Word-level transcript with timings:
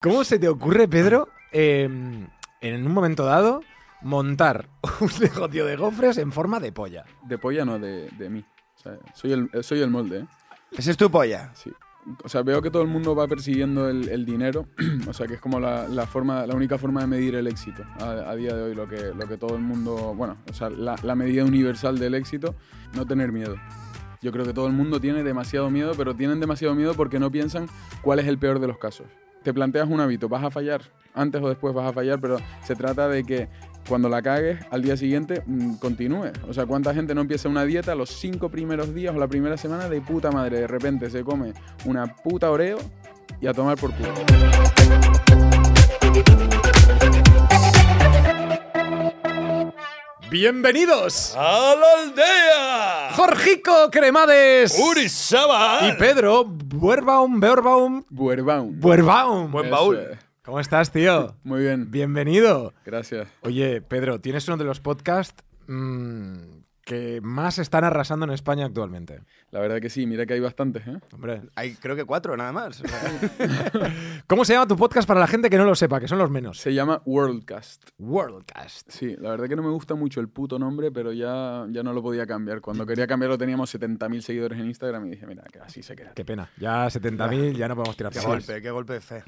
¿Cómo 0.00 0.22
se 0.22 0.38
te 0.38 0.48
ocurre, 0.48 0.86
Pedro, 0.86 1.28
eh, 1.50 1.82
en 2.60 2.86
un 2.86 2.92
momento 2.92 3.24
dado, 3.24 3.62
montar 4.00 4.68
un 5.00 5.10
negocio 5.20 5.66
de 5.66 5.74
gofres 5.74 6.18
en 6.18 6.30
forma 6.30 6.60
de 6.60 6.70
polla? 6.70 7.04
De 7.24 7.36
polla 7.36 7.64
no, 7.64 7.80
de, 7.80 8.08
de 8.10 8.30
mí. 8.30 8.44
O 8.76 8.80
sea, 8.80 8.96
soy 9.12 9.32
el, 9.32 9.50
soy 9.64 9.80
el 9.80 9.90
molde, 9.90 10.20
¿eh? 10.20 10.26
Ese 10.70 10.92
es 10.92 10.96
tu 10.96 11.10
polla. 11.10 11.50
Sí. 11.54 11.72
O 12.22 12.28
sea, 12.28 12.42
veo 12.42 12.62
que 12.62 12.70
todo 12.70 12.82
el 12.82 12.88
mundo 12.88 13.16
va 13.16 13.26
persiguiendo 13.26 13.88
el, 13.88 14.08
el 14.08 14.24
dinero. 14.24 14.68
o 15.08 15.12
sea, 15.12 15.26
que 15.26 15.34
es 15.34 15.40
como 15.40 15.58
la, 15.58 15.88
la 15.88 16.06
forma, 16.06 16.46
la 16.46 16.54
única 16.54 16.78
forma 16.78 17.00
de 17.00 17.08
medir 17.08 17.34
el 17.34 17.48
éxito 17.48 17.82
a, 17.98 18.30
a 18.30 18.36
día 18.36 18.54
de 18.54 18.62
hoy. 18.62 18.74
Lo 18.76 18.88
que, 18.88 19.12
lo 19.12 19.26
que 19.26 19.36
todo 19.36 19.56
el 19.56 19.62
mundo. 19.62 20.14
Bueno, 20.14 20.36
o 20.48 20.54
sea, 20.54 20.70
la, 20.70 20.94
la 21.02 21.16
medida 21.16 21.44
universal 21.44 21.98
del 21.98 22.14
éxito, 22.14 22.54
no 22.94 23.04
tener 23.04 23.32
miedo. 23.32 23.56
Yo 24.22 24.30
creo 24.30 24.44
que 24.44 24.52
todo 24.52 24.68
el 24.68 24.74
mundo 24.74 25.00
tiene 25.00 25.24
demasiado 25.24 25.70
miedo, 25.70 25.92
pero 25.96 26.14
tienen 26.14 26.38
demasiado 26.38 26.76
miedo 26.76 26.94
porque 26.94 27.18
no 27.18 27.32
piensan 27.32 27.66
cuál 28.02 28.20
es 28.20 28.28
el 28.28 28.38
peor 28.38 28.60
de 28.60 28.68
los 28.68 28.78
casos. 28.78 29.08
Te 29.42 29.54
planteas 29.54 29.88
un 29.88 30.00
hábito, 30.00 30.28
vas 30.28 30.44
a 30.44 30.50
fallar, 30.50 30.82
antes 31.14 31.40
o 31.42 31.48
después 31.48 31.74
vas 31.74 31.88
a 31.88 31.92
fallar, 31.92 32.20
pero 32.20 32.38
se 32.64 32.74
trata 32.74 33.08
de 33.08 33.24
que 33.24 33.48
cuando 33.88 34.08
la 34.08 34.20
cagues, 34.20 34.58
al 34.70 34.82
día 34.82 34.96
siguiente 34.96 35.42
mm, 35.46 35.76
continúe. 35.76 36.32
O 36.48 36.52
sea, 36.52 36.66
¿cuánta 36.66 36.92
gente 36.94 37.14
no 37.14 37.22
empieza 37.22 37.48
una 37.48 37.64
dieta 37.64 37.94
los 37.94 38.10
cinco 38.10 38.50
primeros 38.50 38.94
días 38.94 39.14
o 39.14 39.18
la 39.18 39.28
primera 39.28 39.56
semana 39.56 39.88
de 39.88 40.00
puta 40.00 40.30
madre? 40.30 40.60
De 40.60 40.66
repente 40.66 41.08
se 41.10 41.24
come 41.24 41.54
una 41.86 42.14
puta 42.14 42.50
oreo 42.50 42.78
y 43.40 43.46
a 43.46 43.54
tomar 43.54 43.78
por 43.78 43.92
culo. 43.94 44.12
¡Bienvenidos! 50.30 51.34
¡A 51.36 51.74
la 51.74 52.02
aldea! 52.02 53.10
Jorgico 53.14 53.90
Cremades 53.90 54.78
¡Urizaba! 54.78 55.88
y 55.88 55.92
Pedro 55.98 56.44
Buerbaum, 56.44 57.40
Beorbaum, 57.40 58.04
Buerbaum. 58.10 58.78
Buerbaum. 58.78 59.50
Buen 59.50 59.66
Eso 59.66 59.74
baúl. 59.74 60.18
¿Cómo 60.44 60.60
estás, 60.60 60.90
tío? 60.92 61.34
Muy 61.44 61.62
bien, 61.62 61.90
Bienvenido. 61.90 62.74
gracias. 62.84 63.28
Oye, 63.42 63.80
Pedro, 63.80 64.20
tienes 64.20 64.46
uno 64.48 64.58
de 64.58 64.64
los 64.64 64.80
podcasts 64.80 65.42
mm, 65.66 66.57
que 66.88 67.20
más 67.22 67.58
están 67.58 67.84
arrasando 67.84 68.24
en 68.24 68.32
España 68.32 68.64
actualmente. 68.64 69.20
La 69.50 69.60
verdad 69.60 69.78
que 69.78 69.90
sí, 69.90 70.06
mira 70.06 70.24
que 70.24 70.32
hay 70.32 70.40
bastantes, 70.40 70.86
¿eh? 70.86 70.98
Hombre, 71.12 71.42
Hay 71.54 71.74
creo 71.74 71.94
que 71.94 72.06
cuatro 72.06 72.34
nada 72.34 72.50
más. 72.50 72.82
¿Cómo 74.26 74.46
se 74.46 74.54
llama 74.54 74.66
tu 74.66 74.74
podcast 74.74 75.06
para 75.06 75.20
la 75.20 75.26
gente 75.26 75.50
que 75.50 75.58
no 75.58 75.64
lo 75.64 75.74
sepa, 75.74 76.00
que 76.00 76.08
son 76.08 76.16
los 76.16 76.30
menos? 76.30 76.58
Se 76.58 76.72
llama 76.72 77.02
Worldcast. 77.04 77.90
Worldcast. 77.98 78.90
Sí, 78.90 79.16
la 79.18 79.30
verdad 79.32 79.48
que 79.48 79.56
no 79.56 79.62
me 79.62 79.68
gusta 79.68 79.96
mucho 79.96 80.20
el 80.20 80.28
puto 80.28 80.58
nombre, 80.58 80.90
pero 80.90 81.12
ya, 81.12 81.66
ya 81.68 81.82
no 81.82 81.92
lo 81.92 82.02
podía 82.02 82.26
cambiar. 82.26 82.62
Cuando 82.62 82.86
quería 82.86 83.06
cambiarlo 83.06 83.36
teníamos 83.36 83.74
70.000 83.74 84.20
seguidores 84.22 84.58
en 84.58 84.64
Instagram 84.64 85.06
y 85.08 85.10
dije, 85.10 85.26
mira, 85.26 85.42
que 85.52 85.58
así 85.58 85.82
se 85.82 85.94
queda. 85.94 86.12
Qué 86.14 86.24
pena. 86.24 86.48
Ya 86.56 86.86
70.000, 86.86 87.54
ya 87.54 87.68
no 87.68 87.76
podemos 87.76 87.98
tirar 87.98 88.14
qué 88.14 88.20
golpe, 88.20 88.62
qué 88.62 88.70
golpe 88.70 88.94
de 88.94 89.00
fe. 89.02 89.22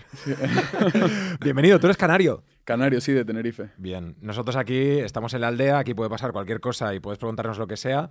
Bienvenido, 1.41 1.78
tú 1.78 1.88
eres 1.88 1.98
canario. 1.98 2.42
Canario, 2.64 3.00
sí, 3.00 3.12
de 3.12 3.25
Tenerife. 3.25 3.70
Bien, 3.78 4.14
nosotros 4.20 4.55
aquí 4.55 4.77
estamos 5.00 5.34
en 5.34 5.41
la 5.41 5.48
aldea, 5.48 5.78
aquí 5.78 5.92
puede 5.92 6.08
pasar 6.08 6.31
cualquier 6.31 6.61
cosa 6.61 6.94
y 6.94 7.00
puedes 7.00 7.19
preguntarnos 7.19 7.49
lo 7.58 7.66
que 7.66 7.76
sea, 7.76 8.10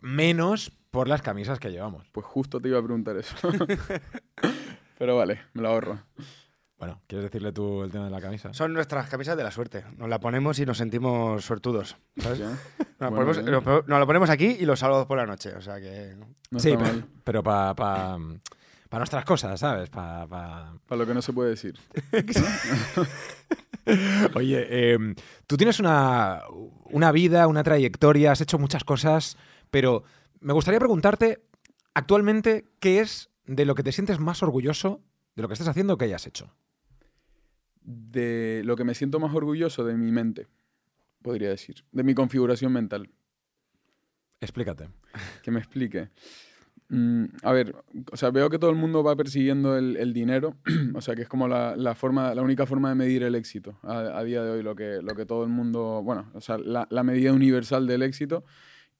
menos 0.00 0.70
por 0.90 1.08
las 1.08 1.22
camisas 1.22 1.58
que 1.58 1.70
llevamos. 1.70 2.06
Pues 2.12 2.24
justo 2.26 2.60
te 2.60 2.68
iba 2.68 2.78
a 2.78 2.82
preguntar 2.82 3.16
eso. 3.16 3.34
pero 4.98 5.16
vale, 5.16 5.40
me 5.54 5.62
lo 5.62 5.68
ahorro. 5.68 5.98
Bueno, 6.78 7.00
¿quieres 7.06 7.24
decirle 7.24 7.52
tú 7.52 7.82
el 7.84 7.90
tema 7.90 8.04
de 8.06 8.10
la 8.10 8.20
camisa? 8.20 8.52
Son 8.52 8.72
nuestras 8.72 9.08
camisas 9.08 9.36
de 9.36 9.44
la 9.44 9.50
suerte. 9.50 9.84
Nos 9.96 10.08
la 10.08 10.18
ponemos 10.20 10.58
y 10.58 10.66
nos 10.66 10.76
sentimos 10.76 11.44
suertudos. 11.44 11.96
¿sabes? 12.18 12.40
Nos, 12.40 12.50
la 12.98 13.08
Bueno, 13.10 13.16
ponemos, 13.16 13.38
bien. 13.38 13.50
nos 13.52 13.62
po- 13.64 13.84
nos 13.86 13.98
la 14.00 14.06
ponemos 14.06 14.28
aquí 14.30 14.56
y 14.60 14.66
los 14.66 14.78
sábados 14.80 15.06
por 15.06 15.16
la 15.16 15.24
noche. 15.24 15.54
O 15.54 15.62
sea 15.62 15.80
que. 15.80 16.14
No 16.50 16.58
sí, 16.58 16.74
pero, 16.76 17.02
pero 17.22 17.42
para 17.42 17.74
pa, 17.74 18.18
pa 18.88 18.98
nuestras 18.98 19.24
cosas, 19.24 19.58
¿sabes? 19.58 19.88
Pa- 19.88 20.26
pa- 20.26 20.74
Para 20.86 20.98
lo 20.98 21.06
que 21.06 21.14
no 21.14 21.22
se 21.22 21.32
puede 21.32 21.50
decir. 21.50 21.78
Oye, 24.34 24.66
eh, 24.68 24.98
tú 25.46 25.56
tienes 25.56 25.78
una, 25.80 26.42
una 26.84 27.12
vida, 27.12 27.46
una 27.46 27.62
trayectoria, 27.62 28.32
has 28.32 28.40
hecho 28.40 28.58
muchas 28.58 28.84
cosas, 28.84 29.36
pero 29.70 30.04
me 30.40 30.52
gustaría 30.52 30.80
preguntarte 30.80 31.42
actualmente 31.94 32.66
qué 32.80 33.00
es 33.00 33.30
de 33.46 33.64
lo 33.64 33.74
que 33.74 33.82
te 33.82 33.92
sientes 33.92 34.18
más 34.18 34.42
orgulloso 34.42 35.02
de 35.36 35.42
lo 35.42 35.48
que 35.48 35.54
estás 35.54 35.68
haciendo 35.68 35.94
o 35.94 35.98
que 35.98 36.06
hayas 36.06 36.26
hecho. 36.26 36.54
De 37.82 38.62
lo 38.64 38.76
que 38.76 38.84
me 38.84 38.94
siento 38.94 39.20
más 39.20 39.34
orgulloso 39.34 39.84
de 39.84 39.94
mi 39.94 40.10
mente, 40.10 40.48
podría 41.22 41.50
decir. 41.50 41.84
De 41.92 42.02
mi 42.02 42.14
configuración 42.14 42.72
mental. 42.72 43.10
Explícate. 44.40 44.88
Que 45.42 45.50
me 45.50 45.60
explique. 45.60 46.10
Mm, 46.88 47.24
a 47.42 47.52
ver, 47.52 47.74
o 48.12 48.16
sea, 48.16 48.30
veo 48.30 48.50
que 48.50 48.58
todo 48.58 48.70
el 48.70 48.76
mundo 48.76 49.02
va 49.02 49.16
persiguiendo 49.16 49.76
el, 49.76 50.12
dinero, 50.12 50.56
o 50.94 51.00
sea, 51.00 51.14
que 51.14 51.22
es 51.22 51.28
como 51.28 51.48
la, 51.48 51.94
forma, 51.94 52.34
la 52.34 52.42
única 52.42 52.66
forma 52.66 52.90
de 52.90 52.94
medir 52.94 53.22
el 53.22 53.34
éxito 53.34 53.78
a, 53.82 54.18
a 54.18 54.24
día 54.24 54.42
de 54.42 54.50
hoy, 54.50 54.62
lo 54.62 54.76
que, 54.76 55.00
lo 55.02 55.14
que 55.14 55.24
todo 55.24 55.44
el 55.44 55.50
mundo, 55.50 56.02
bueno, 56.04 56.30
o 56.34 56.40
sea, 56.40 56.58
la, 56.58 56.86
la 56.90 57.02
medida 57.02 57.32
universal 57.32 57.86
del 57.86 58.02
éxito. 58.02 58.44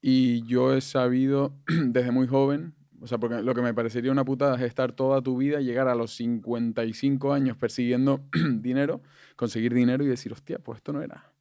Y 0.01 0.43
yo 0.47 0.75
he 0.75 0.81
sabido 0.81 1.55
desde 1.67 2.11
muy 2.11 2.27
joven, 2.27 2.75
o 3.01 3.07
sea, 3.07 3.19
porque 3.19 3.43
lo 3.43 3.55
que 3.55 3.63
me 3.63 3.75
parecería 3.75 4.13
una 4.13 4.25
putada 4.25 4.57
es 4.57 4.63
estar 4.63 4.93
toda 4.93 5.23
tu 5.23 5.37
vida, 5.37 5.61
llegar 5.61 5.89
a 5.89 5.95
los 5.95 6.15
55 6.17 7.33
años 7.33 7.57
persiguiendo 7.57 8.23
dinero, 8.61 9.03
conseguir 9.37 9.75
dinero 9.75 10.05
y 10.05 10.09
decir, 10.09 10.33
hostia, 10.33 10.59
pues 10.59 10.79
esto 10.79 10.93
no 10.93 11.03
era 11.03 11.34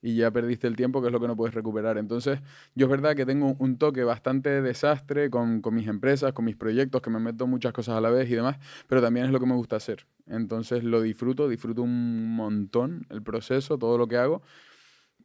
y 0.00 0.14
ya 0.14 0.30
perdiste 0.30 0.66
el 0.66 0.76
tiempo, 0.76 1.00
que 1.00 1.08
es 1.08 1.12
lo 1.12 1.20
que 1.20 1.26
no 1.26 1.36
puedes 1.36 1.54
recuperar. 1.54 1.98
Entonces, 1.98 2.38
yo 2.74 2.86
es 2.86 2.90
verdad 2.90 3.16
que 3.16 3.26
tengo 3.26 3.56
un 3.58 3.78
toque 3.78 4.04
bastante 4.04 4.62
desastre 4.62 5.30
con, 5.30 5.60
con 5.60 5.74
mis 5.74 5.88
empresas, 5.88 6.32
con 6.32 6.44
mis 6.44 6.56
proyectos, 6.56 7.02
que 7.02 7.10
me 7.10 7.18
meto 7.18 7.46
muchas 7.46 7.72
cosas 7.72 7.96
a 7.96 8.00
la 8.00 8.10
vez 8.10 8.30
y 8.30 8.34
demás, 8.34 8.58
pero 8.86 9.02
también 9.02 9.26
es 9.26 9.32
lo 9.32 9.40
que 9.40 9.46
me 9.46 9.54
gusta 9.54 9.76
hacer. 9.76 10.06
Entonces, 10.26 10.84
lo 10.84 11.02
disfruto, 11.02 11.48
disfruto 11.48 11.82
un 11.82 12.34
montón 12.36 13.06
el 13.10 13.22
proceso, 13.22 13.78
todo 13.78 13.98
lo 13.98 14.06
que 14.06 14.16
hago, 14.16 14.42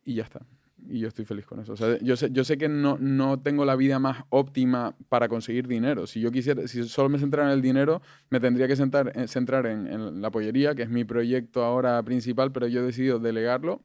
y 0.04 0.16
ya 0.16 0.24
está. 0.24 0.46
Y 0.86 1.00
yo 1.00 1.08
estoy 1.08 1.24
feliz 1.24 1.46
con 1.46 1.62
eso. 1.62 1.74
O 1.74 1.78
sea, 1.78 1.98
yo 2.00 2.18
sé, 2.18 2.30
yo 2.32 2.44
sé 2.44 2.58
que 2.58 2.68
no, 2.68 2.98
no 3.00 3.40
tengo 3.40 3.64
la 3.64 3.78
vida 3.78 4.00
más 4.00 4.26
óptima 4.30 4.96
para 5.08 5.30
conseguir 5.30 5.66
dinero. 5.68 6.08
Si 6.08 6.20
yo 6.20 6.30
quisiera, 6.30 6.68
si 6.68 6.84
solo 6.90 7.08
me 7.08 7.20
centrara 7.20 7.48
en 7.50 7.54
el 7.54 7.62
dinero, 7.62 8.02
me 8.30 8.42
tendría 8.42 8.68
que 8.68 8.76
centrar, 8.76 9.14
eh, 9.16 9.30
centrar 9.30 9.66
en, 9.66 9.88
en 9.88 10.22
la 10.22 10.30
pollería, 10.30 10.76
que 10.76 10.82
es 10.82 10.90
mi 10.90 11.06
proyecto 11.06 11.64
ahora 11.64 12.04
principal, 12.04 12.52
pero 12.52 12.68
yo 12.68 12.82
he 12.82 12.84
decidido 12.84 13.20
delegarlo 13.20 13.82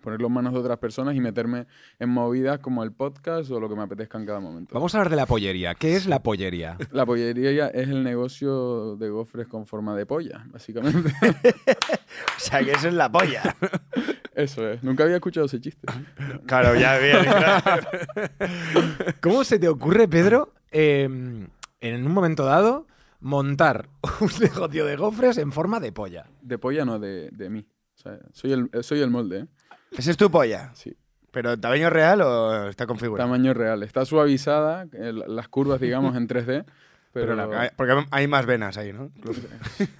ponerlo 0.00 0.28
en 0.28 0.32
manos 0.32 0.52
de 0.52 0.60
otras 0.60 0.78
personas 0.78 1.14
y 1.14 1.20
meterme 1.20 1.66
en 1.98 2.08
movidas 2.08 2.58
como 2.60 2.82
el 2.82 2.92
podcast 2.92 3.50
o 3.50 3.60
lo 3.60 3.68
que 3.68 3.76
me 3.76 3.82
apetezca 3.82 4.18
en 4.18 4.26
cada 4.26 4.40
momento. 4.40 4.74
Vamos 4.74 4.94
a 4.94 4.98
hablar 4.98 5.10
de 5.10 5.16
la 5.16 5.26
pollería. 5.26 5.74
¿Qué 5.74 5.96
es 5.96 6.06
la 6.06 6.22
pollería? 6.22 6.76
La 6.92 7.06
pollería 7.06 7.68
es 7.68 7.88
el 7.88 8.02
negocio 8.02 8.96
de 8.96 9.08
gofres 9.10 9.46
con 9.46 9.66
forma 9.66 9.94
de 9.94 10.06
polla, 10.06 10.44
básicamente. 10.50 11.12
O 12.36 12.40
sea 12.40 12.64
que 12.64 12.72
eso 12.72 12.88
es 12.88 12.94
la 12.94 13.10
polla. 13.10 13.54
Eso 14.34 14.68
es. 14.68 14.82
Nunca 14.84 15.02
había 15.02 15.16
escuchado 15.16 15.46
ese 15.46 15.60
chiste. 15.60 15.86
Claro, 16.46 16.76
ya 16.76 16.96
bien. 16.98 17.16
¿Cómo 19.20 19.42
se 19.42 19.58
te 19.58 19.68
ocurre, 19.68 20.06
Pedro, 20.06 20.54
eh, 20.70 21.02
en 21.80 22.06
un 22.06 22.12
momento 22.12 22.44
dado, 22.44 22.86
montar 23.20 23.88
un 24.20 24.30
negocio 24.40 24.86
de 24.86 24.96
gofres 24.96 25.38
en 25.38 25.50
forma 25.50 25.80
de 25.80 25.90
polla? 25.90 26.26
De 26.40 26.56
polla 26.56 26.84
no, 26.84 27.00
de, 27.00 27.30
de 27.32 27.50
mí. 27.50 27.66
O 27.96 28.00
sea, 28.00 28.18
soy 28.32 28.52
el, 28.52 28.70
soy 28.82 29.00
el 29.00 29.10
molde, 29.10 29.40
¿eh? 29.40 29.46
Ese 29.96 30.10
es 30.10 30.16
tu 30.16 30.30
polla. 30.30 30.70
Sí. 30.74 30.96
¿Pero 31.30 31.58
tamaño 31.58 31.90
real 31.90 32.22
o 32.22 32.68
está 32.68 32.86
configurado? 32.86 33.28
Tamaño 33.28 33.52
real. 33.54 33.82
Está 33.82 34.04
suavizada, 34.04 34.86
eh, 34.92 35.12
las 35.12 35.48
curvas, 35.48 35.80
digamos, 35.80 36.16
en 36.16 36.26
3D. 36.26 36.64
Pero, 36.64 36.66
Pero 37.12 37.34
la- 37.36 37.60
Hay- 37.62 37.68
Porque 37.76 38.04
hay 38.10 38.26
más 38.28 38.46
venas 38.46 38.76
ahí, 38.78 38.92
¿no? 38.92 39.10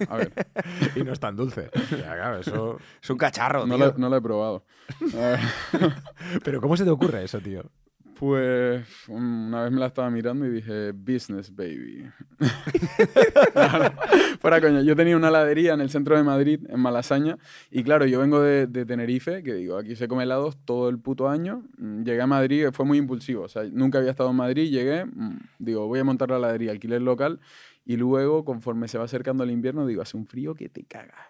a 0.09 0.15
ver, 0.17 0.31
Y 0.95 1.03
no 1.03 1.13
es 1.13 1.19
tan 1.19 1.35
dulce. 1.35 1.69
Ya, 1.91 2.15
claro, 2.15 2.39
eso... 2.39 2.77
Es 3.01 3.09
un 3.09 3.17
cacharro, 3.17 3.65
no 3.67 3.75
tío. 3.75 3.93
no 3.97 4.09
la 4.09 4.17
he 4.17 4.21
probado. 4.21 4.65
Pero 6.43 6.61
¿cómo 6.61 6.75
se 6.77 6.83
te 6.83 6.89
ocurre 6.89 7.23
eso, 7.23 7.39
tío? 7.39 7.63
Pues 8.19 8.85
una 9.07 9.63
vez 9.63 9.71
me 9.71 9.79
la 9.79 9.85
estaba 9.85 10.09
mirando 10.09 10.45
y 10.45 10.49
dije, 10.49 10.91
business 10.91 11.55
baby. 11.55 12.05
Fuera 14.41 14.59
coño, 14.59 14.81
yo 14.81 14.93
tenía 14.93 15.15
una 15.15 15.29
heladería 15.29 15.73
en 15.73 15.79
el 15.79 15.89
centro 15.89 16.17
de 16.17 16.23
Madrid, 16.23 16.59
en 16.67 16.81
Malasaña, 16.81 17.37
y 17.71 17.81
claro, 17.81 18.05
yo 18.05 18.19
vengo 18.19 18.41
de, 18.41 18.67
de 18.67 18.85
Tenerife, 18.85 19.41
que 19.41 19.53
digo, 19.53 19.77
aquí 19.77 19.95
se 19.95 20.09
come 20.09 20.23
helados 20.23 20.57
todo 20.65 20.89
el 20.89 20.99
puto 20.99 21.29
año. 21.29 21.63
Mm, 21.77 22.03
Llegué 22.03 22.21
a 22.21 22.27
Madrid, 22.27 22.65
fue 22.73 22.85
muy 22.85 22.97
impulsivo, 22.97 23.43
o 23.43 23.47
sea, 23.47 23.63
nunca 23.71 23.99
había 23.99 24.11
estado 24.11 24.31
en 24.31 24.35
Madrid, 24.35 24.69
llegué, 24.69 25.05
mm, 25.05 25.39
digo, 25.59 25.87
voy 25.87 25.99
a 25.99 26.03
montar 26.03 26.29
la 26.29 26.39
heladería, 26.39 26.71
alquiler 26.71 27.01
local, 27.01 27.39
y 27.85 27.95
luego, 27.95 28.43
conforme 28.43 28.89
se 28.89 28.97
va 28.97 29.05
acercando 29.05 29.45
el 29.45 29.51
invierno, 29.51 29.87
digo, 29.87 30.01
hace 30.01 30.17
un 30.17 30.25
frío 30.25 30.55
que 30.55 30.67
te 30.67 30.83
cagas. 30.83 31.25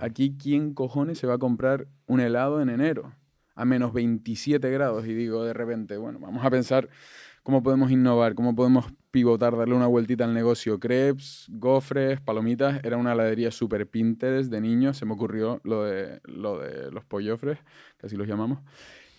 Aquí, 0.00 0.36
¿quién 0.36 0.74
cojones 0.74 1.18
se 1.18 1.28
va 1.28 1.34
a 1.34 1.38
comprar 1.38 1.86
un 2.06 2.18
helado 2.18 2.60
en 2.60 2.70
enero? 2.70 3.12
A 3.54 3.64
menos 3.64 3.92
27 3.92 4.70
grados. 4.70 5.06
Y 5.06 5.14
digo 5.14 5.44
de 5.44 5.52
repente, 5.52 5.96
bueno, 5.96 6.18
vamos 6.18 6.44
a 6.44 6.50
pensar 6.50 6.88
cómo 7.42 7.62
podemos 7.62 7.90
innovar, 7.90 8.34
cómo 8.34 8.54
podemos 8.56 8.86
pivotar, 9.10 9.56
darle 9.56 9.74
una 9.74 9.86
vueltita 9.86 10.24
al 10.24 10.34
negocio. 10.34 10.80
Crepes, 10.80 11.46
gofres, 11.50 12.20
palomitas. 12.20 12.80
Era 12.84 12.96
una 12.96 13.12
heladería 13.12 13.52
súper 13.52 13.86
Pinterest 13.86 14.50
de 14.50 14.60
niños. 14.60 14.96
Se 14.96 15.06
me 15.06 15.12
ocurrió 15.12 15.60
lo 15.62 15.84
de, 15.84 16.20
lo 16.24 16.58
de 16.58 16.90
los 16.90 17.04
pollofres, 17.04 17.58
que 17.98 18.06
así 18.06 18.16
los 18.16 18.26
llamamos. 18.26 18.58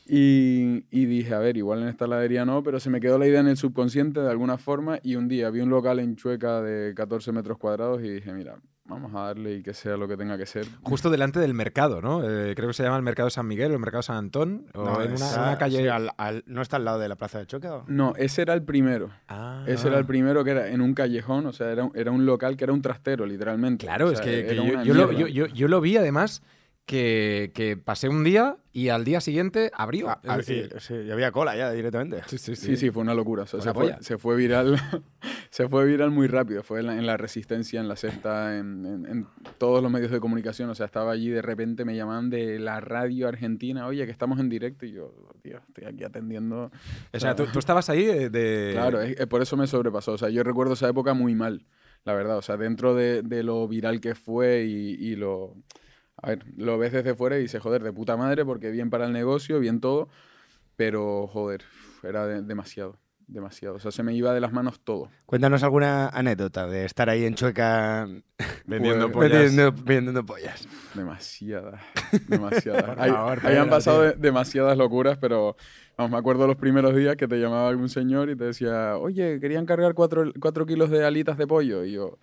Y, 0.08 0.86
y 0.92 1.06
dije, 1.06 1.34
a 1.34 1.40
ver, 1.40 1.58
igual 1.58 1.82
en 1.82 1.88
esta 1.88 2.06
heladería 2.06 2.46
no, 2.46 2.62
pero 2.62 2.80
se 2.80 2.90
me 2.90 3.00
quedó 3.00 3.18
la 3.18 3.28
idea 3.28 3.40
en 3.40 3.48
el 3.48 3.58
subconsciente 3.58 4.20
de 4.20 4.30
alguna 4.30 4.58
forma. 4.58 5.00
Y 5.02 5.16
un 5.16 5.28
día 5.28 5.50
vi 5.50 5.62
un 5.62 5.70
local 5.70 6.00
en 6.00 6.16
Chueca 6.16 6.62
de 6.62 6.94
14 6.94 7.32
metros 7.32 7.58
cuadrados 7.58 8.04
y 8.04 8.10
dije, 8.10 8.34
mira, 8.34 8.60
vamos 8.88 9.14
a 9.16 9.22
darle 9.28 9.56
y 9.56 9.64
que 9.64 9.74
sea 9.74 9.98
lo 9.98 10.08
que 10.08 10.16
tenga 10.16 10.38
que 10.38 10.46
ser. 10.46 10.66
Justo 10.84 11.10
delante 11.10 11.40
del 11.40 11.54
mercado, 11.54 12.02
¿no? 12.02 12.22
Eh, 12.24 12.54
creo 12.56 12.68
que 12.68 12.74
se 12.74 12.84
llama 12.84 12.98
el 12.98 13.04
Mercado 13.04 13.30
San 13.30 13.48
Miguel 13.48 13.72
o 13.72 13.74
el 13.74 13.80
Mercado 13.80 14.04
San 14.04 14.18
Antón. 14.18 14.68
O 14.74 14.84
No, 14.86 15.02
en 15.02 15.14
una, 15.14 15.26
está- 15.26 15.42
una 15.44 15.58
calle. 15.58 15.78
sí, 15.80 15.88
al- 15.88 16.12
al- 16.18 16.44
¿No 16.46 16.62
está 16.62 16.78
al 16.78 16.86
lado 16.86 17.00
de 17.00 17.10
la 17.10 17.16
plaza 17.16 17.40
de 17.40 17.48
choque? 17.48 17.68
o? 17.68 17.84
No, 17.88 18.14
ese 18.16 18.44
era 18.44 18.54
el 18.54 18.62
primero. 18.64 19.10
Ah. 19.28 19.64
Ese 19.68 19.88
era 19.88 19.98
el 19.98 20.06
primero 20.06 20.44
que 20.44 20.52
era 20.52 20.70
en 20.70 20.82
un 20.82 20.94
callejón, 20.94 21.46
o 21.48 21.54
sea, 21.54 21.72
era, 21.72 21.84
un- 21.86 21.92
era 21.96 22.12
un 22.12 22.26
local 22.26 22.56
que 22.58 22.64
era 22.64 22.74
un 22.74 22.82
trastero, 22.82 23.26
literalmente. 23.26 23.86
Claro, 23.86 24.08
O 24.08 24.12
es 24.12 24.20
sea, 24.20 24.26
que, 24.26 24.46
que 24.46 24.54
era 24.54 24.64
yo, 24.64 24.84
yo 24.84 24.94
lo, 24.94 25.12
yo- 25.12 25.28
yo- 25.28 25.48
yo 25.48 25.68
lo 25.68 25.82
vi 25.82 25.98
además 25.98 26.44
que, 26.86 27.52
que 27.56 27.78
pasé 27.78 28.10
un 28.10 28.24
día 28.24 28.58
y 28.72 28.90
al 28.90 29.04
día 29.04 29.20
siguiente 29.20 29.72
abrió. 29.74 30.10
Ah, 30.10 30.20
Es 30.22 30.30
ah, 30.30 30.80
sí, 30.80 30.94
y 30.94 31.10
había 31.10 31.32
cola 31.32 31.56
ya 31.56 31.72
directamente. 31.72 32.22
sí, 32.28 32.38
sí, 32.38 32.56
sí. 32.56 32.66
Sí, 32.68 32.78
sí, 32.78 32.92
fue 32.92 33.02
una 33.02 33.16
locura. 33.16 33.44
O 33.44 33.48
sea, 33.48 33.60
se, 33.62 33.74
fue, 33.74 33.96
se 34.02 34.18
fue 34.20 34.36
viral. 34.36 34.80
se 35.56 35.70
fue 35.70 35.86
viral 35.86 36.12
muy 36.12 36.28
rápido. 36.28 36.64
Fue 36.64 36.82
en 36.82 36.88
la, 36.88 36.98
en 36.98 37.06
la 37.06 37.16
Resistencia, 37.16 37.80
en 37.80 37.88
la 37.88 37.96
Sexta, 37.96 38.58
en, 38.58 38.86
en- 38.86 39.06
en 39.06 39.28
todos 39.58 39.82
los 39.82 39.90
medios 39.90 40.12
de 40.12 40.20
comunicación. 40.20 40.70
O 40.70 40.76
sea, 40.76 40.86
estaba 40.86 41.12
allí 41.14 41.30
de 41.30 41.42
repente 41.42 41.86
me 41.86 41.96
llamaban 41.96 42.30
de 42.30 42.60
la 42.60 42.82
radio 42.82 43.30
argentina. 43.30 43.88
Oye, 43.88 44.06
que 44.06 44.12
estamos 44.12 44.40
en 44.42 44.50
directo. 44.50 44.86
Y 44.86 44.92
yo, 44.92 45.14
tío, 45.42 45.60
estoy 45.68 45.86
aquí 45.86 46.04
atendiendo. 46.04 46.72
O 47.14 47.20
sea, 47.20 47.36
tú, 47.38 47.46
tú 47.48 47.60
estabas 47.60 47.90
ahí 47.90 48.04
de... 48.30 48.72
Claro, 48.74 49.02
es- 49.02 49.18
es 49.18 49.28
por 49.28 49.42
eso 49.42 49.56
me 49.56 49.66
sobrepasó. 49.68 50.12
O 50.12 50.18
sea, 50.18 50.30
yo 50.30 50.44
recuerdo 50.44 50.74
esa 50.74 50.90
época 50.90 51.14
muy 51.14 51.36
mal, 51.36 51.66
la 52.04 52.14
verdad. 52.14 52.38
O 52.38 52.42
sea, 52.42 52.58
dentro 52.58 52.94
de, 52.94 53.22
de 53.22 53.42
lo 53.44 53.66
viral 53.68 54.02
que 54.02 54.14
fue 54.14 54.66
y, 54.66 54.96
y 55.00 55.16
lo... 55.16 55.56
A 56.22 56.30
ver, 56.32 56.46
lo 56.58 56.78
ves 56.78 56.92
desde 56.92 57.16
fuera 57.16 57.38
y 57.38 57.44
dices, 57.44 57.62
joder, 57.62 57.82
de 57.82 57.94
puta 57.94 58.18
madre, 58.18 58.44
porque 58.44 58.72
bien 58.72 58.90
para 58.90 59.06
el 59.06 59.14
negocio, 59.14 59.60
bien 59.62 59.80
todo. 59.80 60.10
Pero, 60.76 61.28
joder, 61.28 61.62
era 62.04 62.28
de- 62.28 62.42
demasiado, 62.42 62.98
demasiado. 63.28 63.76
O 63.76 63.80
sea, 63.80 63.92
se 63.92 64.04
me 64.04 64.14
iba 64.14 64.34
de 64.34 64.40
las 64.42 64.52
manos 64.54 64.80
todo. 64.84 65.10
Cuéntanos 65.26 65.64
alguna 65.64 66.10
anécdota 66.10 66.68
de 66.68 66.86
estar 66.86 67.10
ahí 67.10 67.26
en 67.26 67.36
Chueca 67.36 68.08
Vendiendo 68.66 69.12
Pues- 69.12 69.30
pollas. 69.32 69.44
vendiendo, 69.56 69.84
vendiendo 69.84 70.26
pollas. 70.26 70.68
Demasiadas, 70.94 71.82
demasiadas. 72.28 72.84
Por 72.96 73.02
Hay- 73.02 73.12
favor, 73.12 73.40
habían 73.44 73.70
pasado 73.70 74.12
tío. 74.12 74.20
demasiadas 74.22 74.78
locuras, 74.78 75.18
pero 75.18 75.56
vamos, 75.98 76.12
me 76.12 76.18
acuerdo 76.18 76.48
los 76.48 76.58
primeros 76.58 76.96
días 76.96 77.16
que 77.16 77.28
te 77.28 77.38
llamaba 77.40 77.70
algún 77.70 77.90
señor 77.90 78.30
y 78.30 78.36
te 78.36 78.46
decía, 78.46 78.98
oye, 78.98 79.40
querían 79.40 79.66
cargar 79.66 79.94
cuatro, 79.94 80.32
cuatro 80.40 80.66
kilos 80.66 80.90
de 80.90 81.06
alitas 81.06 81.38
de 81.38 81.48
pollo. 81.48 81.86
Y 81.86 81.94
yo, 81.94 82.18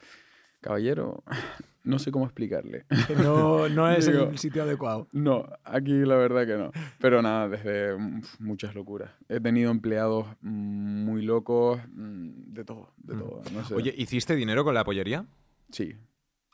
caballero, 0.62 1.22
no 1.84 1.98
sé 1.98 2.10
cómo 2.10 2.24
explicarle. 2.24 2.86
No, 3.22 3.68
no 3.68 3.90
es 3.90 4.06
Digo- 4.06 4.30
el 4.30 4.38
sitio 4.38 4.62
adecuado. 4.62 5.08
No, 5.12 5.44
aquí 5.64 5.92
la 6.06 6.16
verdad 6.16 6.46
que 6.46 6.56
no. 6.56 6.70
Pero 6.98 7.20
nada, 7.20 7.48
desde 7.50 7.94
mm, 7.98 8.22
muchas 8.38 8.74
locuras. 8.74 9.10
He 9.28 9.40
tenido 9.40 9.70
empleados 9.70 10.26
muy 10.40 11.22
locos, 11.22 11.80
mm, 11.92 12.54
de 12.54 12.64
todo, 12.64 12.94
de 12.96 13.14
Mm. 13.16 13.18
todo. 13.18 13.42
No 13.52 13.64
sé. 13.64 13.74
Oye, 13.74 13.94
¿hiciste 13.98 14.34
dinero 14.34 14.64
con 14.64 14.72
la 14.74 14.84
pollería? 14.84 15.26
Sí, 15.70 15.94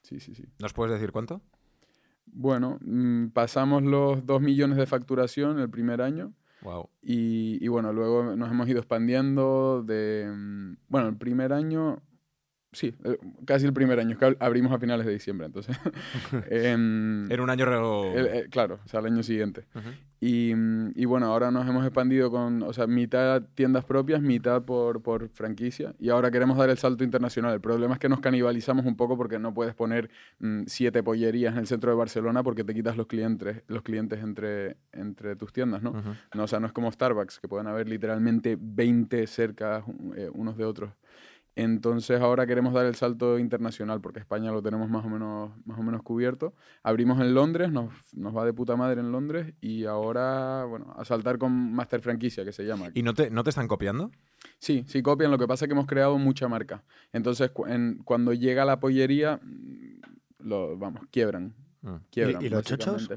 sí, 0.02 0.18
sí, 0.18 0.34
sí. 0.34 0.44
¿Nos 0.58 0.72
puedes 0.72 0.92
decir 0.92 1.12
cuánto? 1.12 1.40
Bueno, 2.30 2.78
pasamos 3.32 3.82
los 3.82 4.26
2 4.26 4.40
millones 4.42 4.76
de 4.76 4.86
facturación 4.86 5.58
el 5.60 5.70
primer 5.70 6.02
año. 6.02 6.32
Wow. 6.62 6.90
Y, 7.00 7.56
y 7.64 7.68
bueno, 7.68 7.92
luego 7.92 8.34
nos 8.36 8.50
hemos 8.50 8.68
ido 8.68 8.78
expandiendo 8.80 9.82
de... 9.86 10.26
Bueno, 10.88 11.08
el 11.08 11.16
primer 11.16 11.52
año... 11.52 12.02
Sí, 12.78 12.94
el- 13.02 13.18
casi 13.44 13.66
el 13.66 13.72
primer 13.72 13.98
año, 13.98 14.16
que 14.16 14.24
ab- 14.24 14.36
abrimos 14.38 14.70
a 14.72 14.78
finales 14.78 15.04
de 15.04 15.12
diciembre, 15.12 15.46
entonces... 15.46 15.76
em, 16.48 17.30
Era 17.30 17.42
un 17.42 17.50
año... 17.50 17.64
el- 18.16 18.26
el- 18.28 18.50
claro, 18.50 18.78
o 18.84 18.88
sea, 18.88 19.00
el 19.00 19.06
año 19.06 19.22
siguiente. 19.24 19.64
Y, 20.20 20.52
y 20.94 21.04
bueno, 21.06 21.26
ahora 21.26 21.50
nos 21.50 21.66
hemos 21.68 21.84
expandido 21.84 22.30
con, 22.30 22.62
o 22.62 22.72
sea, 22.72 22.86
mitad 22.86 23.42
tiendas 23.54 23.84
propias, 23.84 24.20
mitad 24.20 24.62
por, 24.62 25.00
por 25.02 25.28
franquicia. 25.28 25.94
Y 25.98 26.08
ahora 26.10 26.30
queremos 26.30 26.56
dar 26.58 26.70
el 26.70 26.78
salto 26.78 27.04
internacional. 27.04 27.52
El 27.54 27.60
problema 27.60 27.94
es 27.94 28.00
que 28.00 28.08
nos 28.08 28.20
canibalizamos 28.20 28.84
un 28.84 28.96
poco 28.96 29.16
porque 29.16 29.38
no 29.38 29.54
puedes 29.54 29.74
poner 29.74 30.10
mm, 30.40 30.62
siete 30.66 31.02
pollerías 31.02 31.52
en 31.54 31.60
el 31.60 31.66
centro 31.68 31.90
de 31.90 31.96
Barcelona 31.96 32.42
porque 32.42 32.64
te 32.64 32.74
quitas 32.74 32.96
los 32.96 33.06
clientes, 33.06 33.62
los 33.68 33.82
clientes 33.82 34.20
entre, 34.22 34.76
entre 34.92 35.36
tus 35.36 35.52
tiendas, 35.52 35.82
¿no? 35.82 35.92
No, 36.34 36.44
o 36.44 36.48
sea, 36.48 36.58
no 36.60 36.66
es 36.66 36.72
como 36.72 36.90
Starbucks, 36.90 37.38
que 37.40 37.48
pueden 37.48 37.66
haber 37.68 37.88
literalmente 37.88 38.56
20 38.60 39.26
cerca 39.26 39.84
eh, 40.16 40.28
unos 40.32 40.56
de 40.56 40.64
otros. 40.64 40.90
Entonces 41.60 42.20
ahora 42.20 42.46
queremos 42.46 42.72
dar 42.72 42.86
el 42.86 42.94
salto 42.94 43.38
internacional 43.38 44.00
porque 44.00 44.20
España 44.20 44.52
lo 44.52 44.62
tenemos 44.62 44.88
más 44.88 45.04
o 45.04 45.08
menos, 45.08 45.50
más 45.66 45.78
o 45.78 45.82
menos 45.82 46.02
cubierto. 46.02 46.54
Abrimos 46.84 47.20
en 47.20 47.34
Londres, 47.34 47.72
nos, 47.72 47.90
nos 48.14 48.36
va 48.36 48.44
de 48.44 48.52
puta 48.52 48.76
madre 48.76 49.00
en 49.00 49.10
Londres 49.10 49.54
y 49.60 49.84
ahora, 49.84 50.64
bueno, 50.66 50.94
a 50.96 51.04
saltar 51.04 51.36
con 51.38 51.72
Master 51.72 52.00
Franquicia, 52.00 52.44
que 52.44 52.52
se 52.52 52.64
llama. 52.64 52.90
¿Y 52.94 53.02
no 53.02 53.12
te, 53.12 53.28
no 53.30 53.42
te 53.42 53.50
están 53.50 53.66
copiando? 53.66 54.12
Sí, 54.60 54.84
sí 54.86 55.02
copian, 55.02 55.30
lo 55.32 55.38
que 55.38 55.48
pasa 55.48 55.64
es 55.64 55.68
que 55.68 55.72
hemos 55.72 55.86
creado 55.86 56.16
mucha 56.16 56.46
marca. 56.48 56.84
Entonces 57.12 57.50
cu- 57.50 57.66
en- 57.66 58.02
cuando 58.04 58.32
llega 58.32 58.64
la 58.64 58.78
pollería, 58.78 59.40
lo, 60.38 60.78
vamos, 60.78 61.02
quiebran. 61.10 61.54
Mm. 61.82 61.94
quiebran 62.10 62.42
¿Y- 62.42 62.46
y 62.46 62.48
los 62.50 62.62
chochos? 62.64 63.08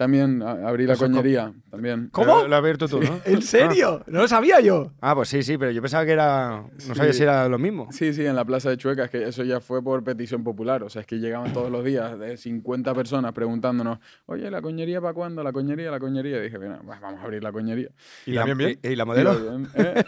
También 0.00 0.42
a- 0.42 0.66
abrí 0.66 0.86
la 0.86 0.94
Eso 0.94 1.04
co- 1.04 1.10
coñería, 1.10 1.52
también. 1.70 2.08
¿Cómo? 2.10 2.26
Lo, 2.26 2.48
lo 2.48 2.56
has 2.56 2.60
abierto 2.60 2.88
tú, 2.88 3.02
¿no? 3.02 3.20
¿En 3.26 3.42
serio? 3.42 4.02
No 4.06 4.20
lo 4.22 4.28
sabía 4.28 4.58
yo. 4.60 4.92
Ah, 5.02 5.14
pues 5.14 5.28
sí, 5.28 5.42
sí, 5.42 5.58
pero 5.58 5.72
yo 5.72 5.82
pensaba 5.82 6.06
que 6.06 6.12
era... 6.12 6.64
No 6.88 6.94
sabía 6.94 7.12
Sí. 7.12 7.18
si 7.18 7.22
era 7.24 7.46
lo 7.50 7.58
mismo. 7.58 7.86
Sí, 7.92 8.14
sí, 8.14 8.24
en 8.24 8.34
la 8.34 8.46
Plaza 8.46 8.70
de 8.70 8.78
Chueca, 8.78 9.04
es 9.04 9.10
que 9.10 9.28
eso 9.28 9.44
ya 9.44 9.60
fue 9.60 9.82
por 9.84 10.02
petición 10.02 10.42
popular. 10.42 10.82
O 10.84 10.88
sea, 10.88 11.02
es 11.02 11.06
que 11.06 11.16
llegaban 11.18 11.52
todos 11.52 11.70
los 11.70 11.84
días 11.84 12.18
de 12.18 12.38
50 12.38 12.94
personas 12.94 13.34
preguntándonos, 13.34 13.98
oye, 14.24 14.50
¿la 14.50 14.62
coñería 14.62 15.02
para 15.02 15.12
cuándo? 15.12 15.42
¿La 15.42 15.52
coñería? 15.52 15.90
¿La 15.90 16.00
coñería? 16.00 16.38
Y 16.38 16.44
dije, 16.44 16.56
bueno, 16.56 16.80
pues 16.82 16.98
vamos 16.98 17.20
a 17.20 17.24
abrir 17.24 17.42
la 17.42 17.52
coñería. 17.52 17.90
¿Y 18.24 18.32
la 18.32 18.44
bien 18.46 18.56
bien? 18.56 18.78
¿Y, 18.82 18.88
y 18.88 18.96
la 18.96 19.04
modelo? 19.04 19.34
Digo, 19.38 19.50
bien, 19.50 19.68
¿eh? 19.74 20.04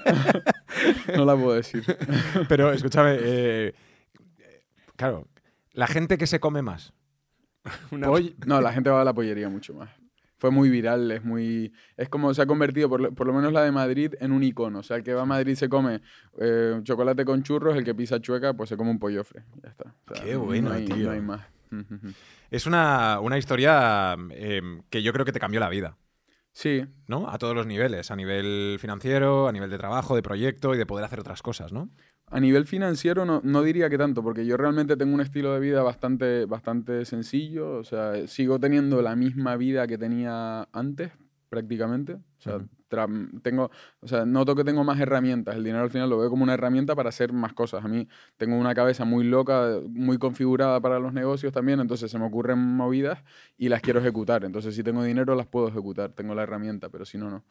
no 1.18 1.26
la 1.26 1.36
puedo 1.36 1.52
decir. 1.52 1.84
Pero 2.48 2.72
escúchame, 2.72 3.18
eh, 3.20 3.74
claro, 4.96 5.28
la 5.74 5.86
gente 5.86 6.16
que 6.16 6.26
se 6.26 6.40
come 6.40 6.62
más. 6.62 6.94
Una- 7.90 8.08
No, 8.46 8.60
la 8.60 8.72
gente 8.72 8.90
va 8.90 9.02
a 9.02 9.04
la 9.04 9.14
pollería 9.14 9.48
mucho 9.48 9.74
más. 9.74 9.90
Fue 10.38 10.50
muy 10.50 10.70
viral, 10.70 11.08
es 11.12 11.22
muy... 11.24 11.72
Es 11.96 12.08
como 12.08 12.34
se 12.34 12.42
ha 12.42 12.46
convertido, 12.46 12.88
por 12.88 13.00
lo, 13.00 13.12
por 13.12 13.28
lo 13.28 13.32
menos 13.32 13.52
la 13.52 13.62
de 13.62 13.70
Madrid, 13.70 14.14
en 14.18 14.32
un 14.32 14.42
icono. 14.42 14.80
O 14.80 14.82
sea, 14.82 14.96
el 14.96 15.04
que 15.04 15.14
va 15.14 15.22
a 15.22 15.26
Madrid 15.26 15.54
se 15.54 15.68
come 15.68 16.00
eh, 16.40 16.80
chocolate 16.82 17.24
con 17.24 17.44
churros, 17.44 17.76
el 17.76 17.84
que 17.84 17.94
pisa 17.94 18.20
chueca, 18.20 18.52
pues 18.52 18.68
se 18.68 18.76
come 18.76 18.90
un 18.90 18.98
pollofre. 18.98 19.44
Ya 19.62 19.68
está. 19.70 19.94
O 20.10 20.14
sea, 20.16 20.24
Qué 20.24 20.34
bueno, 20.34 20.70
no 20.70 20.74
hay, 20.74 20.84
tío. 20.84 20.96
No 21.06 21.10
hay 21.12 21.20
más. 21.20 21.42
Es 22.50 22.66
una, 22.66 23.20
una 23.20 23.38
historia 23.38 24.16
eh, 24.32 24.60
que 24.90 25.02
yo 25.02 25.12
creo 25.12 25.24
que 25.24 25.32
te 25.32 25.40
cambió 25.40 25.60
la 25.60 25.68
vida, 25.68 25.96
Sí, 26.54 26.84
¿no? 27.06 27.30
A 27.30 27.38
todos 27.38 27.54
los 27.54 27.66
niveles, 27.66 28.10
a 28.10 28.16
nivel 28.16 28.76
financiero, 28.78 29.48
a 29.48 29.52
nivel 29.52 29.70
de 29.70 29.78
trabajo, 29.78 30.14
de 30.16 30.22
proyecto 30.22 30.74
y 30.74 30.78
de 30.78 30.84
poder 30.84 31.04
hacer 31.06 31.18
otras 31.20 31.40
cosas, 31.40 31.72
¿no? 31.72 31.88
A 32.34 32.40
nivel 32.40 32.64
financiero 32.66 33.26
no, 33.26 33.42
no 33.44 33.62
diría 33.62 33.90
que 33.90 33.98
tanto, 33.98 34.22
porque 34.22 34.46
yo 34.46 34.56
realmente 34.56 34.96
tengo 34.96 35.12
un 35.14 35.20
estilo 35.20 35.52
de 35.52 35.60
vida 35.60 35.82
bastante, 35.82 36.46
bastante 36.46 37.04
sencillo. 37.04 37.72
O 37.72 37.84
sea, 37.84 38.26
sigo 38.26 38.58
teniendo 38.58 39.02
la 39.02 39.14
misma 39.14 39.54
vida 39.56 39.86
que 39.86 39.98
tenía 39.98 40.66
antes, 40.72 41.12
prácticamente. 41.50 42.16
O 42.42 42.50
sea, 42.50 42.60
tengo, 43.42 43.70
o 44.00 44.08
sea, 44.08 44.26
noto 44.26 44.54
que 44.56 44.64
tengo 44.64 44.84
más 44.84 44.98
herramientas. 45.00 45.54
El 45.56 45.64
dinero 45.64 45.84
al 45.84 45.90
final 45.90 46.10
lo 46.10 46.18
veo 46.18 46.28
como 46.28 46.42
una 46.42 46.54
herramienta 46.54 46.94
para 46.96 47.08
hacer 47.10 47.32
más 47.32 47.52
cosas. 47.52 47.84
A 47.84 47.88
mí 47.88 48.08
tengo 48.36 48.56
una 48.56 48.74
cabeza 48.74 49.04
muy 49.04 49.24
loca, 49.24 49.78
muy 49.88 50.18
configurada 50.18 50.80
para 50.80 50.98
los 50.98 51.12
negocios 51.12 51.52
también, 51.52 51.80
entonces 51.80 52.10
se 52.10 52.18
me 52.18 52.26
ocurren 52.26 52.58
movidas 52.58 53.22
y 53.56 53.68
las 53.68 53.80
quiero 53.80 54.00
ejecutar. 54.00 54.44
Entonces, 54.44 54.74
si 54.74 54.82
tengo 54.82 55.04
dinero, 55.04 55.34
las 55.34 55.46
puedo 55.46 55.68
ejecutar. 55.68 56.12
Tengo 56.12 56.34
la 56.34 56.42
herramienta, 56.42 56.88
pero 56.90 57.04
si 57.04 57.16
no, 57.18 57.30
no. 57.30 57.44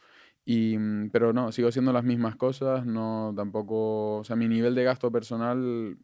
Y, 0.46 0.78
mm, 0.78 1.10
pero 1.12 1.34
no, 1.34 1.52
sigo 1.52 1.70
haciendo 1.70 1.94
las 1.94 2.04
mismas 2.04 2.36
cosas, 2.36 2.86
no 2.86 3.34
tampoco, 3.36 4.18
o 4.18 4.24
sea, 4.24 4.36
mi 4.36 4.48
nivel 4.48 4.76
de 4.76 4.84
gasto 4.84 5.12
personal 5.12 5.98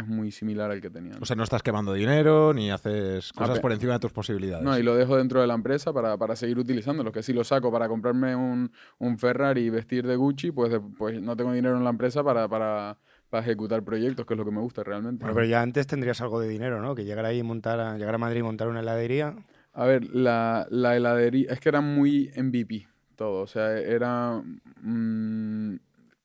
es 0.00 0.06
muy 0.08 0.30
similar 0.30 0.70
al 0.70 0.80
que 0.80 0.90
tenía. 0.90 1.14
O 1.20 1.24
sea, 1.24 1.36
no 1.36 1.42
estás 1.44 1.62
quemando 1.62 1.92
dinero 1.92 2.52
ni 2.52 2.70
haces 2.70 3.32
cosas 3.32 3.60
por 3.60 3.72
encima 3.72 3.94
de 3.94 3.98
tus 4.00 4.12
posibilidades. 4.12 4.64
No, 4.64 4.76
y 4.78 4.82
lo 4.82 4.94
dejo 4.96 5.16
dentro 5.16 5.40
de 5.40 5.46
la 5.46 5.54
empresa 5.54 5.92
para, 5.92 6.16
para 6.18 6.36
seguir 6.36 6.58
utilizándolo. 6.58 7.12
Que 7.12 7.22
si 7.22 7.32
lo 7.32 7.44
saco 7.44 7.70
para 7.72 7.88
comprarme 7.88 8.34
un, 8.36 8.70
un 8.98 9.18
Ferrari 9.18 9.62
y 9.62 9.70
vestir 9.70 10.06
de 10.06 10.16
Gucci, 10.16 10.50
pues, 10.50 10.70
de- 10.72 10.80
pues 10.80 11.20
no 11.20 11.36
tengo 11.36 11.52
dinero 11.52 11.76
en 11.76 11.84
la 11.84 11.90
empresa 11.90 12.22
para, 12.24 12.48
para, 12.48 12.98
para 13.30 13.42
ejecutar 13.42 13.82
proyectos, 13.84 14.26
que 14.26 14.34
es 14.34 14.38
lo 14.38 14.44
que 14.44 14.50
me 14.50 14.60
gusta 14.60 14.82
realmente. 14.82 15.22
Bueno, 15.24 15.34
pero 15.34 15.46
ya 15.46 15.62
antes 15.62 15.86
tendrías 15.86 16.20
algo 16.20 16.40
de 16.40 16.48
dinero, 16.48 16.80
¿no? 16.82 16.94
Que 16.94 17.04
llegar 17.04 17.24
ahí 17.24 17.38
y 17.38 17.42
montar 17.42 17.80
a, 17.80 17.96
llegar 17.96 18.14
a 18.14 18.18
Madrid 18.18 18.40
y 18.40 18.42
montar 18.42 18.68
una 18.68 18.80
heladería. 18.80 19.36
A 19.72 19.84
ver, 19.86 20.04
la, 20.14 20.66
la 20.70 20.96
heladería, 20.96 21.52
es 21.52 21.60
que 21.60 21.68
era 21.68 21.80
muy 21.80 22.30
MVP 22.36 22.88
todo, 23.16 23.42
o 23.42 23.46
sea, 23.46 23.76
era 23.78 24.42
mm, 24.82 25.74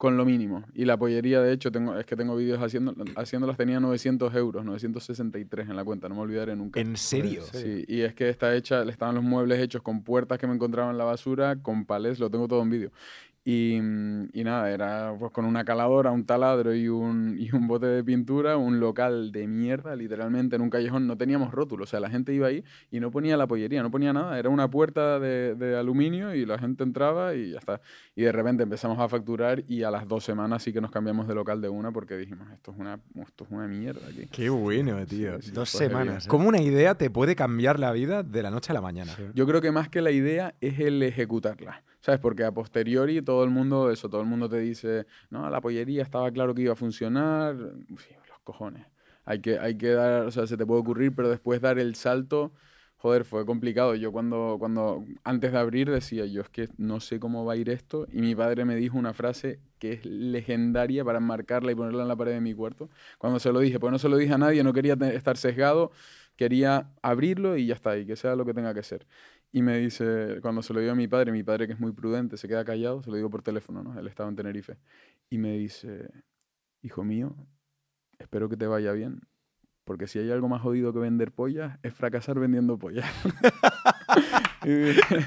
con 0.05 0.17
lo 0.17 0.23
mínimo. 0.23 0.63
Y 0.75 0.85
la 0.85 0.97
pollería, 0.97 1.41
de 1.41 1.51
hecho, 1.51 1.71
tengo, 1.71 1.97
es 1.97 2.05
que 2.05 2.15
tengo 2.15 2.35
vídeos 2.35 2.61
haciendo, 2.61 2.93
haciéndolas, 3.15 3.57
tenía 3.57 3.79
900 3.79 4.35
euros, 4.35 4.63
963 4.63 5.67
en 5.67 5.75
la 5.75 5.83
cuenta, 5.83 6.07
no 6.07 6.13
me 6.13 6.21
olvidaré 6.21 6.55
nunca. 6.55 6.79
¿En 6.79 6.95
serio? 6.95 7.41
Sí, 7.51 7.85
y 7.87 8.01
es 8.01 8.13
que 8.13 8.29
está 8.29 8.55
hecha, 8.55 8.85
le 8.85 8.91
estaban 8.91 9.15
los 9.15 9.23
muebles 9.23 9.59
hechos 9.59 9.81
con 9.81 10.03
puertas 10.03 10.37
que 10.37 10.45
me 10.45 10.53
encontraba 10.53 10.91
en 10.91 10.99
la 10.99 11.05
basura, 11.05 11.55
con 11.55 11.85
palés, 11.85 12.19
lo 12.19 12.29
tengo 12.29 12.47
todo 12.47 12.61
en 12.61 12.69
vídeo. 12.69 12.91
Y, 13.47 13.79
mm, 13.79 14.29
y 14.33 14.43
nada, 14.43 14.71
era 14.71 15.15
pues 15.19 15.31
con 15.31 15.45
una 15.45 15.63
caladora, 15.63 16.09
un 16.09 16.25
taladro 16.25 16.73
y 16.73 16.89
un, 16.89 17.35
y 17.39 17.55
un 17.55 17.67
bote 17.67 17.85
de 17.85 18.03
pintura, 18.03 18.57
un 18.57 18.79
local 18.79 19.31
de 19.31 19.47
mierda, 19.47 19.95
literalmente 19.95 20.55
en 20.55 20.63
un 20.63 20.71
callejón. 20.71 21.05
No 21.05 21.15
teníamos 21.15 21.51
rótulo, 21.51 21.83
o 21.83 21.87
sea, 21.87 21.99
la 21.99 22.09
gente 22.09 22.33
iba 22.33 22.47
ahí 22.47 22.63
y 22.89 22.99
no 22.99 23.11
ponía 23.11 23.37
la 23.37 23.45
pollería, 23.45 23.83
no 23.83 23.91
ponía 23.91 24.11
nada. 24.13 24.39
Era 24.39 24.49
una 24.49 24.67
puerta 24.67 25.19
de, 25.19 25.53
de 25.53 25.77
aluminio 25.77 26.33
y 26.33 26.43
la 26.45 26.57
gente 26.57 26.83
entraba 26.83 27.35
y 27.35 27.51
ya 27.51 27.59
está. 27.59 27.81
Y 28.15 28.23
de 28.23 28.31
repente 28.31 28.63
empezamos 28.63 28.99
a 28.99 29.07
facturar 29.07 29.63
y 29.67 29.83
a 29.83 29.91
las 29.91 30.07
dos 30.07 30.23
semanas 30.23 30.63
sí 30.63 30.73
que 30.73 30.81
nos 30.81 30.89
cambiamos 30.89 31.27
de 31.27 31.35
local 31.35 31.61
de 31.61 31.69
una 31.69 31.91
porque 31.91 32.17
dijimos, 32.17 32.49
esto 32.51 32.71
es 32.71 32.79
una, 32.79 32.99
esto 33.21 33.43
es 33.43 33.51
una 33.51 33.67
mierda 33.67 34.07
aquí. 34.07 34.27
Qué 34.31 34.49
bueno, 34.49 35.05
tío. 35.05 35.39
Sí, 35.39 35.49
sí, 35.49 35.51
Dos 35.51 35.69
semanas. 35.69 36.25
¿eh? 36.25 36.29
¿Cómo 36.29 36.49
una 36.49 36.61
idea 36.61 36.95
te 36.95 37.11
puede 37.11 37.35
cambiar 37.35 37.79
la 37.79 37.91
vida 37.91 38.23
de 38.23 38.41
la 38.41 38.49
noche 38.49 38.71
a 38.71 38.73
la 38.73 38.81
mañana? 38.81 39.13
Sí. 39.15 39.23
Yo 39.35 39.45
creo 39.45 39.61
que 39.61 39.71
más 39.71 39.87
que 39.87 40.01
la 40.01 40.09
idea 40.09 40.55
es 40.61 40.79
el 40.79 41.03
ejecutarla. 41.03 41.83
¿Sabes? 42.05 42.21
Porque 42.21 42.43
a 42.43 42.51
posteriori 42.51 43.23
todo 43.23 43.43
el 43.43 43.49
mundo, 43.49 43.89
eso, 43.89 44.07
todo 44.09 44.21
el 44.21 44.27
mundo 44.27 44.47
te 44.47 44.59
dice, 44.59 45.07
no, 45.31 45.49
la 45.49 45.59
pollería 45.59 46.03
estaba 46.03 46.29
claro 46.31 46.53
que 46.53 46.61
iba 46.61 46.73
a 46.73 46.75
funcionar. 46.75 47.55
Uf, 47.89 48.05
los 48.29 48.39
cojones. 48.43 48.85
Hay 49.25 49.41
que, 49.41 49.57
hay 49.57 49.75
que 49.75 49.89
dar, 49.89 50.21
o 50.27 50.29
sea, 50.29 50.45
se 50.45 50.55
te 50.55 50.67
puede 50.67 50.81
ocurrir, 50.81 51.15
pero 51.15 51.29
después 51.29 51.61
dar 51.61 51.79
el 51.79 51.95
salto, 51.95 52.53
joder, 52.97 53.25
fue 53.25 53.43
complicado. 53.43 53.95
Yo 53.95 54.11
cuando, 54.11 54.57
cuando, 54.59 55.03
antes 55.23 55.51
de 55.51 55.57
abrir 55.57 55.89
decía, 55.89 56.27
yo 56.27 56.43
es 56.43 56.49
que 56.49 56.69
no 56.77 56.99
sé 56.99 57.19
cómo 57.19 57.43
va 57.43 57.53
a 57.53 57.55
ir 57.55 57.71
esto. 57.71 58.05
Y 58.11 58.21
mi 58.21 58.35
padre 58.35 58.65
me 58.65 58.75
dijo 58.75 58.99
una 58.99 59.15
frase 59.15 59.59
que 59.79 59.93
es 59.93 60.05
legendaria 60.05 61.03
para 61.03 61.19
marcarla 61.19 61.71
y 61.71 61.75
ponerla 61.75 62.03
en 62.03 62.07
la 62.07 62.15
pared 62.15 62.33
de 62.33 62.41
mi 62.41 62.53
cuarto. 62.53 62.87
Cuando 63.17 63.39
se 63.39 63.51
lo 63.51 63.59
dije, 63.61 63.79
pues 63.79 63.91
no 63.91 63.97
se 63.97 64.09
lo 64.09 64.17
dije 64.17 64.33
a 64.33 64.37
nadie, 64.37 64.63
no 64.63 64.73
quería 64.73 64.93
estar 64.93 65.37
sesgado, 65.37 65.91
quería 66.35 66.91
abrirlo 67.01 67.57
y 67.57 67.65
ya 67.65 67.73
está, 67.73 67.97
y 67.97 68.05
que 68.05 68.15
sea 68.15 68.35
lo 68.35 68.45
que 68.45 68.53
tenga 68.53 68.75
que 68.75 68.83
ser. 68.83 69.07
Y 69.55 69.61
me 69.61 69.77
dice, 69.77 70.39
cuando 70.41 70.61
se 70.61 70.73
lo 70.73 70.81
digo 70.81 70.91
a 70.91 70.95
mi 70.95 71.07
padre, 71.07 71.31
mi 71.31 71.41
padre 71.41 71.65
que 71.65 71.71
es 71.71 71.79
muy 71.79 71.93
prudente, 71.93 72.35
se 72.35 72.45
queda 72.45 72.65
callado, 72.65 73.01
se 73.01 73.09
lo 73.09 73.15
digo 73.15 73.29
por 73.29 73.41
teléfono, 73.41 73.83
¿no? 73.83 73.97
Él 73.97 74.05
estaba 74.05 74.27
en 74.27 74.35
Tenerife. 74.35 74.75
Y 75.29 75.37
me 75.37 75.53
dice, 75.57 76.09
hijo 76.81 77.05
mío, 77.05 77.33
espero 78.19 78.49
que 78.49 78.57
te 78.57 78.67
vaya 78.67 78.91
bien, 78.91 79.21
porque 79.85 80.07
si 80.07 80.19
hay 80.19 80.29
algo 80.29 80.49
más 80.49 80.61
jodido 80.61 80.91
que 80.91 80.99
vender 80.99 81.31
pollas, 81.31 81.79
es 81.83 81.93
fracasar 81.93 82.37
vendiendo 82.37 82.77
pollas. 82.77 83.09
y 84.65 84.69
dije, 84.73 85.25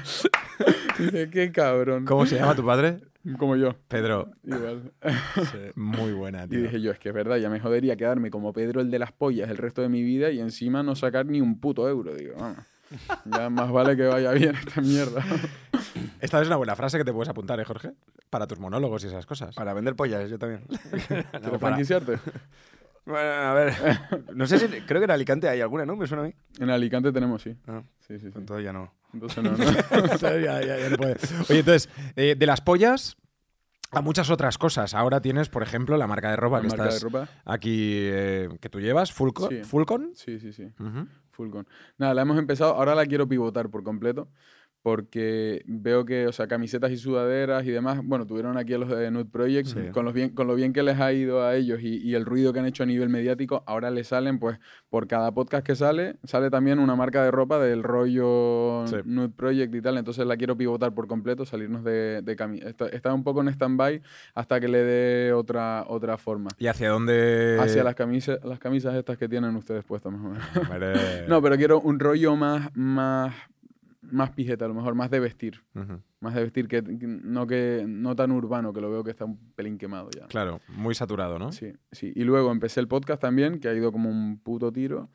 dije, 0.99 1.29
qué 1.31 1.51
cabrón. 1.51 2.05
¿Cómo 2.05 2.27
se 2.27 2.35
llama 2.35 2.53
tu 2.55 2.63
padre? 2.63 2.99
Como 3.39 3.55
yo, 3.55 3.75
Pedro. 3.87 4.31
igual. 4.43 4.93
Muy 5.73 6.13
buena, 6.13 6.43
Y 6.45 6.49
tío. 6.49 6.61
dije 6.61 6.81
yo, 6.81 6.91
es 6.91 6.99
que 6.99 7.09
es 7.09 7.15
verdad, 7.15 7.37
ya 7.37 7.49
me 7.49 7.59
jodería 7.59 7.95
quedarme 7.97 8.29
como 8.29 8.53
Pedro 8.53 8.79
el 8.81 8.91
de 8.91 8.99
las 8.99 9.11
pollas 9.11 9.49
el 9.49 9.57
resto 9.57 9.81
de 9.81 9.89
mi 9.89 10.03
vida 10.03 10.29
y 10.29 10.39
encima 10.39 10.83
no 10.83 10.95
sacar 10.95 11.25
ni 11.25 11.41
un 11.41 11.59
puto 11.59 11.89
euro. 11.89 12.13
Digo, 12.13 12.35
vamos, 12.37 12.59
ya 13.25 13.49
más 13.49 13.71
vale 13.71 13.95
que 13.95 14.03
vaya 14.07 14.31
bien 14.31 14.55
esta 14.55 14.81
mierda. 14.81 15.23
Esta 16.21 16.41
es 16.41 16.47
una 16.47 16.55
buena 16.57 16.75
frase 16.75 16.97
que 16.97 17.05
te 17.05 17.13
puedes 17.13 17.29
apuntar, 17.29 17.59
¿eh, 17.59 17.65
Jorge? 17.65 17.91
Para 18.29 18.45
tus 18.47 18.59
monólogos 18.59 19.03
y 19.03 19.07
esas 19.07 19.25
cosas. 19.25 19.55
Para 19.55 19.73
vender 19.73 19.95
pollas, 19.95 20.29
yo 20.29 20.37
también. 20.37 20.63
¿Quieres 21.07 21.25
para- 21.27 21.59
franquiciarte? 21.59 22.19
Bueno, 23.05 23.27
a 23.31 23.53
ver. 23.55 23.73
No 24.35 24.45
sé 24.45 24.59
si. 24.59 24.67
Creo 24.81 24.99
que 25.01 25.05
en 25.05 25.09
Alicante 25.11 25.49
hay 25.49 25.61
alguna, 25.61 25.83
¿no? 25.83 25.95
Me 25.95 26.05
suena 26.05 26.21
a 26.23 26.27
mí. 26.27 26.33
En 26.59 26.69
Alicante 26.69 27.11
tenemos, 27.11 27.41
sí. 27.41 27.55
Ah, 27.67 27.81
Sí, 28.07 28.19
sí, 28.19 28.27
sí. 28.31 28.37
entonces 28.37 28.63
ya 28.63 28.71
no. 28.71 28.93
Entonces 29.13 29.43
no, 29.43 29.51
no. 29.51 30.17
Ya, 30.19 30.61
ya, 30.61 30.77
ya 30.77 30.89
no 30.89 30.97
puede. 30.97 31.15
Oye, 31.49 31.59
entonces, 31.59 31.89
eh, 32.15 32.35
de 32.37 32.45
las 32.45 32.61
pollas 32.61 33.17
a 33.91 34.01
muchas 34.01 34.29
otras 34.29 34.57
cosas. 34.57 34.93
Ahora 34.93 35.21
tienes, 35.21 35.49
por 35.49 35.63
ejemplo, 35.63 35.97
la 35.97 36.07
marca 36.07 36.29
de 36.29 36.35
ropa 36.35 36.57
La 36.57 36.61
que 36.63 36.67
marca 36.69 36.83
de 36.83 36.89
estás 36.89 37.03
ropa. 37.03 37.27
aquí, 37.45 37.91
eh, 37.93 38.49
que 38.61 38.69
tú 38.69 38.79
llevas, 38.79 39.11
Fullcon. 39.11 39.49
Sí. 39.49 39.63
Fullcon. 39.63 40.11
Sí, 40.15 40.39
sí, 40.39 40.53
sí. 40.53 40.65
Ujú. 40.79 41.07
Full 41.31 41.49
con. 41.51 41.67
Nada, 41.97 42.13
la 42.13 42.21
hemos 42.23 42.37
empezado, 42.37 42.73
ahora 42.75 42.93
la 42.95 43.05
quiero 43.05 43.27
pivotar 43.27 43.69
por 43.69 43.81
completo, 43.83 44.27
porque 44.81 45.61
veo 45.65 46.05
que, 46.05 46.27
o 46.27 46.31
sea, 46.31 46.47
camisetas 46.47 46.91
y 46.91 46.97
sudaderas 46.97 47.65
y 47.65 47.71
demás, 47.71 47.99
bueno, 48.03 48.25
tuvieron 48.25 48.57
aquí 48.57 48.73
a 48.73 48.77
los 48.77 48.89
de 48.89 49.11
Nude 49.11 49.25
Project, 49.25 49.67
Sí. 49.67 49.79
con, 49.91 50.05
los 50.05 50.13
bien, 50.13 50.29
con 50.29 50.47
lo 50.47 50.55
bien 50.55 50.71
que 50.73 50.83
les 50.83 50.99
ha 50.99 51.11
ido 51.13 51.43
a 51.43 51.55
ellos 51.55 51.79
y, 51.81 51.97
y 51.97 52.15
el 52.15 52.25
ruido 52.25 52.53
que 52.53 52.59
han 52.59 52.65
hecho 52.65 52.83
a 52.83 52.85
nivel 52.85 53.09
mediático, 53.09 53.63
ahora 53.67 53.91
les 53.91 54.07
salen, 54.07 54.39
pues, 54.39 54.57
por 54.89 55.07
cada 55.07 55.31
podcast 55.33 55.65
que 55.65 55.75
sale, 55.75 56.15
sale 56.23 56.49
también 56.49 56.79
una 56.79 56.95
marca 56.95 57.23
de 57.23 57.31
ropa 57.31 57.59
del 57.59 57.83
rollo 57.83 58.85
Sí. 58.87 58.95
Nude 59.05 59.29
Project 59.29 59.75
y 59.75 59.81
tal, 59.81 59.97
entonces 59.97 60.25
la 60.25 60.37
quiero 60.37 60.55
pivotar 60.57 60.93
por 60.93 61.07
completo, 61.07 61.45
salirnos 61.45 61.83
de, 61.83 62.21
de 62.21 62.39
Está, 62.65 62.87
está 62.87 63.13
un 63.13 63.23
poco 63.23 63.41
en 63.41 63.49
stand-by 63.49 64.01
hasta 64.33 64.59
que 64.61 64.67
le 64.69 64.83
dé 64.83 65.33
otra, 65.33 65.83
otra 65.87 66.17
forma. 66.17 66.49
¿Y 66.57 66.67
hacia 66.67 66.89
dónde? 66.89 67.57
Hacia 67.59 67.83
las 67.83 67.95
camisas, 67.95 68.39
las 68.45 68.59
camisas 68.59 68.95
estas 68.95 69.17
que 69.17 69.27
tienen 69.27 69.55
ustedes 69.55 69.83
puestas, 69.83 70.13
más 70.13 70.21
o 70.21 70.29
menos. 70.29 70.89
No, 71.27 71.41
pero 71.41 71.57
quiero 71.57 71.79
un 71.81 71.99
rollo 71.99 72.35
más, 72.35 72.69
más, 72.75 73.35
más 74.11 74.31
pijeta, 74.31 74.65
a 74.65 74.67
lo 74.67 74.73
mejor, 74.73 74.95
más 74.95 75.09
de 75.09 75.19
vestir. 75.19 75.61
Más 76.21 76.33
de 76.35 76.41
vestir, 76.43 76.67
que, 76.67 76.83
que 76.83 76.97
no, 77.07 77.47
que, 77.47 77.85
no 77.87 78.15
tan 78.15 78.31
urbano, 78.31 78.73
que 78.73 78.81
lo 78.81 78.89
veo 78.91 79.03
que 79.03 79.11
está 79.11 79.25
un 79.25 79.37
pelín 79.55 79.77
quemado 79.77 80.09
ya. 80.11 80.27
Claro, 80.27 80.59
muy 80.69 80.93
saturado, 80.95 81.39
¿no? 81.39 81.51
Sí, 81.51 81.73
sí. 81.91 82.11
Y 82.15 82.23
luego 82.23 82.51
empecé 82.51 82.79
el 82.79 82.87
podcast 82.87 83.21
también, 83.21 83.59
que 83.59 83.67
ha 83.69 83.73
ido 83.73 83.91
como 83.91 84.09
un 84.09 84.37
puto 84.39 84.71
tiro. 84.71 85.09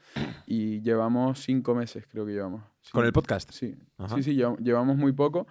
Y 0.46 0.80
llevamos 0.82 1.40
cinco 1.40 1.74
meses, 1.74 2.06
creo 2.08 2.24
que 2.26 2.32
llevamos. 2.32 2.62
Con 2.92 3.04
el 3.04 3.12
podcast. 3.12 3.50
Sí, 3.52 3.74
Ajá. 3.98 4.14
sí, 4.16 4.22
sí, 4.22 4.34
lleva- 4.34 4.56
llevamos 4.58 4.96
muy 4.96 5.12
poco. 5.12 5.46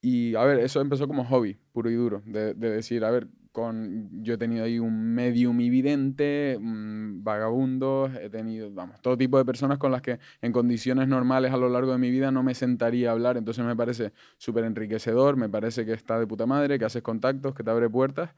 Y 0.00 0.34
a 0.34 0.42
ver, 0.44 0.58
eso 0.58 0.80
empezó 0.80 1.06
como 1.06 1.24
hobby, 1.24 1.56
puro 1.72 1.88
y 1.90 1.94
duro, 1.94 2.22
de, 2.26 2.54
de 2.54 2.70
decir, 2.70 3.04
a 3.04 3.10
ver, 3.12 3.28
con, 3.52 4.24
yo 4.24 4.34
he 4.34 4.38
tenido 4.38 4.64
ahí 4.64 4.78
un 4.78 5.14
medium 5.14 5.60
evidente, 5.60 6.58
mm, 6.60 7.22
vagabundos, 7.22 8.14
he 8.16 8.30
tenido, 8.30 8.72
vamos, 8.72 9.00
todo 9.02 9.16
tipo 9.16 9.38
de 9.38 9.44
personas 9.44 9.78
con 9.78 9.92
las 9.92 10.02
que 10.02 10.18
en 10.40 10.52
condiciones 10.52 11.06
normales 11.06 11.52
a 11.52 11.56
lo 11.56 11.68
largo 11.68 11.92
de 11.92 11.98
mi 11.98 12.10
vida 12.10 12.30
no 12.30 12.42
me 12.42 12.54
sentaría 12.54 13.10
a 13.10 13.12
hablar, 13.12 13.36
entonces 13.36 13.64
me 13.64 13.76
parece 13.76 14.12
súper 14.38 14.64
enriquecedor, 14.64 15.36
me 15.36 15.48
parece 15.48 15.84
que 15.84 15.92
está 15.92 16.18
de 16.18 16.26
puta 16.26 16.46
madre, 16.46 16.78
que 16.78 16.86
haces 16.86 17.02
contactos, 17.02 17.54
que 17.54 17.62
te 17.62 17.70
abre 17.70 17.88
puertas. 17.88 18.30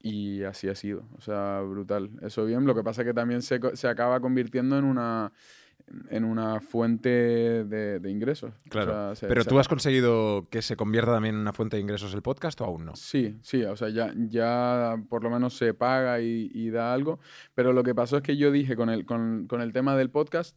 Y 0.00 0.44
así 0.44 0.68
ha 0.68 0.76
sido, 0.76 1.08
o 1.16 1.20
sea, 1.20 1.60
brutal. 1.60 2.10
Eso 2.22 2.44
bien, 2.44 2.64
lo 2.66 2.74
que 2.74 2.84
pasa 2.84 3.02
es 3.02 3.08
que 3.08 3.14
también 3.14 3.42
se, 3.42 3.58
se 3.74 3.88
acaba 3.88 4.20
convirtiendo 4.20 4.78
en 4.78 4.84
una, 4.84 5.32
en 6.10 6.24
una 6.24 6.60
fuente 6.60 7.08
de, 7.64 7.98
de 7.98 8.10
ingresos. 8.10 8.52
O 8.66 8.68
Claro. 8.70 8.92
sea, 8.92 9.14
se- 9.14 9.26
Pero 9.26 9.42
se- 9.42 9.48
tú 9.48 9.58
has 9.58 9.68
conseguido 9.68 10.46
que 10.50 10.60
se 10.62 10.76
convierta 10.76 11.12
también 11.12 11.34
en 11.36 11.40
una 11.40 11.52
fuente 11.52 11.76
de 11.76 11.82
ingresos 11.82 12.12
el 12.14 12.20
podcast 12.22 12.60
o 12.60 12.64
aún 12.64 12.84
no? 12.84 12.94
Sí, 12.96 13.38
sí, 13.42 13.64
o 13.64 13.74
sea, 13.76 13.88
ya, 13.88 14.12
ya 14.28 14.96
por 15.08 15.22
lo 15.24 15.30
menos 15.30 15.56
se 15.56 15.72
paga 15.74 16.20
y, 16.20 16.50
y 16.52 16.70
da 16.70 16.92
algo. 16.92 17.20
Pero 17.54 17.72
lo 17.72 17.82
que 17.84 17.94
pasó 17.94 18.18
es 18.18 18.22
que 18.22 18.36
yo 18.36 18.50
dije 18.52 18.76
con 18.76 18.90
el, 18.90 19.06
con, 19.06 19.46
con 19.46 19.60
el 19.62 19.72
tema 19.72 19.96
del 19.96 20.10
podcast, 20.10 20.56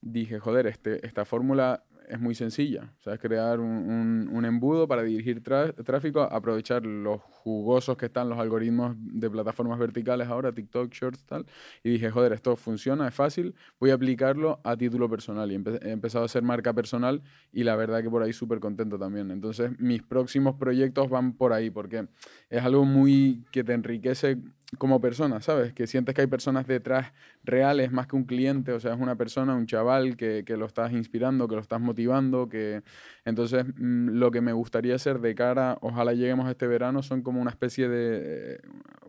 dije, 0.00 0.38
joder, 0.38 0.66
este, 0.66 1.06
esta 1.06 1.26
fórmula 1.26 1.84
es 2.10 2.20
muy 2.20 2.34
sencilla. 2.34 2.92
O 2.98 3.02
sea, 3.02 3.14
es 3.14 3.20
crear 3.20 3.60
un, 3.60 4.28
un- 4.32 4.44
embudo 4.44 4.88
para 4.88 5.02
dirigir 5.02 5.42
tráfico, 5.42 6.22
aprovechar 6.22 6.84
los 6.84 7.20
jugosos 7.22 7.96
que 7.96 8.06
están 8.06 8.28
los 8.28 8.38
algoritmos 8.38 8.96
de 8.98 9.30
plataformas 9.30 9.78
verticales 9.78 10.28
ahora, 10.28 10.52
TikTok, 10.52 10.92
Shorts, 10.92 11.24
tal. 11.24 11.46
Y 11.84 11.90
dije, 11.90 12.10
joder, 12.10 12.32
esto 12.32 12.56
funciona, 12.56 13.06
es 13.08 13.14
fácil, 13.14 13.54
voy 13.78 13.90
a 13.90 13.94
aplicarlo 13.94 14.60
a 14.64 14.76
título 14.76 15.08
personal. 15.08 15.50
Y 15.52 15.54
he 15.54 15.90
empezado 15.90 16.24
a 16.24 16.26
hacer 16.26 16.42
marca 16.42 16.72
personal 16.72 17.22
y 17.52 17.64
la 17.64 17.76
verdad 17.76 18.02
que 18.02 18.10
por 18.10 18.22
ahí 18.22 18.32
súper 18.32 18.60
contento 18.60 18.98
también. 18.98 19.30
Entonces, 19.30 19.70
mis 19.78 20.02
próximos 20.02 20.56
proyectos 20.56 21.08
van 21.10 21.32
por 21.34 21.52
ahí, 21.52 21.70
porque 21.70 22.08
es 22.48 22.62
algo 22.62 22.84
muy 22.84 23.44
que 23.52 23.64
te 23.64 23.72
enriquece 23.72 24.38
como 24.78 25.00
persona, 25.00 25.40
¿sabes? 25.40 25.72
Que 25.72 25.86
sientes 25.86 26.14
que 26.14 26.20
hay 26.20 26.26
personas 26.26 26.66
detrás 26.66 27.12
reales 27.44 27.90
más 27.92 28.06
que 28.06 28.16
un 28.16 28.24
cliente, 28.24 28.72
o 28.72 28.80
sea, 28.80 28.94
es 28.94 29.00
una 29.00 29.16
persona, 29.16 29.54
un 29.54 29.66
chaval 29.66 30.16
que, 30.16 30.44
que 30.44 30.56
lo 30.56 30.66
estás 30.66 30.92
inspirando, 30.92 31.48
que 31.48 31.56
lo 31.56 31.60
estás 31.60 31.80
motivando, 31.80 32.48
que... 32.48 32.82
Entonces, 33.24 33.64
mm, 33.66 34.10
lo 34.10 34.30
que 34.30 34.40
me 34.40 34.52
gustaría 34.52 34.94
hacer 34.94 35.20
de 35.20 35.34
cara, 35.34 35.76
ojalá 35.80 36.12
lleguemos 36.12 36.46
a 36.46 36.52
este 36.52 36.66
verano, 36.66 37.02
son 37.02 37.22
como 37.22 37.40
una 37.40 37.50
especie 37.50 37.88
de... 37.88 38.54
eh, 38.54 38.60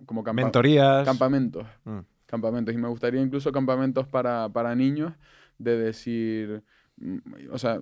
como 0.06 0.24
campa- 0.24 0.44
Mentorías. 0.44 1.06
campamentos 1.06 1.68
Mm. 1.86 2.00
campamentos. 2.25 2.74
Y 2.74 2.77
me 2.77 2.88
gustaría 2.88 3.22
incluso 3.22 3.51
campamentos 3.51 4.08
para, 4.08 4.48
para 4.50 4.74
niños, 4.74 5.13
de 5.60 5.77
decir, 5.77 6.63
mm, 6.98 7.18
o 7.51 7.58
sea, 7.60 7.80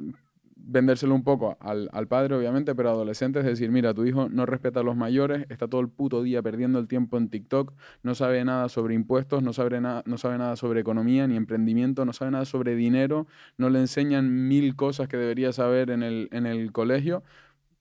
vendérselo 0.61 1.15
un 1.15 1.23
poco 1.23 1.57
al, 1.59 1.89
al 1.93 2.07
padre, 2.07 2.35
obviamente, 2.35 2.75
pero 2.75 2.89
adolescentes, 2.89 3.43
decir, 3.43 3.71
mira, 3.71 3.93
tu 3.93 4.05
hijo 4.05 4.29
no 4.29 4.45
respeta 4.45 4.81
a 4.81 4.83
los 4.83 4.95
mayores, 4.95 5.45
está 5.49 5.67
todo 5.67 5.81
el 5.81 5.89
puto 5.89 6.21
día 6.21 6.41
perdiendo 6.41 6.79
el 6.79 6.87
tiempo 6.87 7.17
en 7.17 7.29
TikTok, 7.29 7.73
no 8.03 8.15
sabe 8.15 8.43
nada 8.45 8.69
sobre 8.69 8.93
impuestos, 8.93 9.41
no 9.41 9.53
sabe, 9.53 9.81
nada 9.81 10.03
no 10.05 10.17
sabe 10.17 10.37
nada 10.37 10.55
sobre 10.55 10.81
economía 10.81 11.27
ni 11.27 11.35
emprendimiento, 11.35 12.05
no 12.05 12.13
sabe 12.13 12.31
nada 12.31 12.45
sobre 12.45 12.75
dinero, 12.75 13.27
no 13.57 13.69
le 13.69 13.79
enseñan 13.79 14.47
mil 14.47 14.75
cosas 14.75 15.07
que 15.07 15.17
debería 15.17 15.53
saber 15.53 15.89
en 15.89 16.03
el, 16.03 16.29
en 16.31 16.45
el 16.45 16.71
colegio. 16.71 17.23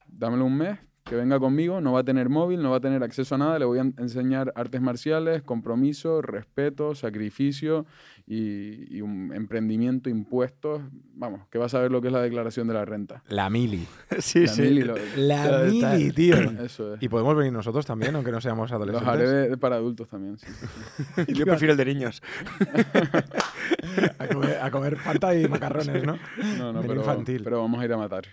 Dámelo 0.07 0.45
un 0.45 0.57
mes, 0.57 0.79
que 1.09 1.15
venga 1.15 1.39
conmigo, 1.39 1.81
no 1.81 1.93
va 1.93 2.01
a 2.01 2.03
tener 2.03 2.29
móvil, 2.29 2.61
no 2.61 2.69
va 2.69 2.77
a 2.77 2.79
tener 2.79 3.01
acceso 3.03 3.33
a 3.33 3.37
nada, 3.39 3.57
le 3.57 3.65
voy 3.65 3.79
a 3.79 3.81
en- 3.81 3.95
enseñar 3.97 4.53
artes 4.55 4.79
marciales, 4.79 5.41
compromiso, 5.41 6.21
respeto, 6.21 6.93
sacrificio 6.93 7.87
y, 8.27 8.95
y 8.95 9.01
un 9.01 9.31
emprendimiento, 9.33 10.09
impuestos, 10.11 10.81
vamos, 11.15 11.47
que 11.49 11.57
va 11.57 11.65
a 11.65 11.69
saber 11.69 11.89
lo 11.91 11.99
que 11.99 12.07
es 12.09 12.13
la 12.13 12.21
declaración 12.21 12.67
de 12.67 12.75
la 12.75 12.85
renta. 12.85 13.23
La 13.27 13.49
mili. 13.49 13.87
Sí, 14.19 14.45
La 14.45 14.55
mil 14.55 14.77
y 14.77 14.83
lo- 14.83 14.95
La 15.17 15.63
mili, 15.67 16.11
tío. 16.11 16.35
eso 16.63 16.93
es. 16.93 17.01
Y 17.01 17.09
podemos 17.09 17.35
venir 17.35 17.53
nosotros 17.53 17.85
también, 17.87 18.13
aunque 18.15 18.31
no 18.31 18.39
seamos 18.39 18.69
Los 18.69 18.75
adolescentes. 18.75 19.09
haré 19.09 19.27
de- 19.27 19.49
de 19.49 19.57
para 19.57 19.77
adultos 19.77 20.07
también, 20.09 20.37
sí. 20.37 20.45
Yo 21.33 21.45
prefiero 21.45 21.71
el 21.71 21.77
de 21.77 21.85
niños. 21.85 22.21
a, 24.19 24.27
comer, 24.27 24.57
a 24.61 24.69
comer 24.71 24.97
y 25.43 25.47
macarrones, 25.47 26.03
¿no? 26.05 26.17
No, 26.57 26.71
no, 26.73 26.81
pero, 26.81 26.95
infantil. 26.95 27.41
pero 27.43 27.61
vamos 27.61 27.81
a 27.81 27.85
ir 27.85 27.93
a 27.93 27.97
matar. 27.97 28.25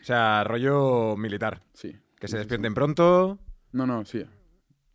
O 0.00 0.04
sea, 0.04 0.42
rollo 0.44 1.14
militar. 1.16 1.60
Sí, 1.74 1.94
Que 2.18 2.28
se 2.28 2.38
despierten 2.38 2.74
pronto. 2.74 3.38
No, 3.72 3.86
no, 3.86 4.04
sí. 4.04 4.24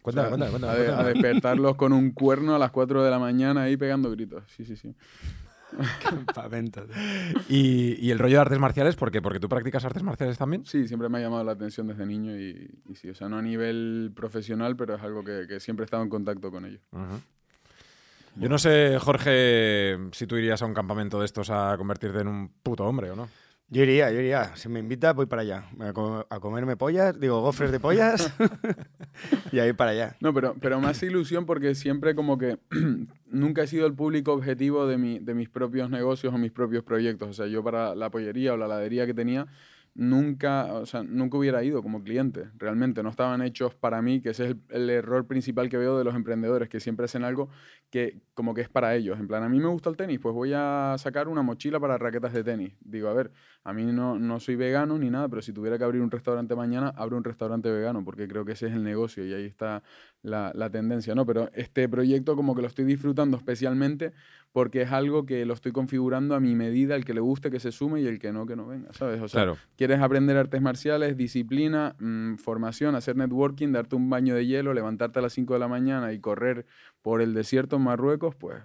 Cuéntame, 0.01 0.27
O 0.27 0.29
sea, 0.29 0.37
cuéntame, 0.37 0.51
cuéntame, 0.51 0.73
a, 0.73 0.75
de- 0.75 0.87
a 0.89 0.95
cuéntame. 0.95 1.13
despertarlos 1.13 1.75
con 1.75 1.93
un 1.93 2.11
cuerno 2.11 2.55
a 2.55 2.59
las 2.59 2.71
4 2.71 3.03
de 3.03 3.11
la 3.11 3.19
mañana 3.19 3.63
ahí 3.63 3.77
pegando 3.77 4.09
gritos. 4.11 4.43
Sí, 4.55 4.65
sí, 4.65 4.75
sí. 4.75 4.95
Campamento. 6.03 6.85
Y, 7.47 7.93
y 8.05 8.11
el 8.11 8.19
rollo 8.19 8.35
de 8.35 8.41
artes 8.41 8.59
marciales, 8.59 8.95
¿por 8.95 9.11
qué? 9.11 9.21
¿Porque 9.21 9.39
tú 9.39 9.47
practicas 9.47 9.85
artes 9.85 10.03
marciales 10.03 10.37
también? 10.37 10.65
Sí, 10.65 10.87
siempre 10.87 11.07
me 11.07 11.19
ha 11.19 11.21
llamado 11.21 11.43
la 11.43 11.53
atención 11.53 11.87
desde 11.87 12.05
niño 12.05 12.37
y, 12.37 12.69
y 12.89 12.95
sí, 12.95 13.09
o 13.09 13.15
sea, 13.15 13.29
no 13.29 13.37
a 13.37 13.41
nivel 13.41 14.11
profesional, 14.15 14.75
pero 14.75 14.95
es 14.95 15.01
algo 15.01 15.23
que, 15.23 15.45
que 15.47 15.59
siempre 15.59 15.83
he 15.83 15.85
estado 15.85 16.03
en 16.03 16.09
contacto 16.09 16.51
con 16.51 16.65
ello. 16.65 16.79
Ujú. 16.91 17.21
Yo 18.37 18.47
no 18.49 18.57
sé, 18.57 18.97
Jorge, 18.99 19.97
si 20.13 20.25
tú 20.25 20.37
irías 20.37 20.61
a 20.61 20.65
un 20.65 20.73
campamento 20.73 21.19
de 21.19 21.25
estos 21.25 21.49
a 21.49 21.75
convertirte 21.77 22.19
en 22.21 22.27
un 22.29 22.49
puto 22.49 22.85
hombre 22.85 23.11
o 23.11 23.15
no. 23.15 23.27
Yo 23.73 23.83
iría, 23.83 24.11
yo 24.11 24.19
iría. 24.19 24.53
Si 24.57 24.67
me 24.67 24.81
invita, 24.81 25.13
voy 25.13 25.27
para 25.27 25.43
allá. 25.43 25.63
A, 25.79 25.93
co- 25.93 26.27
a 26.29 26.39
comerme 26.41 26.75
pollas, 26.75 27.17
digo, 27.17 27.39
gofres 27.39 27.71
de 27.71 27.79
pollas. 27.79 28.29
y 29.53 29.59
ahí 29.59 29.71
para 29.71 29.91
allá. 29.91 30.17
No, 30.19 30.33
pero, 30.33 30.55
pero 30.59 30.77
hace 30.79 31.05
ilusión 31.05 31.45
porque 31.45 31.73
siempre 31.73 32.13
como 32.13 32.37
que 32.37 32.59
nunca 33.27 33.63
he 33.63 33.67
sido 33.67 33.87
el 33.87 33.93
público 33.93 34.33
objetivo 34.33 34.85
de, 34.87 34.97
mi, 34.97 35.19
de 35.19 35.33
mis 35.33 35.47
propios 35.49 35.89
negocios 35.89 36.33
o 36.33 36.37
mis 36.37 36.51
propios 36.51 36.83
proyectos. 36.83 37.29
O 37.29 37.33
sea, 37.33 37.47
yo 37.47 37.63
para 37.63 37.95
la 37.95 38.11
pollería 38.11 38.53
o 38.53 38.57
la 38.57 38.65
heladería 38.65 39.05
que 39.05 39.13
tenía, 39.13 39.47
nunca, 39.93 40.73
o 40.73 40.85
sea, 40.85 41.03
nunca 41.03 41.37
hubiera 41.37 41.63
ido 41.63 41.81
como 41.81 42.03
cliente. 42.03 42.45
Realmente 42.57 43.03
no 43.03 43.09
estaban 43.09 43.41
hechos 43.41 43.75
para 43.75 44.01
mí, 44.01 44.21
que 44.21 44.29
ese 44.29 44.45
es 44.45 44.51
el, 44.51 44.61
el 44.69 44.89
error 44.89 45.27
principal 45.27 45.69
que 45.69 45.77
veo 45.77 45.97
de 45.97 46.03
los 46.03 46.15
emprendedores, 46.15 46.69
que 46.69 46.79
siempre 46.79 47.05
hacen 47.05 47.23
algo 47.23 47.49
que 47.89 48.21
como 48.33 48.53
que 48.53 48.61
es 48.61 48.69
para 48.69 48.95
ellos. 48.95 49.19
En 49.19 49.27
plan, 49.27 49.43
a 49.43 49.49
mí 49.49 49.59
me 49.59 49.67
gusta 49.67 49.89
el 49.89 49.97
tenis, 49.97 50.19
pues 50.19 50.33
voy 50.33 50.53
a 50.55 50.95
sacar 50.97 51.27
una 51.27 51.41
mochila 51.41 51.79
para 51.79 51.97
raquetas 51.97 52.33
de 52.33 52.43
tenis. 52.43 52.73
Digo, 52.79 53.09
a 53.09 53.13
ver, 53.13 53.31
a 53.63 53.73
mí 53.73 53.85
no, 53.85 54.17
no 54.17 54.39
soy 54.39 54.55
vegano 54.55 54.97
ni 54.97 55.09
nada, 55.09 55.29
pero 55.29 55.41
si 55.41 55.53
tuviera 55.53 55.77
que 55.77 55.83
abrir 55.83 56.01
un 56.01 56.09
restaurante 56.09 56.55
mañana, 56.55 56.93
abro 56.95 57.17
un 57.17 57.23
restaurante 57.23 57.69
vegano, 57.69 58.03
porque 58.03 58.27
creo 58.27 58.43
que 58.43 58.53
ese 58.53 58.67
es 58.67 58.73
el 58.73 58.83
negocio 58.83 59.25
y 59.25 59.33
ahí 59.33 59.45
está 59.45 59.83
la, 60.23 60.51
la 60.55 60.69
tendencia, 60.71 61.13
¿no? 61.13 61.25
Pero 61.25 61.49
este 61.53 61.87
proyecto 61.87 62.35
como 62.35 62.55
que 62.55 62.61
lo 62.61 62.67
estoy 62.67 62.85
disfrutando 62.85 63.37
especialmente 63.37 64.13
porque 64.51 64.81
es 64.81 64.91
algo 64.91 65.25
que 65.25 65.45
lo 65.45 65.53
estoy 65.53 65.71
configurando 65.71 66.35
a 66.35 66.39
mi 66.39 66.55
medida, 66.55 66.95
el 66.95 67.05
que 67.05 67.13
le 67.13 67.21
guste 67.21 67.51
que 67.51 67.59
se 67.59 67.71
sume 67.71 68.01
y 68.01 68.07
el 68.07 68.19
que 68.19 68.33
no, 68.33 68.45
que 68.45 68.55
no 68.55 68.65
venga, 68.67 68.91
¿sabes? 68.93 69.21
O 69.21 69.27
sea, 69.27 69.43
Claro. 69.43 69.57
quieres 69.77 69.99
aprender 70.01 70.35
artes 70.37 70.61
marciales, 70.61 71.15
disciplina, 71.15 71.95
mm, 71.99 72.35
formación, 72.35 72.95
hacer 72.95 73.15
networking, 73.15 73.71
darte 73.71 73.95
un 73.95 74.09
baño 74.09 74.35
de 74.35 74.45
hielo, 74.47 74.73
levantarte 74.73 75.19
a 75.19 75.21
las 75.21 75.33
5 75.33 75.53
de 75.53 75.59
la 75.59 75.67
mañana 75.67 76.11
y 76.13 76.19
correr 76.19 76.65
por 77.01 77.21
el 77.21 77.33
desierto 77.33 77.77
en 77.77 77.83
Marruecos, 77.83 78.35
pues 78.35 78.57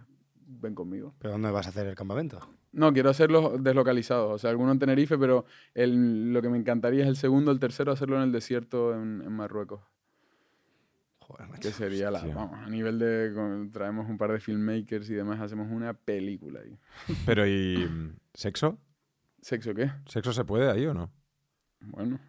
ven 0.49 0.75
conmigo. 0.75 1.15
¿Pero 1.19 1.33
dónde 1.33 1.51
vas 1.51 1.67
a 1.67 1.69
hacer 1.71 1.87
el 1.87 1.95
campamento? 1.95 2.41
No, 2.77 2.93
quiero 2.93 3.09
hacerlos 3.11 3.63
deslocalizados, 3.65 4.35
o 4.35 4.39
sea, 4.39 4.51
alguno 4.51 4.71
en 4.71 4.79
Tenerife, 4.79 5.17
pero 5.17 5.47
el- 5.75 6.33
lo 6.33 6.43
que 6.43 6.49
me 6.51 6.59
encantaría 6.59 7.03
es 7.05 7.09
el 7.09 7.17
segundo, 7.17 7.51
el 7.51 7.59
tercero, 7.59 7.91
hacerlo 7.91 8.17
en 8.17 8.23
el 8.25 8.33
desierto 8.33 8.95
en, 8.95 9.23
en 9.23 9.33
Marruecos. 9.33 9.81
Joder, 11.21 11.49
macho. 11.49 11.63
Que 11.63 11.73
sería 11.75 12.11
la, 12.11 12.23
vamos, 12.25 12.59
a 12.61 12.69
nivel 12.69 12.99
de, 12.99 13.33
con- 13.35 13.73
traemos 13.73 14.09
un 14.09 14.17
par 14.19 14.31
de 14.31 14.39
filmmakers 14.41 15.11
y 15.11 15.15
demás, 15.15 15.41
hacemos 15.41 15.69
una 15.71 15.95
película 15.95 16.61
ahí. 16.61 16.79
Pero 17.25 17.47
¿y 17.47 17.89
sexo? 18.35 18.79
¿Sexo 19.41 19.75
qué? 19.75 19.91
¿Sexo 20.07 20.33
se 20.33 20.45
puede 20.45 20.71
ahí 20.71 20.87
o 20.87 20.95
no? 20.95 21.11
Bueno, 21.81 22.21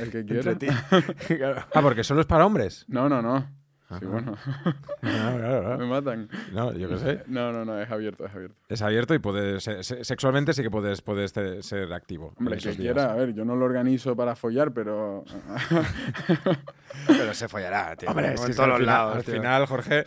el 0.00 0.10
que 0.10 0.24
quiera. 0.26 0.56
Claro. 1.26 1.64
Ah, 1.74 1.80
porque 1.82 2.04
solo 2.04 2.20
es 2.20 2.26
para 2.26 2.44
hombres. 2.46 2.84
No, 2.88 3.08
no, 3.08 3.20
no. 3.22 3.48
Sí, 3.88 3.94
Ajá. 3.94 4.06
bueno, 4.06 4.36
Claro, 5.00 5.38
claro, 5.38 5.60
claro. 5.62 5.78
me 5.78 5.86
matan. 5.86 6.28
No, 6.52 6.72
yo 6.72 6.88
qué 6.88 6.98
sé. 6.98 7.22
No, 7.28 7.52
no, 7.52 7.64
no, 7.64 7.80
es 7.80 7.88
abierto, 7.90 8.26
es 8.26 8.34
abierto. 8.34 8.56
Es 8.68 8.82
abierto 8.82 9.14
y 9.14 9.18
puedes, 9.20 9.62
se- 9.62 9.82
se- 9.84 10.02
sexualmente 10.04 10.52
sí 10.54 10.62
que 10.62 10.70
puedes, 10.70 11.02
puedes 11.02 11.32
ser 11.32 11.92
activo. 11.92 12.34
Hombre, 12.38 12.56
que 12.58 12.74
quiera, 12.74 13.12
a 13.12 13.14
ver, 13.14 13.32
yo 13.34 13.44
no 13.44 13.54
lo 13.54 13.64
organizo 13.64 14.16
para 14.16 14.34
follar, 14.34 14.72
pero... 14.72 15.24
Pero 17.06 17.34
se 17.34 17.48
follará, 17.48 17.94
tío. 17.96 18.08
Hombre, 18.10 18.28
en 18.34 18.54
todos 18.54 18.68
los 18.68 18.80
lados. 18.80 19.16
al 19.16 19.24
tío. 19.24 19.34
final, 19.34 19.66
Jorge. 19.66 20.04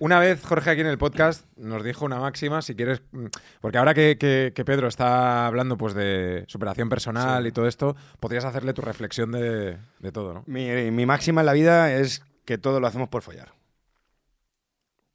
Una 0.00 0.20
vez, 0.20 0.44
Jorge, 0.44 0.70
aquí 0.70 0.80
en 0.80 0.86
el 0.86 0.98
podcast 0.98 1.44
nos 1.56 1.82
dijo 1.82 2.04
una 2.04 2.20
máxima, 2.20 2.62
si 2.62 2.76
quieres, 2.76 3.02
mm, 3.10 3.26
porque 3.60 3.78
ahora 3.78 3.94
que, 3.94 4.16
que- 4.18 4.52
que 4.54 4.64
Pedro 4.64 4.86
está 4.86 5.46
hablando 5.46 5.76
pues 5.76 5.94
de 5.94 6.44
superación 6.46 6.88
personal 6.88 7.46
y 7.46 7.52
todo 7.52 7.66
esto, 7.66 7.96
podrías 8.20 8.44
hacerle 8.44 8.72
tu 8.74 8.82
reflexión 8.82 9.32
de, 9.32 9.78
de 9.98 10.12
todo, 10.12 10.34
¿no? 10.34 10.44
Mi, 10.46 10.90
mi 10.92 11.04
máxima 11.06 11.40
en 11.42 11.46
la 11.46 11.52
vida 11.52 11.92
es 11.92 12.22
que 12.48 12.56
todo 12.56 12.80
lo 12.80 12.86
hacemos 12.86 13.10
por 13.10 13.20
follar. 13.20 13.52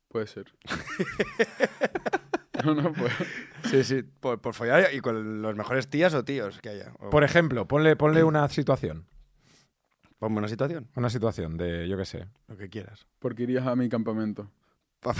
Puede 0.08 0.28
ser. 0.28 0.54
no, 2.64 2.76
no, 2.76 2.94
pues... 2.94 3.12
Sí, 3.72 3.84
sí, 3.84 4.04
por, 4.04 4.40
por 4.40 4.54
follar 4.54 4.94
y 4.94 5.00
con 5.00 5.42
los 5.42 5.56
mejores 5.56 5.88
tías 5.90 6.14
o 6.14 6.24
tíos 6.24 6.60
que 6.62 6.70
haya. 6.70 6.94
O- 7.00 7.10
Por 7.10 7.24
ejemplo, 7.24 7.68
ponle, 7.68 7.96
ponle 7.96 8.24
una 8.24 8.48
situación, 8.50 9.08
Ponme 10.20 10.38
una 10.38 10.48
situación, 10.48 10.88
una 10.96 11.10
situación 11.10 11.58
de, 11.58 11.88
yo 11.90 11.98
qué 11.98 12.06
sé. 12.06 12.28
lo 12.48 12.56
que 12.56 12.70
quieras. 12.70 13.08
Porque 13.18 13.42
irías 13.44 13.66
a 13.66 13.76
mi 13.76 13.90
campamento. 13.90 14.52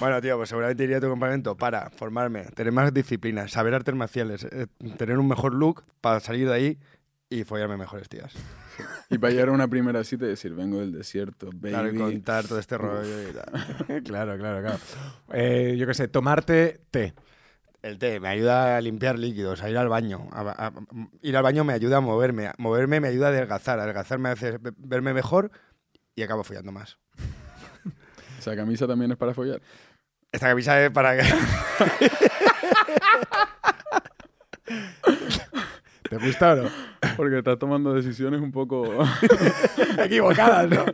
bueno, 0.00 0.20
tío, 0.22 0.36
pues 0.36 0.48
seguramente 0.48 0.84
iría 0.84 0.98
a 0.98 1.00
tu 1.00 1.10
campamento 1.10 1.56
para 1.56 1.90
formarme, 1.90 2.44
tener 2.54 2.72
más 2.72 2.94
disciplina, 2.94 3.48
saber 3.48 3.74
artes 3.74 3.94
marciales, 3.96 4.44
eh, 4.44 4.68
tener 4.96 5.18
un 5.18 5.26
mejor 5.26 5.52
look 5.54 5.82
para 6.00 6.20
salir 6.20 6.46
de 6.48 6.54
ahí 6.54 6.78
y 7.30 7.44
follarme 7.44 7.76
mejores 7.76 8.08
tías. 8.08 8.32
Y 9.10 9.18
para 9.18 9.32
llegar 9.32 9.50
a 9.50 9.52
una 9.52 9.68
primera 9.68 10.02
cita 10.02 10.24
y 10.24 10.28
decir, 10.28 10.52
vengo 10.54 10.80
del 10.80 10.90
desierto, 10.92 11.50
baby. 11.54 11.68
Claro, 11.70 11.88
y 11.92 11.96
contar 11.98 12.46
todo 12.48 12.58
este 12.58 12.76
rollo 12.78 13.28
y 13.28 13.32
tal. 13.32 14.02
claro, 14.04 14.36
claro, 14.38 14.60
claro. 14.62 14.78
Eh, 15.32 15.76
yo 15.78 15.86
qué 15.86 15.94
sé, 15.94 16.08
tomarte 16.08 16.80
té. 16.90 17.14
El 17.82 17.98
té 17.98 18.18
me 18.18 18.28
ayuda 18.28 18.76
a 18.76 18.80
limpiar 18.80 19.18
líquidos, 19.18 19.62
a 19.62 19.68
ir 19.70 19.76
al 19.76 19.88
baño. 19.90 20.26
a- 20.32 20.40
a- 20.40 20.66
a- 20.68 20.72
ir 21.22 21.36
al 21.36 21.42
baño 21.42 21.62
me 21.64 21.74
ayuda 21.74 21.98
a 21.98 22.00
moverme. 22.00 22.46
a- 22.48 22.54
Moverme 22.58 22.98
me 22.98 23.08
ayuda 23.08 23.26
a 23.26 23.30
adelgazar. 23.30 23.78
Adelgazar 23.78 24.18
me 24.18 24.30
hace 24.30 24.56
ve- 24.58 24.72
verme 24.78 25.12
mejor 25.12 25.50
y 26.16 26.22
acabo 26.22 26.42
follando 26.42 26.72
más. 26.72 26.98
Esa 28.38 28.56
camisa 28.56 28.86
también 28.88 29.12
es 29.12 29.18
para 29.18 29.34
follar. 29.34 29.60
Esta 30.32 30.48
camisa 30.48 30.82
es 30.82 30.90
para. 30.90 31.14
¿Te 36.08 36.18
gusta 36.18 36.52
o 36.52 36.56
no? 36.56 36.70
Porque 37.16 37.38
estás 37.38 37.58
tomando 37.58 37.94
decisiones 37.94 38.40
un 38.40 38.52
poco 38.52 38.84
Equivocadas, 39.98 40.68
¿no? 40.68 40.84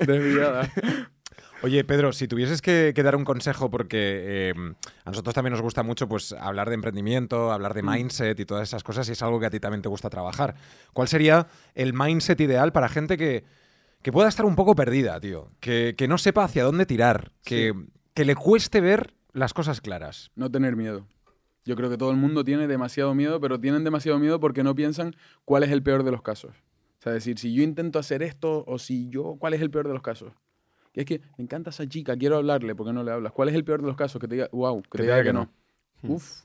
desviadas. 0.06 0.70
Oye, 1.62 1.84
Pedro, 1.84 2.12
si 2.12 2.26
tuvieses 2.26 2.60
que, 2.60 2.92
que 2.94 3.02
dar 3.04 3.14
un 3.14 3.24
consejo, 3.24 3.70
porque 3.70 4.50
eh, 4.50 4.54
a 5.04 5.10
nosotros 5.10 5.32
también 5.32 5.52
nos 5.52 5.62
gusta 5.62 5.84
mucho 5.84 6.08
pues, 6.08 6.32
hablar 6.32 6.68
de 6.68 6.74
emprendimiento, 6.74 7.52
hablar 7.52 7.72
de 7.72 7.84
mindset 7.84 8.38
y 8.40 8.44
todas 8.44 8.68
esas 8.68 8.82
cosas, 8.82 9.08
y 9.08 9.12
es 9.12 9.22
algo 9.22 9.38
que 9.38 9.46
a 9.46 9.50
ti 9.50 9.60
también 9.60 9.80
te 9.80 9.88
gusta 9.88 10.10
trabajar. 10.10 10.56
¿Cuál 10.92 11.06
sería 11.06 11.46
el 11.76 11.92
mindset 11.92 12.40
ideal 12.40 12.72
para 12.72 12.88
gente 12.88 13.16
que, 13.16 13.44
que 14.02 14.10
pueda 14.10 14.28
estar 14.28 14.44
un 14.44 14.56
poco 14.56 14.74
perdida, 14.74 15.20
tío? 15.20 15.50
Que, 15.60 15.94
que 15.96 16.08
no 16.08 16.18
sepa 16.18 16.42
hacia 16.42 16.64
dónde 16.64 16.84
tirar, 16.84 17.30
que, 17.44 17.72
que 18.12 18.24
le 18.24 18.34
cueste 18.34 18.80
ver 18.80 19.14
las 19.32 19.54
cosas 19.54 19.80
claras. 19.80 20.32
No 20.34 20.50
tener 20.50 20.74
miedo. 20.74 21.06
Yo 21.64 21.76
creo 21.76 21.88
que 21.90 21.96
todo 21.96 22.10
el 22.10 22.16
mundo 22.16 22.44
tiene 22.44 22.66
demasiado 22.66 23.14
miedo, 23.14 23.40
pero 23.40 23.60
tienen 23.60 23.84
demasiado 23.84 24.18
miedo 24.18 24.40
porque 24.40 24.62
no 24.62 24.74
piensan 24.74 25.14
cuál 25.44 25.62
es 25.62 25.70
el 25.70 25.82
peor 25.82 26.02
de 26.02 26.10
los 26.10 26.22
casos. 26.22 26.50
O 26.98 27.02
sea, 27.02 27.12
decir, 27.12 27.38
si 27.38 27.52
yo 27.54 27.62
intento 27.62 27.98
hacer 27.98 28.22
esto 28.22 28.64
o 28.66 28.78
si 28.78 29.08
yo, 29.08 29.36
¿cuál 29.38 29.54
es 29.54 29.60
el 29.60 29.70
peor 29.70 29.86
de 29.88 29.94
los 29.94 30.02
casos? 30.02 30.32
Y 30.94 31.00
es 31.00 31.06
que 31.06 31.20
me 31.38 31.44
encanta 31.44 31.70
esa 31.70 31.88
chica, 31.88 32.16
quiero 32.16 32.36
hablarle, 32.36 32.74
¿por 32.74 32.86
qué 32.86 32.92
no 32.92 33.02
le 33.02 33.10
hablas? 33.12 33.32
¿Cuál 33.32 33.48
es 33.48 33.54
el 33.54 33.64
peor 33.64 33.80
de 33.80 33.86
los 33.88 33.96
casos? 33.96 34.20
Que 34.20 34.28
te 34.28 34.34
diga, 34.34 34.48
wow, 34.52 34.82
que, 34.82 34.98
te 34.98 35.02
diga, 35.04 35.22
que, 35.22 35.32
no. 35.32 35.50
Uf, 36.02 36.42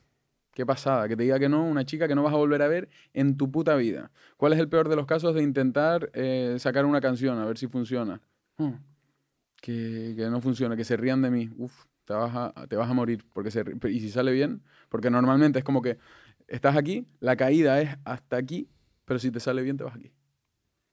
qué 0.54 0.66
pasada, 0.66 1.08
que 1.08 1.16
te 1.16 1.24
diga 1.24 1.38
que 1.38 1.50
no, 1.50 1.64
una 1.66 1.86
chica 1.86 2.08
que 2.08 2.16
no 2.16 2.24
vas 2.24 2.34
a 2.34 2.38
volver 2.38 2.62
a 2.62 2.68
ver 2.68 2.90
en 3.14 3.38
tu 3.38 3.52
puta 3.52 3.76
vida. 3.76 4.12
¿Cuál 4.38 4.54
es 4.54 4.60
el 4.60 4.70
peor 4.70 4.88
de 4.90 4.96
los 4.96 5.06
casos 5.06 5.36
de 5.36 5.44
intentar 5.44 6.10
eh, 6.14 6.56
sacar 6.60 6.86
una 6.86 7.02
canción 7.02 7.38
a 7.40 7.46
ver 7.46 7.58
si 7.58 7.68
funciona? 7.68 8.22
Hmm, 8.58 8.74
Que, 9.62 10.14
que 10.16 10.30
no 10.30 10.42
funciona, 10.42 10.76
que 10.76 10.86
se 10.86 10.98
rían 10.98 11.22
de 11.22 11.30
mí. 11.30 11.50
Uf, 11.58 11.86
te 12.06 12.14
vas 12.14 12.34
a, 12.34 12.68
te 12.68 12.76
vas 12.76 12.90
a 12.90 12.94
morir. 12.94 13.26
Porque 13.34 13.52
se, 13.52 13.64
y 13.90 14.00
si 14.00 14.10
sale 14.10 14.32
bien, 14.32 14.64
porque 14.90 15.10
normalmente 15.10 15.60
es 15.60 15.66
como 15.66 15.82
que 15.82 15.98
estás 16.48 16.76
aquí, 16.76 17.06
la 17.20 17.36
caída 17.36 17.82
es 17.82 17.98
hasta 18.06 18.38
aquí, 18.38 18.70
pero 19.06 19.20
si 19.20 19.32
te 19.32 19.40
sale 19.40 19.62
bien, 19.62 19.78
te 19.78 19.84
vas 19.84 19.96
aquí. 19.96 20.12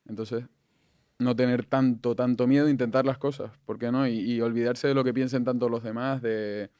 Entonces, 0.06 0.44
no 1.18 1.34
tener 1.36 1.64
tanto, 1.64 2.14
tanto 2.14 2.46
miedo, 2.46 2.68
intentar 2.68 3.04
las 3.04 3.18
cosas, 3.18 3.52
¿por 3.64 3.78
qué 3.78 3.90
no? 3.90 4.06
Y, 4.06 4.40
olvidarse 4.40 4.88
de 4.88 4.94
lo 4.94 5.04
que 5.04 5.14
piensen 5.14 5.44
tanto 5.44 5.68
los 5.68 5.82
demás, 5.82 6.22
de... 6.22 6.70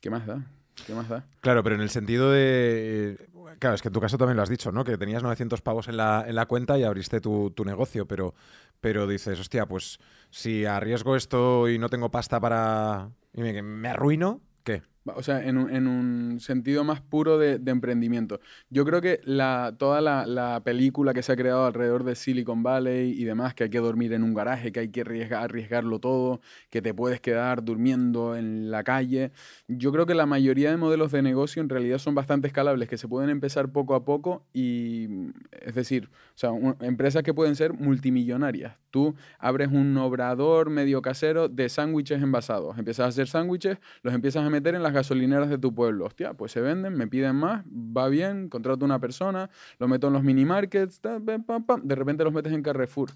¿Qué 0.00 0.10
más 0.10 0.26
da? 0.26 0.44
¿Qué 0.86 0.94
más 0.94 1.08
da? 1.08 1.26
Claro, 1.40 1.62
pero 1.62 1.76
en 1.76 1.80
el 1.80 1.90
sentido 1.90 2.30
de... 2.30 3.16
eh, 3.20 3.28
Claro, 3.58 3.76
es 3.76 3.82
que 3.82 3.88
en 3.88 3.94
tu 3.94 4.00
caso 4.00 4.18
también 4.18 4.36
lo 4.36 4.42
has 4.42 4.48
dicho, 4.48 4.72
¿no? 4.72 4.84
Que 4.84 4.98
tenías 4.98 5.22
900 5.22 5.62
pavos 5.62 5.88
en 5.88 5.96
la, 5.96 6.24
en 6.26 6.34
la 6.34 6.46
cuenta 6.46 6.78
y 6.78 6.82
abriste 6.82 7.20
tu, 7.20 7.50
tu 7.50 7.64
negocio, 7.64 8.06
pero, 8.06 8.34
pero 8.80 9.06
dices, 9.06 9.38
hostia, 9.40 9.66
pues 9.66 9.98
si 10.30 10.66
arriesgo 10.66 11.16
esto 11.16 11.68
y 11.68 11.78
no 11.78 11.88
tengo 11.88 12.10
pasta 12.10 12.40
para... 12.40 13.10
y 13.32 13.42
me, 13.42 13.62
me 13.62 13.88
arruino, 13.88 14.40
¿qué? 14.62 14.82
O 15.06 15.22
sea, 15.22 15.44
en 15.46 15.58
un, 15.58 15.70
en 15.70 15.86
un 15.86 16.40
sentido 16.40 16.82
más 16.82 17.00
puro 17.02 17.36
de, 17.38 17.58
de 17.58 17.70
emprendimiento. 17.70 18.40
Yo 18.70 18.84
creo 18.86 19.02
que 19.02 19.20
la, 19.24 19.74
toda 19.78 20.00
la, 20.00 20.24
la 20.26 20.62
película 20.64 21.12
que 21.12 21.22
se 21.22 21.32
ha 21.32 21.36
creado 21.36 21.66
alrededor 21.66 22.04
de 22.04 22.14
Silicon 22.14 22.62
Valley 22.62 23.10
y 23.12 23.24
demás, 23.24 23.54
que 23.54 23.64
hay 23.64 23.70
que 23.70 23.80
dormir 23.80 24.14
en 24.14 24.22
un 24.22 24.32
garaje, 24.32 24.72
que 24.72 24.80
hay 24.80 24.88
que 24.88 25.04
arriesgar- 25.04 25.42
arriesgarlo 25.44 25.98
todo, 25.98 26.40
que 26.70 26.80
te 26.80 26.94
puedes 26.94 27.20
quedar 27.20 27.62
durmiendo 27.64 28.34
en 28.34 28.70
la 28.70 28.82
calle, 28.82 29.30
yo 29.68 29.92
creo 29.92 30.06
que 30.06 30.14
la 30.14 30.24
mayoría 30.26 30.70
de 30.70 30.78
modelos 30.78 31.12
de 31.12 31.20
negocio 31.20 31.60
en 31.60 31.68
realidad 31.68 31.98
son 31.98 32.14
bastante 32.14 32.46
escalables, 32.46 32.88
que 32.88 32.96
se 32.96 33.06
pueden 33.06 33.28
empezar 33.28 33.68
poco 33.72 33.94
a 33.94 34.04
poco 34.06 34.46
y, 34.54 35.06
mm, 35.10 35.30
es 35.66 35.74
decir, 35.74 36.08
o 36.12 36.38
sea, 36.38 36.50
un- 36.52 36.76
empresas 36.80 37.22
que 37.22 37.34
pueden 37.34 37.56
ser 37.56 37.74
multimillonarias. 37.74 38.76
Tú 38.90 39.14
abres 39.38 39.68
un 39.68 39.96
obrador 39.98 40.70
medio 40.70 41.02
casero 41.02 41.48
de 41.48 41.68
sándwiches 41.68 42.22
envasados, 42.22 42.78
empiezas 42.78 43.04
a 43.06 43.08
hacer 43.08 43.26
sándwiches, 43.28 43.78
los 44.02 44.14
empiezas 44.14 44.44
a 44.46 44.50
meter 44.50 44.74
en 44.74 44.82
las 44.82 44.93
gasolineras 44.94 45.50
de 45.50 45.58
tu 45.58 45.74
pueblo. 45.74 46.06
Hostia, 46.06 46.34
pues 46.34 46.52
se 46.52 46.60
venden, 46.60 46.94
me 46.94 47.06
piden 47.06 47.36
más, 47.36 47.64
va 47.66 48.08
bien, 48.08 48.48
contrato 48.48 48.84
una 48.84 49.00
persona, 49.00 49.50
lo 49.78 49.88
meto 49.88 50.06
en 50.06 50.12
los 50.14 50.22
mini 50.22 50.44
markets, 50.44 51.00
de 51.02 51.94
repente 51.94 52.24
los 52.24 52.32
metes 52.32 52.52
en 52.52 52.62
Carrefour. 52.62 53.10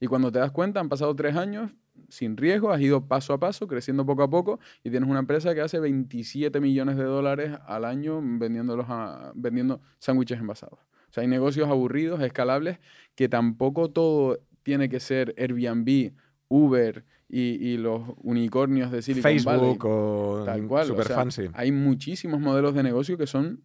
Y 0.00 0.06
cuando 0.06 0.30
te 0.30 0.38
das 0.38 0.50
cuenta, 0.50 0.80
han 0.80 0.88
pasado 0.88 1.14
tres 1.16 1.36
años 1.36 1.70
sin 2.08 2.36
riesgo, 2.36 2.70
has 2.72 2.80
ido 2.80 3.06
paso 3.06 3.32
a 3.32 3.38
paso, 3.38 3.66
creciendo 3.66 4.04
poco 4.04 4.22
a 4.22 4.30
poco, 4.30 4.58
y 4.82 4.90
tienes 4.90 5.08
una 5.08 5.20
empresa 5.20 5.54
que 5.54 5.60
hace 5.60 5.78
27 5.80 6.60
millones 6.60 6.96
de 6.96 7.04
dólares 7.04 7.52
al 7.66 7.84
año 7.84 8.20
vendiéndolos 8.22 8.86
a- 8.88 9.32
vendiendo 9.34 9.80
sándwiches 9.98 10.38
envasados. 10.38 10.78
O 11.08 11.12
sea, 11.14 11.22
hay 11.22 11.28
negocios 11.28 11.68
aburridos, 11.68 12.20
escalables, 12.20 12.78
que 13.14 13.28
tampoco 13.28 13.90
todo 13.90 14.40
tiene 14.62 14.88
que 14.88 14.98
ser 14.98 15.34
Airbnb, 15.38 16.12
Uber 16.48 17.04
y, 17.28 17.40
y 17.40 17.76
los 17.76 18.02
unicornios 18.22 18.90
de 18.90 19.02
Silicon 19.02 19.22
Valley. 19.22 19.40
Facebook 19.40 19.84
o 19.86 20.42
Tal 20.44 20.66
cual. 20.66 20.90
o 20.90 21.02
sea, 21.02 21.16
fancy. 21.16 21.48
Hay 21.54 21.72
muchísimos 21.72 22.40
modelos 22.40 22.74
de 22.74 22.82
negocio 22.82 23.18
que 23.18 23.26
son 23.26 23.62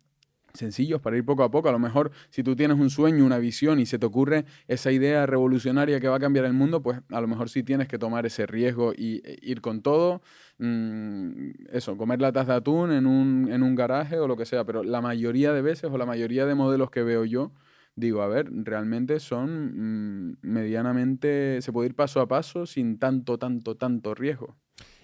sencillos 0.54 1.02
para 1.02 1.18
ir 1.18 1.26
poco 1.26 1.44
a 1.44 1.52
poco. 1.52 1.70
A 1.70 1.72
lo 1.72 1.80
mejor 1.80 2.12
si 2.30 2.44
tú 2.44 2.56
tienes 2.56 2.78
un 2.80 2.90
sueño, 2.90 3.26
una 3.26 3.38
visión 3.38 3.80
y 3.80 3.86
se 3.86 4.00
te 4.00 4.06
ocurre 4.06 4.46
esa 4.68 4.92
idea 4.92 5.26
revolucionaria 5.26 6.00
que 6.00 6.08
va 6.08 6.18
a 6.18 6.20
cambiar 6.20 6.46
el 6.46 6.54
mundo, 6.54 6.82
pues 6.82 7.00
a 7.10 7.22
lo 7.22 7.28
mejor 7.28 7.50
sí 7.50 7.64
tienes 7.64 7.88
que 7.88 7.98
tomar 7.98 8.26
ese 8.26 8.46
riesgo 8.46 8.94
y 8.96 9.22
e, 9.26 9.38
ir 9.42 9.62
con 9.62 9.82
todo. 9.82 10.22
Mm, 10.58 11.52
eso, 11.72 11.98
comer 11.98 12.22
latas 12.22 12.48
de 12.48 12.54
atún 12.54 12.92
en 12.92 13.06
un, 13.06 13.50
en 13.52 13.64
un 13.64 13.76
garaje 13.76 14.20
o 14.20 14.28
lo 14.28 14.36
que 14.36 14.46
sea. 14.46 14.66
Pero 14.66 14.84
la 14.84 15.02
mayoría 15.02 15.54
de 15.54 15.62
veces 15.62 15.90
o 15.92 15.98
la 15.98 16.06
mayoría 16.06 16.46
de 16.46 16.56
modelos 16.56 16.92
que 16.92 17.04
veo 17.04 17.26
yo, 17.26 17.52
digo, 18.00 18.22
a 18.22 18.28
ver, 18.28 18.50
realmente 18.52 19.20
son 19.20 20.30
mm, 20.32 20.38
medianamente, 20.42 21.62
se 21.62 21.72
puede 21.72 21.90
ir 21.90 21.96
paso 21.96 22.22
a 22.22 22.28
paso 22.28 22.66
sin 22.66 22.98
tanto, 23.00 23.38
tanto, 23.38 23.76
tanto 23.76 24.16
riesgo. 24.16 24.58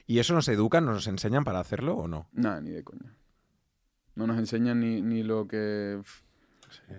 ¿Y 0.08 0.20
eso 0.20 0.34
nos 0.34 0.48
educan, 0.50 0.86
nos 0.86 1.08
enseñan 1.08 1.44
para 1.44 1.60
hacerlo 1.60 1.96
o 1.96 2.08
no? 2.08 2.28
Nada, 2.32 2.62
ni 2.62 2.72
de 2.72 2.84
coña. 2.84 3.16
No 4.16 4.28
nos 4.28 4.38
enseñan 4.38 4.80
ni, 4.80 5.02
ni 5.02 5.24
lo 5.24 5.48
que... 5.48 6.00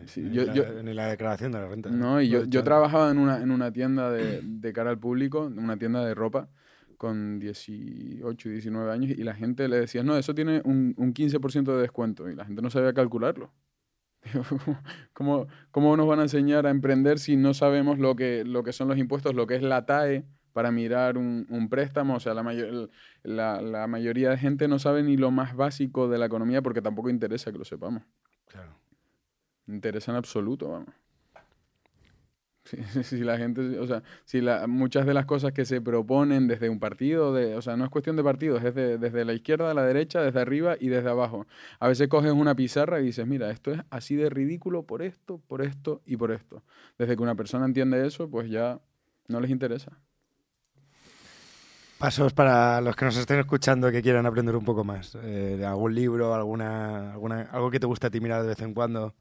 Sí, 0.07 0.21
ni, 0.23 0.35
yo- 0.37 0.45
la, 0.45 0.55
yo- 0.55 0.83
ni 0.83 0.93
la 0.95 1.07
declaración 1.07 1.53
de 1.53 1.59
la 1.61 1.69
renta. 1.69 1.91
No, 1.91 2.21
y 2.21 2.29
yo, 2.29 2.45
yo 2.45 2.63
trabajaba 2.65 3.11
en 3.11 3.19
una, 3.19 3.41
en 3.43 3.51
una 3.51 3.73
tienda 3.73 4.11
de, 4.11 4.41
de 4.43 4.73
cara 4.73 4.91
al 4.91 4.99
público, 4.99 5.47
una 5.47 5.77
tienda 5.77 6.05
de 6.05 6.15
ropa, 6.15 6.49
con 6.97 7.39
18, 7.39 8.49
19 8.49 8.91
años, 8.91 9.11
y 9.11 9.23
la 9.23 9.35
gente 9.35 9.69
le 9.69 9.79
decía, 9.81 10.03
no, 10.03 10.17
eso 10.17 10.35
tiene 10.35 10.63
un, 10.65 10.95
un 10.97 11.13
15% 11.13 11.75
de 11.75 11.83
descuento, 11.83 12.29
y 12.29 12.35
la 12.35 12.45
gente 12.45 12.63
no 12.63 12.71
sabía 12.71 12.93
calcularlo. 12.95 13.53
¿Cómo- 14.33 14.79
¿Cómo, 15.12 15.47
¿Cómo 15.71 15.97
nos 15.97 16.07
van 16.07 16.21
a 16.21 16.23
enseñar 16.23 16.67
a 16.67 16.71
emprender 16.71 17.19
si 17.19 17.37
no 17.37 17.55
sabemos 17.55 17.99
lo 17.99 18.17
que, 18.17 18.45
lo 18.45 18.62
que 18.62 18.73
son 18.73 18.89
los 18.89 18.99
impuestos, 18.99 19.35
lo 19.35 19.47
que 19.47 19.57
es 19.57 19.62
la 19.62 19.87
TAE 19.87 20.25
para 20.53 20.71
mirar 20.73 21.19
un, 21.19 21.47
un 21.51 21.69
préstamo? 21.69 22.17
O 22.17 22.21
sea, 22.21 22.35
la, 22.35 22.43
mayo- 22.43 22.89
la, 23.23 23.61
la 23.62 23.87
mayoría 23.87 24.31
de 24.31 24.39
gente 24.39 24.69
no 24.69 24.79
sabe 24.79 25.03
ni 25.03 25.17
lo 25.17 25.31
más 25.31 25.55
básico 25.57 26.09
de 26.09 26.19
la 26.19 26.27
economía 26.27 26.62
porque 26.62 26.83
tampoco 26.83 27.11
interesa 27.11 27.53
que 27.53 27.59
lo 27.59 27.65
sepamos. 27.65 28.03
Claro. 28.47 28.75
interesa 29.67 30.12
en 30.12 30.17
absoluto, 30.19 30.69
vamos. 30.71 30.95
Si, 33.02 33.18
la 33.20 33.38
gente, 33.38 33.79
o 33.79 33.87
sea, 33.87 34.02
si 34.24 34.40
la, 34.40 34.66
muchas 34.66 35.07
de 35.07 35.14
las 35.14 35.26
cosas 35.26 35.52
que 35.52 35.64
se 35.64 35.81
proponen 35.81 36.48
desde 36.48 36.68
un 36.68 36.79
partido, 36.81 37.33
de, 37.33 37.55
o 37.55 37.62
sea, 37.62 37.76
no 37.76 37.85
es 37.85 37.90
cuestión 37.90 38.16
de 38.16 38.24
partidos, 38.24 38.62
es 38.64 38.74
de- 38.74 38.98
desde 38.98 39.24
la 39.24 39.33
izquierda 39.35 39.70
a 39.70 39.74
la 39.74 39.85
derecha, 39.85 40.20
desde 40.20 40.40
arriba 40.40 40.76
y 40.79 40.88
desde 40.88 41.09
abajo. 41.11 41.46
A 41.81 41.88
veces 41.88 42.09
coges 42.09 42.33
una 42.33 42.55
pizarra 42.55 43.00
y 43.00 43.05
dices, 43.07 43.26
mira, 43.26 43.50
esto 43.50 43.72
es 43.72 43.81
así 43.90 44.16
de 44.16 44.31
ridículo 44.31 44.83
por 44.85 45.02
esto, 45.02 45.40
por 45.46 45.62
esto 45.62 46.02
y 46.07 46.16
por 46.16 46.33
esto. 46.33 46.62
Desde 46.98 47.16
que 47.16 47.22
una 47.22 47.35
persona 47.35 47.66
entiende 47.66 48.07
eso, 48.07 48.29
pues 48.31 48.50
ya 48.50 48.81
no 49.29 49.40
les 49.40 49.50
interesa. 49.50 49.92
Pasos 51.98 52.35
para 52.35 52.81
los 52.83 52.94
que 52.94 53.07
nos 53.07 53.16
estén 53.16 53.38
escuchando 53.38 53.90
que 53.90 54.02
quieran 54.02 54.26
aprender 54.26 54.55
un 54.55 54.64
poco 54.64 54.85
más. 54.85 55.16
Eh, 55.22 55.64
algún 55.66 55.94
libro, 55.94 56.35
alguna, 56.35 57.12
alguna, 57.12 57.48
algo 57.52 57.70
que 57.70 57.81
te 57.81 57.87
guste 57.87 58.09
a 58.09 58.11
ti 58.11 58.20
mirar 58.20 58.42
de 58.42 58.48
vez 58.48 58.61
en 58.61 58.74
cuando. 58.74 59.14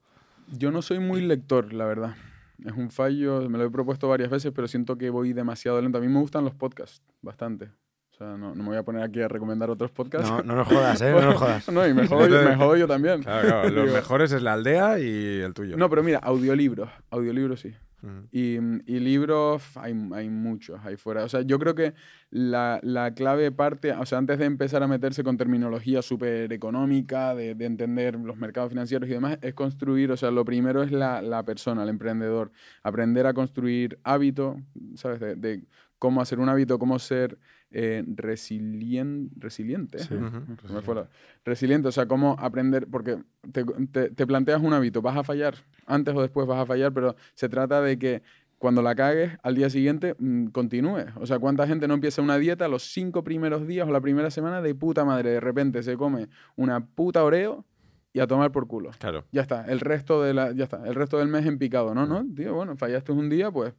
Yo 0.51 0.71
no 0.71 0.81
soy 0.81 0.99
muy 0.99 1.21
lector, 1.21 1.73
la 1.73 1.85
verdad. 1.85 2.15
Es 2.63 2.71
un 2.73 2.89
fallo, 2.89 3.49
me 3.49 3.57
lo 3.57 3.65
he 3.65 3.69
propuesto 3.69 4.07
varias 4.07 4.29
veces, 4.29 4.51
pero 4.55 4.67
siento 4.67 4.97
que 4.97 5.09
voy 5.09 5.33
demasiado 5.33 5.81
lento. 5.81 5.97
A 5.97 6.01
mí 6.01 6.07
me 6.07 6.19
gustan 6.19 6.43
los 6.45 6.53
podcasts, 6.53 7.01
bastante. 7.21 7.65
O 8.11 8.17
sea, 8.17 8.37
no, 8.37 8.55
no 8.55 8.63
me 8.63 8.69
voy 8.69 8.77
a 8.77 8.83
poner 8.83 9.03
aquí 9.03 9.21
a 9.21 9.27
recomendar 9.27 9.69
otros 9.69 9.91
podcasts. 9.91 10.29
No, 10.29 10.41
no 10.41 10.55
nos 10.55 10.67
jodas, 10.69 11.01
¿eh? 11.01 11.11
No 11.11 11.21
nos 11.25 11.35
jodas. 11.35 11.69
No, 11.69 11.85
y 11.85 11.93
me 11.93 12.07
jodo, 12.07 12.27
yo- 12.29 12.43
me 12.49 12.55
jodo 12.55 12.77
yo 12.77 12.87
también. 12.87 13.23
Claro, 13.23 13.47
claro, 13.47 13.69
los 13.69 13.91
mejores 13.91 14.31
es 14.31 14.41
la 14.41 14.53
aldea 14.53 14.99
y 14.99 15.41
el 15.41 15.53
tuyo. 15.53 15.75
No, 15.75 15.89
pero 15.89 16.01
mira, 16.01 16.19
audiolibros. 16.19 16.89
Audiolibros 17.09 17.59
sí. 17.59 17.73
Mm. 18.05 18.81
Y, 18.85 18.99
libros 18.99 19.63
hay, 19.77 19.93
hay 20.13 20.29
muchos 20.29 20.79
ahí 20.83 20.95
fuera. 20.95 21.23
O 21.23 21.29
sea, 21.29 21.41
yo 21.41 21.59
creo 21.59 21.75
que 21.75 21.93
la, 22.29 22.79
la 22.83 23.13
clave 23.13 23.51
parte, 23.51 23.91
o 23.93 24.05
sea, 24.05 24.19
antes 24.19 24.37
de 24.39 24.45
empezar 24.45 24.83
a 24.83 24.87
meterse 24.87 25.23
con 25.23 25.37
terminología 25.37 26.01
súper 26.01 26.53
económica, 26.53 27.33
de, 27.35 27.55
de 27.55 27.65
entender 27.65 28.15
los 28.15 28.37
mercados 28.37 28.69
financieros 28.69 29.09
y 29.09 29.13
demás, 29.13 29.39
es 29.41 29.53
construir, 29.53 30.11
o 30.11 30.17
sea, 30.17 30.31
lo 30.31 30.45
primero 30.45 30.83
es 30.83 30.91
la, 30.91 31.21
la 31.21 31.43
persona, 31.43 31.83
el 31.83 31.89
emprendedor. 31.89 32.51
Aprender 32.83 33.25
a 33.27 33.33
construir 33.33 33.99
hábito, 34.03 34.61
¿sabes? 34.95 35.19
De 35.19 35.63
cómo 35.99 36.21
hacer 36.21 36.39
un 36.39 36.49
hábito, 36.49 36.77
cómo 36.77 36.99
ser 36.99 37.39
eh, 37.71 38.03
resilien- 38.07 39.29
resiliente. 39.37 39.99
Sí. 39.99 40.13
Ujú. 40.15 40.67
Se 40.67 40.73
me 40.73 40.81
fue 40.81 40.95
la- 40.95 41.09
Resiliente, 41.43 41.87
o 41.87 41.91
sea, 41.91 42.07
cómo 42.07 42.35
aprender, 42.39 42.87
porque 42.89 43.17
te, 43.51 43.63
te- 43.91 44.09
te 44.11 44.27
planteas 44.27 44.61
un 44.61 44.73
hábito, 44.73 45.01
vas 45.01 45.17
a 45.17 45.23
fallar, 45.23 45.55
antes 45.85 46.15
o 46.15 46.21
después 46.21 46.47
vas 46.47 46.59
a 46.59 46.65
fallar, 46.65 46.93
pero 46.93 47.15
se 47.33 47.49
trata 47.49 47.81
de 47.81 47.97
que 47.99 48.21
cuando 48.57 48.81
la 48.81 48.95
cagues, 48.95 49.31
al 49.43 49.53
día 49.55 49.69
siguiente 49.69 50.15
mm, 50.17 50.47
continúes. 50.47 51.07
O 51.17 51.25
sea, 51.25 51.37
¿cuánta 51.39 51.67
gente 51.67 51.87
no 51.87 51.93
empieza 51.93 52.21
una 52.21 52.37
dieta 52.37 52.67
los 52.67 52.83
cinco 52.83 53.23
primeros 53.23 53.67
días 53.67 53.87
o 53.87 53.91
la 53.91 53.99
primera 54.01 54.31
semana 54.31 54.61
de 54.61 54.73
puta 54.73 55.03
madre? 55.05 55.31
De 55.31 55.39
repente 55.39 55.83
se 55.83 55.97
come 55.97 56.29
una 56.55 56.79
puta 56.85 57.23
oreo 57.23 57.65
y 58.13 58.21
a 58.21 58.27
tomar 58.27 58.51
por 58.53 58.65
culo. 58.65 58.91
Claro. 58.97 59.25
Ya 59.33 59.41
está, 59.41 59.65
el 59.65 59.81
resto, 59.81 60.23
de 60.23 60.33
la, 60.33 60.51
ya 60.53 60.63
está, 60.63 60.87
el 60.87 60.95
resto 60.95 61.17
del 61.19 61.27
mes 61.27 61.45
en 61.45 61.57
picado, 61.59 61.93
¿no? 61.93 62.05
¿No? 62.07 62.25
Tío, 62.33 62.53
bueno, 62.55 62.77
fallaste 62.77 63.11
un 63.11 63.29
día, 63.29 63.51
pues 63.51 63.73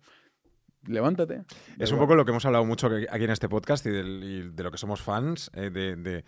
levántate. 0.87 1.45
Es 1.79 1.93
un 1.93 1.99
poco 1.99 2.15
lo 2.15 2.25
que 2.25 2.31
hemos 2.31 2.45
hablado 2.47 2.65
mucho 2.65 2.89
aquí 3.11 3.25
en 3.25 3.31
este 3.31 3.49
podcast 3.49 3.85
y, 3.87 3.91
del- 3.91 4.23
y 4.25 4.49
de 4.51 4.63
lo 4.63 4.71
que 4.71 4.79
somos 4.79 5.01
fans, 5.03 5.51
eh, 5.55 5.71
de, 5.71 5.97
de 5.97 6.25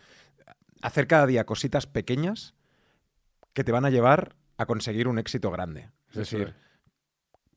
hacer 0.82 1.06
cada 1.06 1.26
día 1.26 1.44
cositas 1.44 1.86
pequeñas 1.86 2.54
que 3.52 3.64
te 3.64 3.72
van 3.72 3.84
a 3.84 3.90
llevar 3.90 4.36
a 4.56 4.66
conseguir 4.66 5.08
un 5.08 5.18
éxito 5.18 5.50
grande. 5.50 5.90
Es 6.10 6.16
Eso 6.16 6.38
decir, 6.38 6.48
es. 6.48 6.67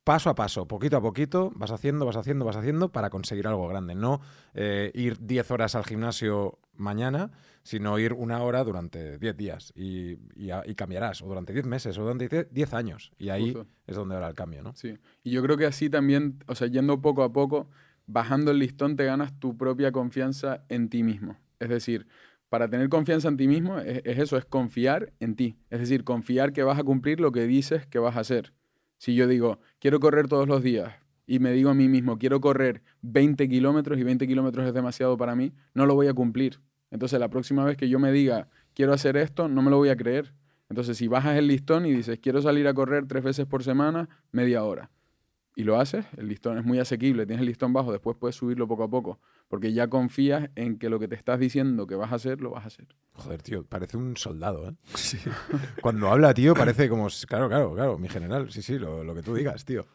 Paso 0.04 0.30
a 0.30 0.36
paso, 0.36 0.68
poquito 0.68 0.98
a 0.98 1.02
poquito, 1.02 1.52
vas 1.56 1.72
haciendo, 1.72 2.06
vas 2.06 2.16
haciendo, 2.16 2.46
vas 2.46 2.56
haciendo 2.56 2.92
para 2.92 3.10
conseguir 3.10 3.48
algo 3.48 3.68
grande. 3.68 3.96
No 3.96 4.20
eh, 4.54 4.92
ir 4.96 5.18
10 5.20 5.50
horas 5.52 5.76
al 5.76 5.84
gimnasio 5.86 6.60
mañana, 6.76 7.32
sino 7.64 8.00
ir 8.00 8.14
una 8.14 8.42
hora 8.42 8.64
durante 8.64 9.20
10 9.20 9.38
días 9.38 9.72
y, 9.76 10.18
y 10.36 10.50
a- 10.50 10.64
y 10.66 10.74
cambiarás, 10.76 11.22
o 11.22 11.28
durante 11.28 11.54
10 11.54 11.66
meses, 11.66 11.98
o 11.98 12.02
durante 12.02 12.28
10 12.28 12.48
10 12.52 12.74
años. 12.74 13.12
Y 13.20 13.30
ahí 13.30 13.54
Justo. 13.54 13.68
es 13.86 13.96
donde 13.96 14.16
habrá 14.16 14.28
el 14.30 14.36
cambio, 14.36 14.64
¿no? 14.64 14.74
Sí, 14.76 14.98
y 15.24 15.32
yo 15.32 15.44
creo 15.44 15.58
que 15.58 15.66
así 15.68 15.90
también, 15.90 16.40
o 16.48 16.56
sea, 16.56 16.68
yendo 16.68 17.02
poco 17.02 17.24
a 17.24 17.32
poco, 17.32 17.70
bajando 18.08 18.50
el 18.52 18.58
listón, 18.60 18.96
te 18.96 19.06
ganas 19.06 19.40
tu 19.40 19.56
propia 19.58 19.92
confianza 19.92 20.64
en 20.70 20.90
ti 20.90 21.04
mismo. 21.04 21.38
Es 21.60 21.70
decir, 21.70 22.08
para 22.50 22.68
tener 22.68 22.90
confianza 22.90 23.28
en 23.28 23.38
ti 23.38 23.48
mismo 23.48 23.78
es, 23.78 24.02
es 24.04 24.18
eso, 24.18 24.38
es 24.38 24.46
confiar 24.46 25.14
en 25.20 25.36
ti. 25.36 25.58
Es 25.70 25.80
decir, 25.80 26.04
confiar 26.04 26.52
que 26.52 26.64
vas 26.64 26.80
a 26.80 26.84
cumplir 26.84 27.20
lo 27.20 27.32
que 27.32 27.46
dices 27.46 27.86
que 27.86 28.00
vas 28.00 28.18
a 28.18 28.22
hacer. 28.22 28.54
Si 28.98 29.16
yo 29.16 29.28
digo, 29.28 29.60
quiero 29.82 30.00
correr 30.00 30.28
todos 30.30 30.48
los 30.48 30.64
días 30.64 30.94
y 31.26 31.40
me 31.40 31.52
digo 31.52 31.72
a 31.72 31.74
mí 31.74 31.90
mismo, 31.90 32.18
quiero 32.20 32.40
correr 32.40 32.84
20 33.02 33.50
kilómetros 33.50 34.00
y 34.00 34.04
20 34.04 34.28
kilómetros 34.28 34.66
es 34.68 34.74
demasiado 34.74 35.18
para 35.18 35.36
mí, 35.36 35.54
no 35.74 35.86
lo 35.86 35.96
voy 35.96 36.08
a 36.08 36.14
cumplir. 36.14 36.60
Entonces, 36.92 37.20
la 37.20 37.30
próxima 37.30 37.66
vez 37.66 37.78
que 37.78 37.90
yo 37.90 38.00
me 38.00 38.12
diga, 38.12 38.50
quiero 38.74 38.94
hacer 38.94 39.18
esto, 39.18 39.48
no 39.48 39.62
me 39.62 39.72
lo 39.72 39.78
voy 39.78 39.90
a 39.90 39.96
creer. 39.96 40.34
Entonces, 40.70 40.98
si 40.98 41.08
bajas 41.08 41.38
el 41.38 41.48
listón 41.48 41.86
y 41.86 41.92
dices, 41.92 42.20
quiero 42.20 42.42
salir 42.42 42.68
a 42.68 42.74
correr 42.74 43.08
tres 43.08 43.24
veces 43.24 43.46
por 43.46 43.64
semana, 43.64 44.10
media 44.32 44.64
hora, 44.64 44.92
y 45.56 45.64
lo 45.64 45.80
haces, 45.80 46.06
el 46.18 46.28
listón 46.28 46.58
es 46.58 46.66
muy 46.66 46.80
asequible, 46.80 47.26
tienes 47.26 47.42
el 47.42 47.48
listón 47.48 47.74
bajo, 47.74 47.92
después 47.92 48.18
puedes 48.18 48.36
subirlo 48.36 48.68
poco 48.68 48.84
a 48.84 48.90
poco, 48.90 49.20
porque 49.52 49.74
ya 49.74 49.90
confías 49.90 50.50
en 50.56 50.80
que 50.80 50.88
lo 50.90 50.98
que 50.98 51.10
te 51.10 51.16
estás 51.16 51.38
diciendo 51.38 51.86
que 51.86 51.96
vas 51.96 52.14
a 52.14 52.16
hacer, 52.16 52.40
lo 52.40 52.52
vas 52.52 52.64
a 52.64 52.68
hacer. 52.68 52.88
Joder, 53.12 53.42
tío, 53.42 53.66
parece 53.66 53.98
un 53.98 54.16
soldado, 54.16 54.70
¿eh? 54.70 54.76
Cuando 55.82 56.08
habla, 56.10 56.34
tío, 56.34 56.54
parece 56.54 56.88
como... 56.88 57.10
Claro, 57.28 57.50
claro, 57.50 57.74
claro, 57.76 57.98
mi 57.98 58.08
general. 58.08 58.50
Sí, 58.50 58.62
sí, 58.62 58.80
lo, 58.80 59.04
lo 59.04 59.14
que 59.14 59.22
tú 59.22 59.36
digas, 59.36 59.66
tío. 59.66 59.86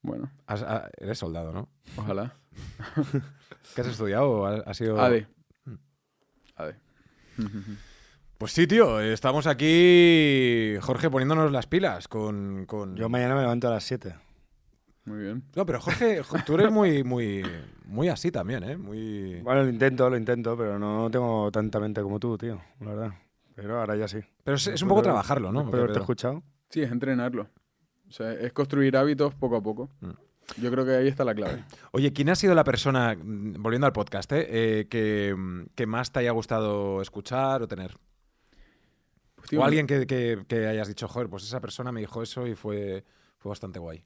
Bueno, 0.00 0.32
Has- 0.46 0.64
eres 0.96 1.18
soldado, 1.18 1.52
¿no? 1.52 1.68
ojalá. 1.98 2.38
¿Qué 3.74 3.82
has 3.82 3.86
estudiado? 3.88 4.30
o 4.30 4.46
ha- 4.46 4.62
¿Has 4.64 4.78
sido...? 4.78 4.98
AD. 4.98 5.26
Mm. 5.66 5.74
AD. 6.56 6.72
Pues 8.38 8.50
sí, 8.52 8.66
tío, 8.66 8.98
estamos 9.00 9.46
aquí, 9.46 10.74
Jorge, 10.80 11.10
poniéndonos 11.10 11.52
las 11.52 11.66
pilas 11.68 12.08
con... 12.08 12.64
con... 12.66 12.96
Yo 12.96 13.08
mañana 13.10 13.34
me 13.36 13.42
levanto 13.42 13.68
a 13.68 13.72
las 13.72 13.84
7. 13.84 14.16
Muy 15.04 15.18
bien. 15.22 15.42
No, 15.56 15.66
pero 15.66 15.80
Jorge, 15.80 16.22
jo- 16.22 16.36
tú 16.46 16.54
eres 16.54 16.70
muy, 16.70 17.02
muy, 17.02 17.42
muy 17.84 18.08
así 18.08 18.30
también, 18.30 18.62
¿eh? 18.62 18.76
Muy... 18.76 19.40
Bueno, 19.40 19.64
lo 19.64 19.68
intento, 19.68 20.08
lo 20.08 20.16
intento, 20.16 20.56
pero 20.56 20.78
no 20.78 21.10
tengo 21.10 21.50
tanta 21.50 21.80
mente 21.80 22.00
como 22.02 22.20
tú, 22.20 22.38
tío, 22.38 22.60
la 22.80 22.86
verdad. 22.86 23.12
Pero 23.56 23.80
ahora 23.80 23.96
ya 23.96 24.06
sí. 24.08 24.18
Pero 24.44 24.56
es, 24.56 24.66
es 24.68 24.80
un 24.82 24.88
poco 24.88 25.02
trabajarlo, 25.02 25.50
¿no? 25.52 25.62
De 25.64 25.68
haberte 25.70 25.86
Pedro? 25.88 26.00
escuchado. 26.02 26.42
Sí, 26.70 26.82
es 26.82 26.90
entrenarlo. 26.92 27.48
O 28.08 28.12
sea, 28.12 28.32
es 28.32 28.52
construir 28.52 28.96
hábitos 28.96 29.34
poco 29.34 29.56
a 29.56 29.62
poco. 29.62 29.90
Mm. 30.00 30.10
Yo 30.60 30.70
creo 30.70 30.84
que 30.84 30.92
ahí 30.92 31.08
está 31.08 31.24
la 31.24 31.34
clave. 31.34 31.64
Oye, 31.92 32.12
¿quién 32.12 32.28
ha 32.30 32.34
sido 32.34 32.54
la 32.54 32.64
persona, 32.64 33.14
mm, 33.16 33.54
volviendo 33.62 33.86
al 33.86 33.92
podcast, 33.92 34.30
eh, 34.32 34.46
eh, 34.80 34.86
que, 34.88 35.34
mm, 35.36 35.66
que 35.74 35.86
más 35.86 36.12
te 36.12 36.20
haya 36.20 36.30
gustado 36.30 37.02
escuchar 37.02 37.62
o 37.62 37.68
tener? 37.68 37.96
Pues, 39.34 39.50
tío, 39.50 39.60
o 39.60 39.64
alguien 39.64 39.86
que, 39.86 40.06
que- 40.06 40.44
que 40.46 40.66
hayas 40.66 40.88
dicho, 40.88 41.08
joder, 41.08 41.28
pues 41.28 41.42
esa 41.44 41.60
persona 41.60 41.90
me 41.92 42.00
dijo 42.00 42.22
eso 42.22 42.46
y 42.46 42.54
fue, 42.54 43.04
fue 43.38 43.50
bastante 43.50 43.78
guay. 43.78 44.02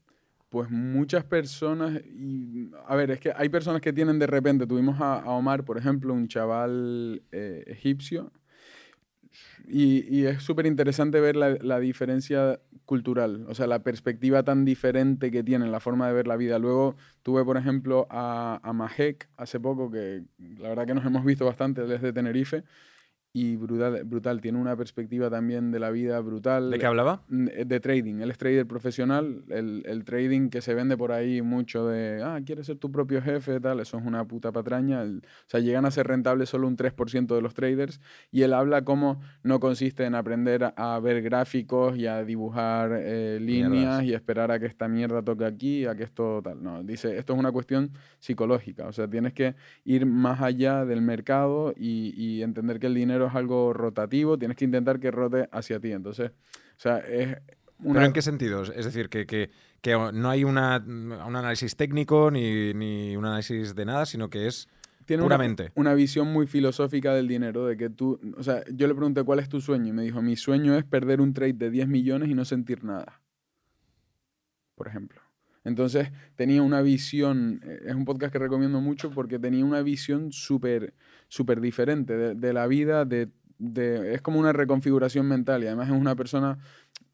Pues 0.49 0.71
muchas 0.71 1.25
personas, 1.25 2.01
y 2.05 2.71
a 2.87 2.95
ver, 2.95 3.11
es 3.11 3.21
que 3.21 3.33
hay 3.35 3.49
personas 3.49 3.81
que 3.81 3.93
tienen 3.93 4.19
de 4.19 4.27
repente, 4.27 4.67
tuvimos 4.67 5.01
a, 5.01 5.19
a 5.19 5.31
Omar, 5.31 5.65
por 5.65 5.77
ejemplo, 5.77 6.15
un 6.15 6.29
chaval 6.29 7.23
eh, 7.33 7.65
egipcio, 7.67 8.33
y, 9.69 10.25
es 10.25 10.43
súper 10.43 10.67
interesante 10.67 11.21
ver 11.21 11.37
la, 11.37 11.57
la 11.61 11.81
diferencia 11.81 12.61
cultural, 12.85 13.45
o 13.49 13.55
sea, 13.55 13.67
la 13.67 13.83
perspectiva 13.83 14.43
tan 14.45 14.65
diferente 14.65 15.31
que 15.31 15.43
tienen, 15.43 15.73
la 15.73 15.81
forma 15.81 16.07
de 16.07 16.15
ver 16.15 16.27
la 16.29 16.37
vida. 16.37 16.59
Luego 16.59 16.97
tuve, 17.23 17.45
por 17.45 17.57
ejemplo, 17.57 18.07
a, 18.11 18.61
a 18.63 18.73
Mahek 18.73 19.29
hace 19.37 19.59
poco, 19.59 19.91
que 19.91 20.23
la 20.39 20.69
verdad 20.69 20.87
que 20.87 20.95
nos 20.95 21.05
hemos 21.05 21.25
visto 21.25 21.45
bastante, 21.45 21.83
él 21.83 21.91
es 21.93 22.03
de 22.03 22.13
Tenerife, 22.13 22.63
y 23.39 23.55
brutal, 23.57 24.03
brutal, 24.05 24.41
tiene 24.41 24.59
una 24.59 24.75
perspectiva 24.77 25.29
también 25.29 25.71
de 25.71 25.79
la 25.79 25.91
vida 25.91 26.19
brutal. 26.21 26.71
¿De 26.71 26.79
qué 26.79 26.87
hablaba? 26.87 27.21
Mm, 27.29 27.49
eh, 27.53 27.65
de 27.67 27.81
trading. 27.81 28.21
Él 28.21 28.31
es 28.31 28.39
trader 28.39 28.67
profesional. 28.67 29.43
El, 29.51 29.83
el 29.85 30.05
trading 30.05 30.49
que 30.49 30.63
se 30.63 30.73
vende 30.73 30.97
por 30.97 31.13
ahí 31.13 31.43
mucho 31.43 31.87
de, 31.87 32.23
ah, 32.25 32.41
quieres 32.47 32.65
ser 32.65 32.79
tu 32.79 32.91
propio 32.91 33.21
jefe, 33.21 33.61
tal, 33.61 33.81
eso 33.81 33.99
es 33.99 34.07
una 34.07 34.25
puta 34.27 34.53
patraña. 34.53 35.03
El- 35.03 35.19
o 35.19 35.49
sea, 35.49 35.61
llegan 35.61 35.85
a 35.85 35.91
ser 35.91 36.07
rentables 36.07 36.49
solo 36.49 36.67
un 36.67 36.77
3% 36.79 37.35
de 37.35 37.43
los 37.43 37.53
traders. 37.53 38.01
Y 38.31 38.41
él 38.41 38.55
habla 38.55 38.85
cómo 38.85 39.21
no 39.43 39.61
consiste 39.61 40.05
en 40.07 40.15
aprender 40.15 40.65
a, 40.65 40.95
a 40.95 40.99
ver 41.01 41.21
gráficos 41.21 41.95
y 41.99 42.07
a 42.07 42.25
dibujar 42.25 42.91
eh, 42.95 43.39
líneas 43.39 43.71
Mierdas. 43.71 44.05
y 44.05 44.15
esperar 44.15 44.51
a 44.51 44.59
que 44.59 44.65
esta 44.65 44.89
mierda 44.89 45.21
toque 45.23 45.45
aquí, 45.45 45.85
a 45.85 45.95
que 45.95 46.05
esto 46.05 46.41
tal. 46.43 46.63
No, 46.63 46.83
dice, 46.83 47.19
esto 47.19 47.35
es 47.35 47.39
una 47.39 47.53
cuestión 47.53 47.91
psicológica. 48.19 48.87
O 48.87 48.93
sea, 48.95 49.07
tienes 49.07 49.35
que 49.35 49.55
ir 49.85 50.07
más 50.07 50.41
allá 50.41 50.87
del 50.87 51.03
mercado 51.03 51.75
y, 51.77 52.15
y 52.17 52.43
entender 52.43 52.79
que 52.79 52.87
el 52.87 52.95
dinero 52.95 53.26
es 53.27 53.35
algo 53.35 53.73
rotativo. 53.73 54.39
Tienes 54.39 54.57
que 54.57 54.65
intentar 54.65 54.99
que 55.01 55.11
rote 55.11 55.49
hacia 55.53 55.79
ti. 55.81 55.93
Entonces, 55.93 56.31
o 56.31 56.79
sea, 56.81 56.99
es... 56.99 57.37
Una, 57.79 57.95
¿Pero 57.95 58.07
en 58.07 58.13
qué 58.15 58.23
sentido? 58.23 58.63
Es 58.63 58.85
decir, 58.87 59.09
que, 59.11 59.27
que- 59.27 59.51
que 59.83 59.93
no 60.13 60.31
hay 60.31 60.43
una, 60.45 60.79
un 60.87 61.13
análisis 61.13 61.77
técnico 61.77 62.31
ni, 62.31 62.73
ni 62.75 63.17
un 63.17 63.25
análisis 63.27 63.75
de 63.75 63.85
nada, 63.85 64.07
sino 64.07 64.31
que 64.31 64.47
es 64.47 64.67
tiene 65.05 65.23
una- 65.23 65.37
puramente. 65.37 65.71
Una, 65.75 65.93
visión 65.95 66.33
muy 66.33 66.47
filosófica 66.47 67.15
del 67.15 67.29
dinero, 67.29 67.67
de 67.67 67.77
que 67.77 67.91
tú, 67.91 68.19
o 68.37 68.43
sea, 68.43 68.65
yo 68.73 68.89
le 68.89 68.95
pregunté 68.95 69.23
cuál 69.23 69.39
es 69.41 69.49
tu 69.49 69.61
sueño 69.61 69.89
y 69.89 69.93
me 69.93 70.03
dijo, 70.03 70.23
mi 70.23 70.35
sueño 70.37 70.75
es 70.75 70.85
perder 70.85 71.21
un 71.21 71.35
trade 71.35 71.53
de 71.53 71.71
10 71.71 71.87
millones 71.87 72.29
y 72.31 72.35
no 72.35 72.45
sentir 72.47 72.83
nada, 72.83 73.21
por 74.75 74.89
ejemplo. 74.89 75.21
Entonces 75.65 76.11
tenía 76.37 76.63
una 76.63 76.81
visión, 76.81 77.61
eh, 77.65 77.81
es 77.87 77.95
un 77.95 78.05
podcast 78.05 78.33
que 78.33 78.39
recomiendo 78.39 78.81
mucho 78.81 79.11
porque 79.11 79.39
tenía 79.39 79.65
una 79.65 79.83
visión 79.83 80.33
súper 80.33 80.95
súper 81.29 81.61
diferente 81.61 82.17
de, 82.17 82.35
de 82.35 82.53
la 82.53 82.67
vida, 82.67 83.05
de, 83.05 83.29
de- 83.59 84.15
es 84.15 84.23
como 84.23 84.39
una 84.41 84.53
reconfiguración 84.53 85.27
mental 85.27 85.63
y 85.63 85.67
además 85.67 85.89
es 85.89 85.95
una 85.95 86.15
persona 86.17 86.59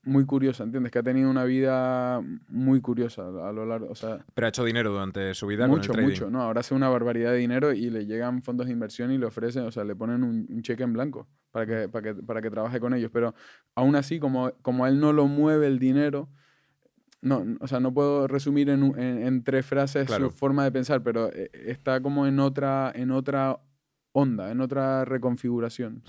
muy 0.04 0.24
curiosa, 0.26 0.64
¿entiendes? 0.64 0.90
Que 0.90 0.98
ha 0.98 1.02
tenido 1.04 1.30
una 1.30 1.44
vida 1.44 2.20
muy 2.48 2.80
curiosa 2.80 3.22
a 3.22 3.52
lo 3.52 3.64
largo, 3.64 3.88
o 3.90 3.94
sea, 3.94 4.24
Pero 4.34 4.46
ha 4.46 4.48
hecho 4.48 4.64
dinero 4.64 4.90
durante 4.90 5.32
su 5.34 5.46
vida 5.46 5.68
mucho, 5.68 5.92
con 5.92 6.00
el 6.00 6.06
trading. 6.06 6.22
mucho. 6.24 6.30
No, 6.30 6.42
ahora 6.42 6.58
hace 6.60 6.74
una 6.74 6.88
barbaridad 6.88 7.30
de 7.30 7.38
dinero 7.38 7.72
y 7.72 7.88
le 7.88 8.04
llegan 8.06 8.42
fondos 8.42 8.66
de 8.66 8.72
inversión 8.72 9.12
y 9.12 9.18
le 9.18 9.26
ofrecen, 9.26 9.62
o 9.64 9.70
sea, 9.70 9.84
le 9.84 9.94
ponen 9.94 10.24
un, 10.24 10.46
un 10.50 10.62
cheque 10.62 10.82
en 10.82 10.92
blanco 10.92 11.28
para 11.52 11.66
que, 11.66 11.88
para, 11.88 12.02
que, 12.14 12.22
para 12.22 12.42
que 12.42 12.50
trabaje 12.50 12.80
con 12.80 12.94
ellos. 12.94 13.12
Pero 13.12 13.32
aún 13.76 13.94
así, 13.94 14.18
como, 14.18 14.50
como 14.62 14.84
a 14.84 14.88
él 14.88 14.98
no 14.98 15.12
lo 15.12 15.28
mueve 15.28 15.68
el 15.68 15.78
dinero, 15.78 16.28
no, 17.20 17.44
o 17.60 17.68
sea, 17.68 17.78
no 17.78 17.94
puedo 17.94 18.26
resumir 18.26 18.68
en, 18.70 18.82
en- 18.98 19.24
en 19.24 19.44
tres 19.44 19.64
frases 19.64 20.06
Claro. 20.08 20.30
su 20.30 20.36
forma 20.36 20.64
de 20.64 20.72
pensar, 20.72 21.02
pero 21.04 21.30
eh, 21.32 21.48
está 21.52 22.00
como 22.02 22.26
en 22.26 22.40
otra, 22.40 22.90
en 22.92 23.12
otra 23.12 23.60
onda, 24.12 24.50
en 24.50 24.60
otra 24.60 25.04
reconfiguración. 25.04 26.02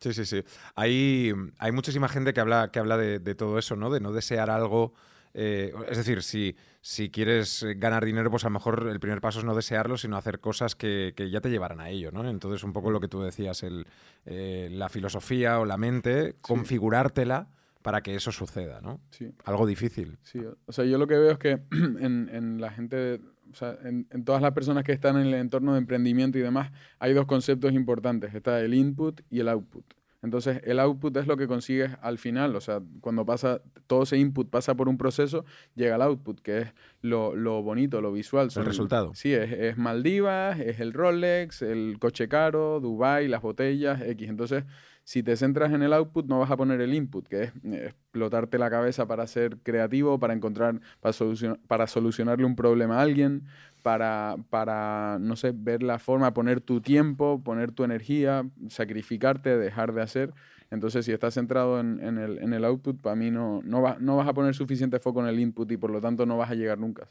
Sí, 0.00 0.12
sí, 0.12 0.24
sí. 0.24 0.42
Hay, 0.74 1.32
hay 1.58 1.72
muchísima 1.72 2.08
gente 2.08 2.32
que 2.32 2.40
habla, 2.40 2.70
que 2.70 2.78
habla 2.78 2.96
de, 2.96 3.18
de 3.18 3.34
todo 3.34 3.58
eso, 3.58 3.76
¿no? 3.76 3.90
De 3.90 4.00
no 4.00 4.12
desear 4.12 4.50
algo. 4.50 4.94
eh, 5.34 5.72
es 5.90 5.98
decir, 5.98 6.22
si, 6.22 6.56
si 6.80 7.10
quieres 7.10 7.62
eh, 7.62 7.74
ganar 7.74 8.04
dinero, 8.04 8.30
pues 8.30 8.44
a 8.44 8.48
lo 8.48 8.52
mejor 8.54 8.88
el 8.90 8.98
primer 9.00 9.20
paso 9.20 9.40
es 9.40 9.44
no 9.44 9.54
desearlo, 9.54 9.96
sino 9.96 10.16
hacer 10.16 10.40
cosas 10.40 10.74
que, 10.74 11.12
que 11.16 11.30
ya 11.30 11.40
te 11.40 11.50
llevarán 11.50 11.80
a 11.80 11.90
ello, 11.90 12.10
¿no? 12.12 12.28
Entonces, 12.28 12.64
un 12.64 12.72
poco 12.72 12.90
lo 12.90 12.98
que 13.00 13.08
tú 13.08 13.20
decías, 13.20 13.62
el, 13.62 13.86
eh, 14.24 14.68
la 14.72 14.88
filosofía 14.88 15.58
o 15.60 15.64
la 15.64 15.76
mente, 15.76 16.36
configurártela 16.40 17.48
para 17.82 18.02
que 18.02 18.14
eso 18.14 18.32
suceda, 18.32 18.80
¿no? 18.80 19.00
Sí. 19.10 19.30
Algo 19.44 19.66
difícil. 19.66 20.18
Sí, 20.22 20.38
o- 20.40 20.56
o 20.66 20.72
sea, 20.72 20.84
yo 20.84 20.98
lo 20.98 21.06
que 21.06 21.16
veo 21.18 21.30
es 21.32 21.38
que 21.38 21.60
en, 21.70 22.28
en 22.32 22.60
la 22.60 22.70
gente, 22.70 23.20
o 23.50 23.54
sea, 23.54 23.76
en, 23.84 24.06
en 24.10 24.24
todas 24.24 24.42
las 24.42 24.52
personas 24.52 24.84
que 24.84 24.92
están 24.92 25.16
en 25.16 25.26
el 25.26 25.34
entorno 25.34 25.72
de 25.72 25.78
emprendimiento 25.78 26.38
y 26.38 26.42
demás, 26.42 26.70
hay 26.98 27.12
dos 27.14 27.26
conceptos 27.26 27.72
importantes. 27.72 28.34
Está 28.34 28.60
el 28.60 28.74
input 28.74 29.20
y 29.30 29.40
el 29.40 29.48
output. 29.48 29.84
Entonces, 30.20 30.60
el 30.64 30.80
output 30.80 31.16
es 31.16 31.28
lo 31.28 31.36
que 31.36 31.46
consigues 31.46 31.92
al 32.02 32.18
final, 32.18 32.56
o 32.56 32.60
sea, 32.60 32.80
cuando 33.00 33.24
pasa, 33.24 33.60
todo 33.86 34.02
ese 34.02 34.18
input 34.18 34.50
pasa 34.50 34.74
por 34.74 34.88
un 34.88 34.98
proceso, 34.98 35.44
llega 35.76 35.94
el 35.94 36.02
output, 36.02 36.40
que 36.40 36.58
es 36.58 36.72
lo, 37.02 37.36
lo 37.36 37.62
bonito, 37.62 38.00
lo 38.00 38.10
visual. 38.12 38.50
son- 38.50 38.64
resultado. 38.66 39.14
Sí, 39.14 39.32
es, 39.32 39.52
es 39.52 39.78
Maldivas, 39.78 40.58
es 40.58 40.80
el 40.80 40.92
Rolex, 40.92 41.62
el 41.62 41.98
coche 42.00 42.28
caro, 42.28 42.80
Dubai, 42.80 43.28
las 43.28 43.42
botellas, 43.42 44.02
X. 44.02 44.28
Entonces, 44.28 44.64
si 45.08 45.22
te 45.22 45.36
centras 45.38 45.72
en 45.72 45.80
el 45.82 45.94
output, 45.94 46.26
no 46.26 46.38
vas 46.38 46.50
a 46.50 46.56
poner 46.58 46.82
el 46.82 46.92
input, 46.92 47.26
que 47.26 47.44
es 47.44 47.52
eh, 47.64 47.86
explotarte 47.86 48.58
la 48.58 48.68
cabeza 48.68 49.06
para 49.08 49.26
ser 49.26 49.56
creativo, 49.62 50.18
para 50.18 50.34
encontrar, 50.34 50.80
para, 51.00 51.14
solucion- 51.14 51.58
para 51.66 51.86
solucionarle 51.86 52.44
un 52.44 52.54
problema 52.54 52.98
a 52.98 53.02
alguien, 53.04 53.44
para, 53.82 54.36
para, 54.50 55.16
no 55.18 55.34
sé, 55.36 55.52
ver 55.56 55.82
la 55.82 55.98
forma, 55.98 56.34
poner 56.34 56.60
tu 56.60 56.82
tiempo, 56.82 57.42
poner 57.42 57.72
tu 57.72 57.84
energía, 57.84 58.44
sacrificarte, 58.68 59.56
dejar 59.56 59.94
de 59.94 60.02
hacer. 60.02 60.34
Entonces, 60.70 61.06
si 61.06 61.12
estás 61.12 61.32
centrado 61.32 61.80
en, 61.80 62.04
en 62.04 62.18
el, 62.18 62.36
en 62.40 62.52
el 62.52 62.62
output, 62.66 63.00
para 63.00 63.16
mí 63.16 63.30
no, 63.30 63.62
no, 63.64 63.80
va- 63.80 63.96
no 63.98 64.14
vas 64.18 64.28
a 64.28 64.34
poner 64.34 64.54
suficiente 64.54 64.98
foco 64.98 65.22
en 65.22 65.28
el 65.28 65.40
input 65.40 65.72
y 65.72 65.78
por 65.78 65.90
lo 65.90 66.02
tanto 66.02 66.26
no 66.26 66.36
vas 66.36 66.50
a 66.50 66.54
llegar 66.54 66.78
nunca. 66.78 67.08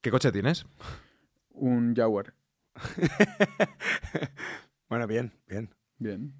¿Qué 0.00 0.10
coche 0.10 0.32
tienes? 0.32 0.64
Un 1.50 1.94
Jaguar. 1.94 2.32
Bueno, 4.88 5.06
bien, 5.06 5.32
bien. 5.46 5.70
Bien. 5.98 6.34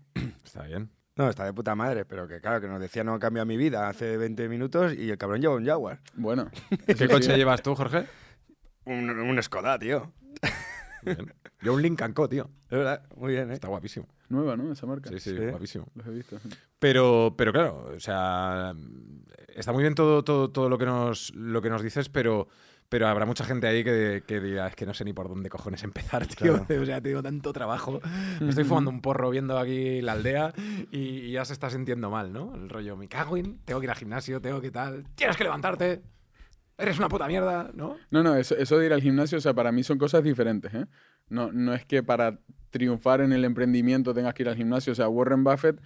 Está 0.53 0.67
bien. 0.67 0.91
No, 1.17 1.31
está 1.31 1.47
de 1.47 1.55
puta 1.55 1.75
madre, 1.75 2.05
pero 2.05 2.29
que 2.29 2.39
claro, 2.39 2.61
que 2.61 2.69
nos 2.69 2.79
decía 2.79 3.03
no 3.03 3.19
cambia 3.19 3.47
mi 3.47 3.57
vida 3.57 3.89
hace 3.89 4.19
20 4.19 4.51
minutos 4.51 4.93
y 4.93 5.09
el 5.09 5.17
cabrón 5.17 5.41
lleva 5.41 5.55
un 5.55 5.65
Jaguar. 5.65 6.01
Bueno. 6.13 6.51
¿Qué 6.87 7.09
coche 7.09 7.31
sí. 7.31 7.37
llevas 7.37 7.63
tú, 7.63 7.75
Jorge? 7.75 8.05
Un, 8.85 9.09
un 9.09 9.43
Skoda, 9.43 9.79
tío. 9.79 10.13
Bien. 11.01 11.33
Yo 11.63 11.73
un 11.73 11.81
Lincoln 11.81 12.13
Co, 12.13 12.29
tío. 12.29 12.51
Es 12.65 12.77
verdad, 12.77 13.03
muy 13.17 13.33
bien, 13.33 13.51
¿eh? 13.51 13.55
Está 13.55 13.69
guapísimo. 13.69 14.07
Nueva, 14.29 14.59
¿no? 14.59 14.71
Esa 14.71 14.85
marca. 14.85 15.09
Sí, 15.09 15.21
sí, 15.21 15.31
Sí. 15.31 15.47
guapísimo. 15.47 15.87
Los 15.95 16.07
he 16.07 16.11
visto. 16.11 16.39
Pero, 16.79 17.35
pero 17.39 17.51
claro, 17.51 17.91
o 17.97 18.01
sea, 18.01 18.75
está 19.55 19.73
muy 19.73 19.83
bien 19.83 19.95
todo, 19.95 20.23
todo, 20.23 20.51
todo 20.51 20.69
lo 20.69 20.77
que 20.77 20.85
nos, 20.85 21.35
lo 21.35 21.63
que 21.63 21.71
nos 21.71 21.83
dices, 21.83 22.11
pero, 22.11 22.49
pero 22.93 23.09
habrá 23.09 23.25
mucha 23.25 23.43
gente 23.47 23.67
ahí 23.67 23.83
que, 23.83 24.23
que 24.27 24.39
diga, 24.39 24.67
es 24.67 24.77
que 24.77 24.85
no 24.85 24.93
sé 24.93 25.03
ni 25.07 25.15
por 25.15 25.27
dónde 25.27 25.49
cojones 25.49 25.83
empezar, 25.83 26.27
tío. 26.27 26.63
Claro. 26.67 26.83
O 26.83 26.85
sea, 26.85 27.01
tengo 27.01 27.23
tanto 27.23 27.51
trabajo. 27.51 28.03
Me 28.39 28.51
estoy 28.51 28.65
fumando 28.65 28.91
un 28.91 29.01
porro 29.01 29.31
viendo 29.31 29.59
aquí 29.59 30.03
la 30.03 30.13
aldea 30.13 30.53
y, 30.91 30.99
y 30.99 31.33
ya 31.33 31.43
se 31.47 31.55
está 31.55 31.71
sintiendo 31.71 32.11
mal, 32.11 32.35
¿no? 32.35 32.55
El 32.55 32.69
rollo, 32.69 32.95
me 32.99 33.09
cago 33.09 33.39
en, 33.39 33.57
tengo 33.65 33.81
que 33.81 33.87
ir 33.87 33.91
al 33.91 33.97
gimnasio, 33.97 34.43
tengo 34.43 34.61
que 34.61 34.71
tal, 34.71 35.07
tienes 35.15 35.39
que 35.39 35.45
levantarte, 35.45 36.03
eres 36.77 36.99
una 36.99 37.09
puta 37.09 37.27
mierda, 37.29 37.71
¿no? 37.73 37.97
No, 38.11 38.23
no, 38.23 38.37
eso, 38.37 38.55
eso 38.59 38.77
de 38.77 38.85
ir 38.85 38.93
al 38.93 39.01
gimnasio, 39.01 39.39
o 39.39 39.41
sea, 39.41 39.55
para 39.55 39.73
mí 39.73 39.83
son 39.83 39.97
cosas 39.97 40.23
diferentes, 40.23 40.75
¿eh? 40.75 40.85
No, 41.31 41.51
no 41.51 41.73
es 41.73 41.87
que 41.87 42.03
para 42.03 42.41
triunfar 42.69 43.23
en 43.23 43.33
el 43.33 43.47
emprendimiento 43.47 44.13
tengas 44.13 44.35
que 44.35 44.43
ir 44.43 44.51
al 44.51 44.57
gimnasio. 44.57 44.93
O 44.93 44.97
sea, 44.97 45.09
Warren 45.09 45.45
Buffett 45.45 45.81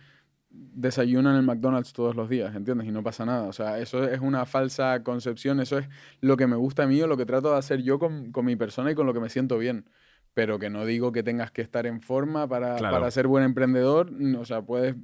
desayuna 0.51 1.31
en 1.31 1.37
el 1.37 1.43
McDonald's 1.43 1.93
todos 1.93 2.15
los 2.17 2.29
días, 2.29 2.55
¿entiendes? 2.55 2.87
Y 2.87 2.91
no 2.93 3.03
pasa 3.03 3.25
nada. 3.25 3.49
O 3.49 3.53
sea, 3.53 3.79
eso 3.79 4.05
es 4.05 4.21
una 4.21 4.47
falsa 4.47 5.03
concepción. 5.03 5.61
Eso 5.61 5.79
es 5.79 5.89
lo 6.21 6.37
que 6.37 6.47
me 6.47 6.57
gusta 6.57 6.85
a 6.85 6.87
mí 6.87 7.01
o 7.03 7.07
lo 7.07 7.17
que 7.17 7.27
trato 7.27 7.53
de 7.53 7.59
hacer 7.59 7.83
yo 7.83 7.99
con, 7.99 8.33
con 8.33 8.45
mi 8.45 8.57
persona 8.57 8.91
y 8.91 8.95
con 8.95 9.07
lo 9.07 9.13
que 9.15 9.21
me 9.21 9.29
siento 9.29 9.59
bien. 9.59 9.89
Pero 10.35 10.59
que 10.59 10.71
no 10.71 10.85
digo 10.85 11.13
que 11.13 11.23
tengas 11.23 11.51
que 11.51 11.63
estar 11.63 11.87
en 11.87 12.01
forma 12.01 12.47
para, 12.49 12.77
Claro. 12.77 12.95
para 12.97 13.11
ser 13.11 13.27
buen 13.27 13.45
emprendedor. 13.45 14.11
O 14.39 14.45
sea, 14.45 14.63
puedes 14.63 14.95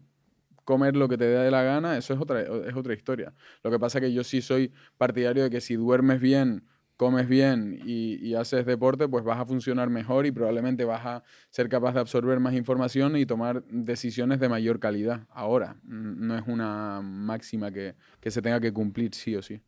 comer 0.65 0.95
lo 0.97 1.09
que 1.09 1.19
te 1.19 1.25
dé 1.25 1.51
la 1.51 1.63
gana, 1.63 1.97
eso 1.99 2.15
es 2.15 2.21
otra, 2.21 2.41
es 2.43 2.77
otra 2.77 2.95
historia. 2.95 3.35
Lo 3.65 3.71
que 3.71 3.79
pasa 3.81 3.99
es 3.99 4.03
que 4.05 4.13
yo 4.13 4.23
sí 4.25 4.41
soy 4.43 4.73
partidario 4.97 5.43
de 5.43 5.51
que 5.51 5.61
si 5.61 5.75
duermes 5.75 6.21
bien, 6.21 6.65
comes 6.97 7.29
bien 7.29 7.81
y, 7.85 8.15
y 8.27 8.35
haces 8.35 8.65
deporte, 8.67 9.09
pues 9.09 9.25
vas 9.25 9.39
a 9.39 9.45
funcionar 9.47 9.91
mejor 9.91 10.27
y 10.27 10.31
probablemente 10.33 10.85
vas 10.85 11.05
a 11.05 11.23
ser 11.51 11.69
capaz 11.69 11.95
de 11.95 12.01
absorber 12.01 12.39
más 12.41 12.55
información 12.55 13.17
y 13.17 13.27
tomar 13.27 13.65
decisiones 13.65 14.39
de 14.41 14.49
mayor 14.49 14.79
calidad. 14.79 15.27
Ahora, 15.31 15.77
no 15.85 16.37
es 16.37 16.45
una 16.47 17.01
máxima 17.03 17.71
que, 17.71 17.95
que 18.21 18.31
se 18.31 18.43
tenga 18.43 18.61
que 18.61 18.73
cumplir 18.73 19.15
sí 19.15 19.35
o 19.35 19.43
sí. 19.43 19.61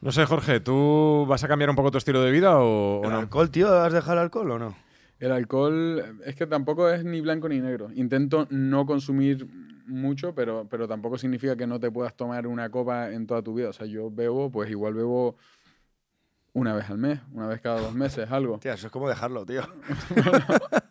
No 0.00 0.12
sé, 0.12 0.26
Jorge, 0.26 0.60
¿tú 0.60 1.24
vas 1.26 1.42
a 1.44 1.48
cambiar 1.48 1.70
un 1.70 1.76
poco 1.76 1.90
tu 1.90 1.98
estilo 1.98 2.22
de 2.22 2.30
vida 2.30 2.58
o, 2.58 3.00
o 3.00 3.04
¿El 3.04 3.10
no? 3.10 3.18
alcohol, 3.18 3.50
tío? 3.50 3.70
¿Vas 3.70 3.92
a 3.92 3.96
dejar 3.96 4.16
el 4.18 4.22
alcohol 4.24 4.50
o 4.50 4.58
no? 4.58 4.76
El 5.18 5.32
alcohol 5.32 6.20
es 6.26 6.34
que 6.34 6.46
tampoco 6.46 6.90
es 6.90 7.04
ni 7.04 7.20
blanco 7.22 7.48
ni 7.48 7.60
negro. 7.60 7.88
Intento 7.94 8.46
no 8.50 8.84
consumir 8.84 9.48
mucho, 9.86 10.34
pero, 10.34 10.66
pero 10.68 10.88
tampoco 10.88 11.18
significa 11.18 11.56
que 11.56 11.66
no 11.66 11.80
te 11.80 11.90
puedas 11.90 12.14
tomar 12.16 12.46
una 12.46 12.70
copa 12.70 13.10
en 13.10 13.26
toda 13.26 13.42
tu 13.42 13.54
vida. 13.54 13.70
O 13.70 13.72
sea, 13.72 13.86
yo 13.86 14.10
bebo, 14.10 14.50
pues 14.50 14.70
igual 14.70 14.94
bebo 14.94 15.36
una 16.52 16.74
vez 16.74 16.88
al 16.88 16.98
mes, 16.98 17.20
una 17.32 17.46
vez 17.46 17.60
cada 17.60 17.80
dos 17.80 17.94
meses, 17.94 18.30
algo. 18.30 18.58
Tía, 18.58 18.74
eso 18.74 18.86
es 18.86 18.92
como 18.92 19.08
dejarlo, 19.08 19.44
tío. 19.44 19.62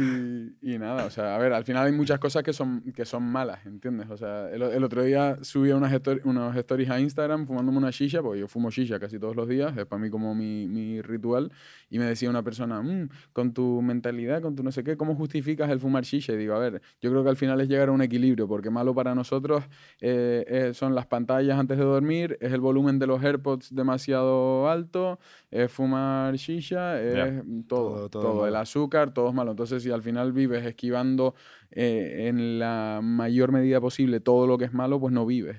Y, 0.00 0.74
y 0.74 0.78
nada, 0.78 1.06
o 1.06 1.10
sea, 1.10 1.34
a 1.34 1.38
ver, 1.38 1.52
al 1.52 1.64
final 1.64 1.86
hay 1.86 1.92
muchas 1.92 2.18
cosas 2.18 2.42
que 2.42 2.52
son, 2.52 2.82
que 2.94 3.04
son 3.04 3.22
malas, 3.24 3.64
¿entiendes? 3.66 4.08
O 4.10 4.16
sea, 4.16 4.48
el, 4.50 4.62
el 4.62 4.84
otro 4.84 5.02
día 5.02 5.36
subí 5.42 5.72
unas, 5.72 5.92
unos 6.24 6.56
stories 6.56 6.90
a 6.90 7.00
Instagram 7.00 7.46
fumándome 7.46 7.78
una 7.78 7.90
shisha, 7.90 8.22
porque 8.22 8.40
yo 8.40 8.48
fumo 8.48 8.70
shisha 8.70 8.98
casi 9.00 9.18
todos 9.18 9.34
los 9.34 9.48
días, 9.48 9.76
es 9.76 9.86
para 9.86 10.00
mí 10.00 10.08
como 10.10 10.34
mi, 10.34 10.68
mi 10.68 11.00
ritual, 11.02 11.50
y 11.90 11.98
me 11.98 12.04
decía 12.04 12.30
una 12.30 12.42
persona, 12.42 12.80
"Mm, 12.82 13.08
con 13.32 13.52
tu 13.52 13.82
mentalidad, 13.82 14.40
con 14.42 14.54
tu 14.54 14.62
no 14.62 14.70
sé 14.72 14.84
qué, 14.84 14.96
¿cómo 14.96 15.14
justificas 15.16 15.68
el 15.70 15.80
fumar 15.80 16.04
shisha? 16.04 16.32
Y 16.32 16.36
digo, 16.36 16.54
a 16.54 16.58
ver, 16.58 16.80
yo 17.00 17.10
creo 17.10 17.24
que 17.24 17.30
al 17.30 17.36
final 17.36 17.60
es 17.60 17.68
llegar 17.68 17.88
a 17.88 17.92
un 17.92 18.02
equilibrio, 18.02 18.46
porque 18.46 18.70
malo 18.70 18.94
para 18.94 19.14
nosotros 19.14 19.64
eh, 20.00 20.44
eh, 20.46 20.74
son 20.74 20.94
las 20.94 21.06
pantallas 21.06 21.58
antes 21.58 21.76
de 21.78 21.84
dormir, 21.84 22.38
es 22.40 22.52
el 22.52 22.60
volumen 22.60 22.98
de 22.98 23.06
los 23.06 23.22
AirPods 23.22 23.74
demasiado 23.74 24.68
alto, 24.68 25.18
es 25.50 25.70
fumar 25.72 26.34
shisha, 26.36 27.00
es 27.00 27.14
Ya. 27.14 27.42
todo, 27.66 27.88
Todo- 27.88 28.08
todo 28.10 28.22
todo, 28.28 28.46
el 28.46 28.56
azúcar, 28.56 29.12
todo 29.12 29.28
es 29.28 29.34
malo. 29.34 29.52
Entonces, 29.52 29.82
si 29.88 29.92
al 29.94 30.02
final 30.02 30.32
vives 30.32 30.64
esquivando 30.66 31.34
eh, 31.70 32.26
en 32.28 32.58
la 32.58 33.00
mayor 33.02 33.52
medida 33.52 33.80
posible 33.80 34.20
todo 34.20 34.46
lo 34.46 34.58
que 34.58 34.66
es 34.66 34.72
malo, 34.74 35.00
pues 35.00 35.12
no 35.12 35.24
vives 35.26 35.56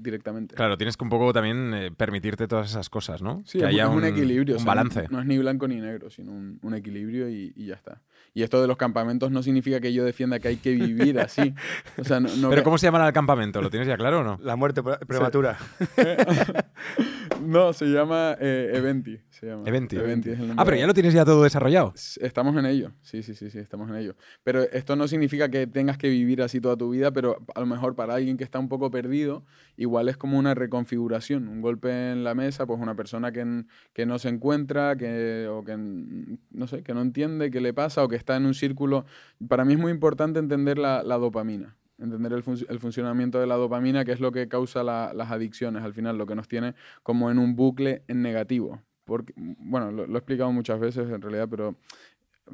directamente. 0.00 0.54
Claro, 0.54 0.76
tienes 0.78 0.96
que 0.96 1.02
un 1.04 1.10
poco 1.10 1.32
también 1.32 1.74
eh, 1.74 1.90
permitirte 1.90 2.46
todas 2.46 2.70
esas 2.70 2.88
cosas, 2.88 3.20
¿no? 3.20 3.42
Sí, 3.44 3.58
que 3.58 3.64
es, 3.64 3.64
un- 3.64 3.68
haya 3.70 3.84
es 3.84 3.90
un, 3.96 4.04
equilibrio. 4.04 4.54
o 4.54 4.58
Un 4.58 4.64
sea, 4.64 4.74
no- 4.74 4.76
balance. 4.76 5.06
No, 5.10 5.20
es 5.20 5.26
ni 5.26 5.38
blanco 5.38 5.66
ni 5.68 5.76
negro, 5.80 6.08
sino 6.08 6.32
un, 6.32 6.58
un 6.62 6.74
equilibrio 6.74 7.28
y, 7.28 7.52
y 7.56 7.66
ya 7.66 7.74
está. 7.74 8.00
Y 8.32 8.42
esto 8.44 8.60
de 8.60 8.68
los 8.68 8.76
campamentos 8.76 9.30
no 9.32 9.42
significa 9.42 9.80
que 9.80 9.92
yo 9.92 10.04
defienda 10.04 10.38
que 10.38 10.48
hay 10.48 10.56
que 10.56 10.70
vivir 10.72 11.18
así. 11.18 11.52
O 11.98 12.04
sea, 12.04 12.20
no, 12.20 12.28
no 12.36 12.48
Pero 12.48 12.60
que- 12.62 12.64
¿cómo 12.64 12.78
se 12.78 12.86
llama 12.86 13.04
el 13.06 13.12
campamento? 13.12 13.60
¿Lo 13.60 13.70
tienes 13.70 13.88
ya 13.88 13.96
claro 13.96 14.20
o 14.20 14.24
no? 14.24 14.38
La 14.42 14.54
muerte 14.56 14.82
pre- 14.82 14.98
prematura. 14.98 15.58
No, 17.40 17.72
se 17.72 17.86
llama 17.86 18.36
eh, 18.40 18.72
Eventi. 18.74 19.18
Se 19.30 19.46
llama. 19.46 19.62
Eventi. 19.66 19.96
es 19.96 20.02
el 20.02 20.48
nombre. 20.48 20.54
Ah, 20.56 20.64
pero 20.64 20.76
ya 20.76 20.86
lo 20.86 20.94
tienes 20.94 21.14
ya 21.14 21.24
todo 21.24 21.42
desarrollado. 21.42 21.92
Estamos 22.20 22.56
en 22.56 22.66
ello, 22.66 22.92
sí, 23.02 23.22
sí, 23.22 23.34
sí, 23.34 23.50
sí, 23.50 23.58
estamos 23.58 23.88
en 23.88 23.96
ello. 23.96 24.16
Pero 24.42 24.62
esto 24.62 24.96
no 24.96 25.08
significa 25.08 25.48
que 25.48 25.66
tengas 25.66 25.98
que 25.98 26.08
vivir 26.08 26.42
así 26.42 26.60
toda 26.60 26.76
tu 26.76 26.90
vida, 26.90 27.12
pero 27.12 27.38
a 27.54 27.60
lo 27.60 27.66
mejor 27.66 27.94
para 27.94 28.14
alguien 28.14 28.36
que 28.36 28.44
está 28.44 28.58
un 28.58 28.68
poco 28.68 28.90
perdido, 28.90 29.44
igual 29.76 30.08
es 30.08 30.16
como 30.16 30.38
una 30.38 30.54
reconfiguración, 30.54 31.48
un 31.48 31.60
golpe 31.60 32.12
en 32.12 32.24
la 32.24 32.34
mesa, 32.34 32.66
pues 32.66 32.80
una 32.80 32.94
persona 32.94 33.32
que, 33.32 33.64
que 33.92 34.06
no 34.06 34.18
se 34.18 34.28
encuentra, 34.28 34.96
que, 34.96 35.48
o 35.50 35.64
que, 35.64 35.76
no 35.76 36.66
sé, 36.66 36.82
que 36.82 36.94
no 36.94 37.02
entiende 37.02 37.50
qué 37.50 37.60
le 37.60 37.72
pasa, 37.72 38.02
o 38.04 38.08
que 38.08 38.16
está 38.16 38.36
en 38.36 38.46
un 38.46 38.54
círculo. 38.54 39.04
Para 39.48 39.64
mí 39.64 39.74
es 39.74 39.78
muy 39.78 39.92
importante 39.92 40.38
entender 40.38 40.78
la, 40.78 41.02
la 41.02 41.16
dopamina, 41.16 41.76
entender 41.98 42.32
el, 42.32 42.44
func- 42.44 42.66
el 42.68 42.78
funcionamiento 42.78 43.40
de 43.40 43.46
la 43.46 43.56
dopamina, 43.56 44.04
que 44.04 44.12
es 44.12 44.20
lo 44.20 44.32
que 44.32 44.48
causa 44.48 44.82
la- 44.82 45.12
las 45.14 45.30
adicciones, 45.30 45.82
al 45.82 45.94
final, 45.94 46.16
lo 46.18 46.26
que 46.26 46.34
nos 46.34 46.48
tiene 46.48 46.74
como 47.02 47.30
en 47.30 47.38
un 47.38 47.56
bucle 47.56 48.02
en 48.08 48.22
negativo. 48.22 48.80
Porque, 49.04 49.32
bueno, 49.36 49.90
lo, 49.90 50.06
lo 50.06 50.14
he 50.14 50.18
explicado 50.18 50.52
muchas 50.52 50.78
veces 50.78 51.08
en 51.10 51.20
realidad, 51.22 51.48
pero 51.50 51.74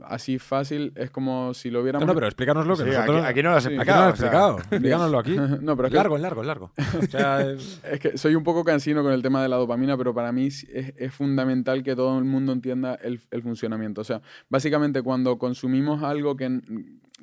así 0.07 0.39
fácil 0.41 0.93
es 0.97 1.11
como 1.11 1.55
si 1.55 1.71
lo 1.71 1.79
No, 1.79 1.85
viéramos... 1.85 2.07
no, 2.09 2.15
pero 2.15 2.27
explícanoslo. 2.27 2.77
Que 2.77 2.83
Sí, 2.85 2.91
nosotros... 2.91 3.17
aquí, 3.23 3.27
aquí 3.31 3.43
no 3.45 3.51
lo 3.51 3.57
has 3.57 3.63
Sí. 3.63 3.69
Aquí 3.69 3.77
explicado. 3.77 4.01
no 4.01 4.07
lo 4.07 4.13
has 4.13 4.15
o 4.15 4.17
sea, 4.17 4.27
explicado. 4.27 4.59
Explícanoslo 4.71 5.19
aquí. 5.19 5.37
no, 5.65 5.77
pero 5.77 5.87
es 5.89 5.93
que, 5.93 5.97
Largo, 5.97 6.17
es 6.17 6.23
largo, 6.23 6.41
es 6.41 6.47
largo. 6.47 6.73
O 6.99 7.07
sea, 7.07 7.51
es- 7.51 7.81
es 7.85 8.01
que 8.01 8.19
soy 8.19 8.35
un 8.35 8.43
poco 8.45 8.65
cansino 8.65 9.03
con 9.03 9.13
el 9.13 9.23
tema 9.23 9.43
de 9.43 9.49
la 9.49 9.57
dopamina, 9.57 9.97
pero 9.97 10.15
para 10.15 10.33
mí 10.33 10.47
es, 10.47 10.65
es 10.69 11.13
fundamental 11.15 11.83
que 11.85 11.95
todo 11.95 12.19
el 12.19 12.25
mundo 12.25 12.53
entienda 12.53 12.95
el, 12.97 13.21
el 13.31 13.43
funcionamiento. 13.43 14.01
O 14.01 14.05
sea, 14.05 14.21
básicamente 14.49 15.03
cuando 15.03 15.39
consumimos 15.39 16.03
algo 16.03 16.37
que, 16.37 16.61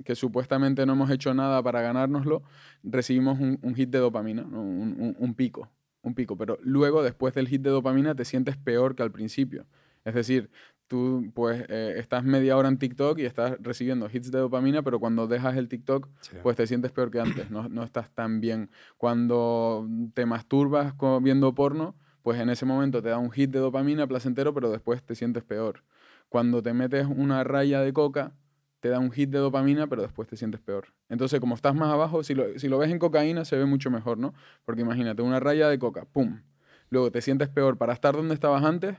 que 0.04 0.16
supuestamente 0.16 0.86
no 0.86 0.94
hemos 0.94 1.10
hecho 1.12 1.34
nada 1.34 1.62
para 1.64 1.82
ganárnoslo, 1.82 2.44
recibimos 2.84 3.40
un, 3.40 3.60
un 3.62 3.76
hit 3.76 3.90
de 3.90 4.00
dopamina, 4.00 4.44
un, 4.44 4.96
un- 5.00 5.16
un 5.18 5.34
pico, 5.36 5.70
un 6.02 6.14
pico. 6.16 6.36
Pero 6.38 6.58
luego, 6.62 7.04
después 7.04 7.34
del 7.34 7.48
hit 7.48 7.62
de 7.62 7.70
dopamina, 7.70 8.16
te 8.16 8.26
sientes 8.26 8.58
peor 8.58 8.96
que 8.96 9.04
al 9.04 9.12
principio. 9.12 9.66
Es 10.04 10.14
decir, 10.16 10.50
tú 10.88 11.32
pues 11.34 11.64
eh, 11.70 11.94
estás 11.98 12.24
media 12.24 12.58
hora 12.58 12.68
en 12.68 12.78
TikTok 12.78 13.20
y 13.20 13.26
estás 13.26 13.56
recibiendo 13.62 14.10
hits 14.12 14.30
de 14.32 14.40
dopamina, 14.40 14.82
pero 14.82 15.00
cuando 15.00 15.26
dejas 15.28 15.56
el 15.56 15.70
TikTok, 15.70 16.10
Sí. 16.22 16.36
pues 16.44 16.58
te 16.58 16.68
sientes 16.68 16.92
peor 16.92 17.12
que 17.12 17.20
antes, 17.22 17.50
no, 17.50 17.70
no 17.70 17.84
estás 17.84 18.10
tan 18.12 18.42
bien. 18.42 18.70
Cuando 18.98 19.88
te 20.14 20.26
masturbas 20.26 20.94
viendo 21.22 21.54
porno, 21.54 21.96
pues 22.24 22.40
en 22.40 22.50
ese 22.50 22.66
momento 22.66 23.02
te 23.02 23.10
da 23.10 23.18
un 23.18 23.32
hit 23.32 23.52
de 23.52 23.60
dopamina 23.60 24.08
placentero, 24.08 24.54
pero 24.54 24.70
después 24.72 25.04
te 25.04 25.16
sientes 25.16 25.44
peor. 25.44 25.84
Cuando 26.30 26.62
te 26.64 26.74
metes 26.74 27.06
una 27.08 27.44
raya 27.44 27.82
de 27.82 27.92
coca, 27.94 28.32
te 28.82 28.89
da 28.89 29.00
un 29.00 29.12
hit 29.12 29.30
de 29.30 29.38
dopamina, 29.38 29.88
pero 29.88 30.02
después 30.02 30.28
te 30.28 30.36
sientes 30.36 30.60
peor. 30.60 30.88
Entonces, 31.08 31.39
como 31.39 31.56
estás 31.56 31.76
más 31.76 31.94
abajo, 31.94 32.24
si 32.24 32.34
lo, 32.34 32.60
si 32.60 32.67
lo 32.67 32.80
ves 32.80 32.91
en 32.91 33.00
cocaína, 33.00 33.46
se 33.46 33.56
ve 33.56 33.65
mucho 33.65 33.89
mejor, 33.91 34.17
¿no? 34.17 34.34
Porque 34.65 34.82
imagínate, 34.82 35.22
una 35.22 35.39
raya 35.39 35.70
de 35.70 35.80
coca, 35.80 36.06
¡pum! 36.06 36.41
Luego 36.89 37.12
te 37.12 37.22
sientes 37.22 37.48
peor. 37.48 37.78
Para 37.78 37.94
estar 37.94 38.15
donde 38.15 38.34
estabas 38.34 38.63
antes, 38.63 38.98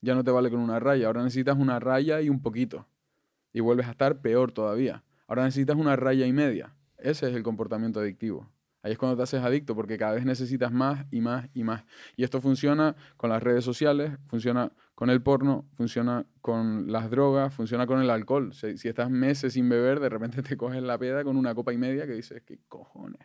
ya 0.00 0.14
no 0.14 0.22
te 0.22 0.30
vale 0.30 0.48
con 0.48 0.60
una 0.60 0.78
raya. 0.78 1.08
Ahora 1.08 1.24
necesitas 1.24 1.58
una 1.58 1.80
raya 1.80 2.22
y 2.22 2.30
un 2.30 2.40
poquito. 2.40 2.86
Y 3.52 3.60
vuelves 3.60 3.88
a 3.88 3.90
estar 3.90 4.20
peor 4.20 4.52
todavía. 4.52 5.02
Ahora 5.26 5.44
necesitas 5.44 5.76
una 5.76 5.96
raya 5.96 6.24
y 6.24 6.32
media. 6.32 6.74
Ese 6.96 7.28
es 7.28 7.34
el 7.34 7.42
comportamiento 7.42 8.00
adictivo. 8.00 8.48
Ahí 8.82 8.92
es 8.92 8.98
cuando 8.98 9.16
te 9.16 9.24
haces 9.24 9.42
adicto, 9.42 9.74
porque 9.74 9.98
cada 9.98 10.12
vez 10.12 10.24
necesitas 10.24 10.70
más 10.70 11.06
y 11.10 11.20
más 11.20 11.48
y 11.52 11.64
más. 11.64 11.84
Y 12.16 12.22
esto 12.22 12.40
funciona 12.40 12.94
con 13.16 13.30
las 13.30 13.42
redes 13.42 13.64
sociales, 13.64 14.12
funciona 14.28 14.70
con 14.96 15.10
el 15.10 15.22
porno, 15.22 15.68
funciona 15.76 16.24
con 16.40 16.90
las 16.90 17.10
drogas, 17.10 17.52
funciona 17.52 17.86
con 17.86 18.00
el 18.00 18.08
alcohol. 18.08 18.54
Si, 18.54 18.88
estás 18.88 19.10
meses 19.10 19.52
sin 19.52 19.68
beber, 19.68 20.00
de 20.00 20.08
repente 20.08 20.42
te 20.42 20.56
coges 20.56 20.82
la 20.82 20.98
peda 20.98 21.22
con 21.22 21.36
una 21.36 21.54
copa 21.54 21.74
y 21.74 21.76
media 21.76 22.06
que 22.06 22.14
dices, 22.14 22.42
¿qué 22.44 22.58
cojones? 22.66 23.20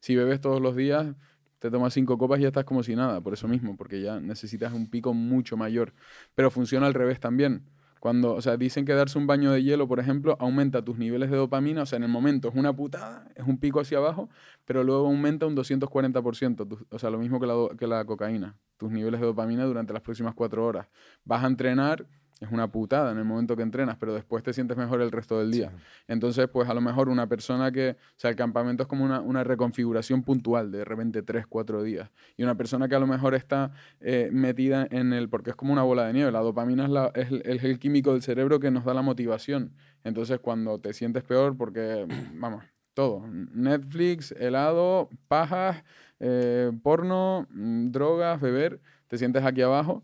Si 0.00 0.16
bebes 0.16 0.40
todos 0.40 0.60
los 0.60 0.74
días, 0.74 1.14
te 1.60 1.70
tomas 1.70 1.94
cinco 1.94 2.18
copas 2.18 2.40
y 2.40 2.42
ya 2.42 2.48
estás 2.48 2.64
como 2.64 2.82
si 2.82 2.96
nada, 2.96 3.20
por 3.20 3.34
eso 3.34 3.46
mismo, 3.46 3.76
porque 3.76 4.02
ya 4.02 4.18
necesitas 4.18 4.72
un 4.72 4.90
pico 4.90 5.14
mucho 5.14 5.56
mayor. 5.56 5.94
Pero 6.34 6.50
funciona 6.50 6.88
al 6.88 6.94
revés 6.94 7.20
también. 7.20 7.62
Cuando, 8.02 8.34
o 8.34 8.42
sea, 8.42 8.56
dicen 8.56 8.84
que 8.84 8.94
darse 8.94 9.16
un 9.16 9.28
baño 9.28 9.52
de 9.52 9.62
hielo, 9.62 9.86
por 9.86 10.00
ejemplo, 10.00 10.36
aumenta 10.40 10.82
tus 10.84 10.98
niveles 10.98 11.30
de 11.30 11.36
dopamina. 11.36 11.82
O 11.82 11.86
sea, 11.86 11.98
en 11.98 12.02
el 12.02 12.08
momento 12.08 12.48
es 12.48 12.54
una 12.56 12.74
putada, 12.74 13.28
es 13.36 13.46
un 13.46 13.58
pico 13.58 13.78
hacia 13.78 13.98
abajo, 13.98 14.28
pero 14.64 14.82
luego 14.82 15.06
aumenta 15.06 15.46
un 15.46 15.54
240%. 15.54 16.66
tu- 16.66 16.84
O 16.90 16.98
sea, 16.98 17.10
lo 17.10 17.18
mismo 17.18 17.38
que 17.38 17.46
la, 17.46 17.54
que 17.78 17.86
la 17.86 18.04
cocaína. 18.04 18.56
Tus 18.76 18.90
niveles 18.90 19.20
de 19.20 19.26
dopamina 19.26 19.64
durante 19.64 19.92
las 19.92 20.02
próximas 20.02 20.34
cuatro 20.34 20.66
horas. 20.66 20.88
Vas 21.24 21.44
a 21.44 21.46
entrenar, 21.46 22.08
es 22.42 22.50
una 22.50 22.70
putada 22.70 23.12
en 23.12 23.18
el 23.18 23.24
momento 23.24 23.56
que 23.56 23.62
entrenas, 23.62 23.96
pero 23.98 24.14
después 24.14 24.42
te 24.42 24.52
sientes 24.52 24.76
mejor 24.76 25.00
el 25.00 25.10
resto 25.12 25.38
del 25.38 25.50
día. 25.50 25.72
Entonces, 26.08 26.48
pues 26.48 26.68
a 26.68 26.74
lo 26.74 26.80
mejor 26.80 27.08
una 27.08 27.28
persona 27.28 27.70
que, 27.70 27.90
o 27.90 28.14
sea, 28.16 28.30
el 28.30 28.36
campamento 28.36 28.82
es 28.82 28.88
como 28.88 29.04
una, 29.04 29.20
una 29.20 29.44
reconfiguración 29.44 30.22
puntual, 30.24 30.70
de 30.72 30.84
repente 30.84 31.22
tres, 31.22 31.46
cuatro 31.46 31.82
días. 31.82 32.10
Y 32.36 32.42
una 32.42 32.56
persona 32.56 32.88
que 32.88 32.94
a 32.94 32.98
lo 32.98 33.06
mejor 33.06 33.34
está 33.34 33.72
eh, 34.00 34.28
metida 34.32 34.86
en 34.90 35.12
el, 35.12 35.28
porque 35.28 35.50
es 35.50 35.56
como 35.56 35.72
una 35.72 35.82
bola 35.82 36.06
de 36.06 36.12
nieve, 36.14 36.32
la 36.32 36.40
dopamina 36.40 36.84
es, 36.84 36.90
la- 36.90 37.12
es 37.14 37.30
el- 37.30 37.42
es 37.44 37.62
el 37.64 37.78
químico 37.78 38.12
del 38.12 38.22
cerebro 38.22 38.58
que 38.58 38.70
nos 38.70 38.84
da 38.84 38.92
la 38.92 39.02
motivación. 39.02 39.72
Entonces, 40.02 40.40
cuando 40.40 40.80
te 40.80 40.92
sientes 40.92 41.22
peor, 41.22 41.56
porque, 41.56 42.06
vamos, 42.34 42.64
todo, 42.94 43.24
Netflix, 43.28 44.32
helado, 44.32 45.08
pajas, 45.28 45.82
eh, 46.20 46.72
porno, 46.82 47.46
mm, 47.50 47.90
drogas, 47.90 48.40
beber, 48.40 48.80
te 49.08 49.16
sientes 49.18 49.44
aquí 49.44 49.62
abajo 49.62 50.02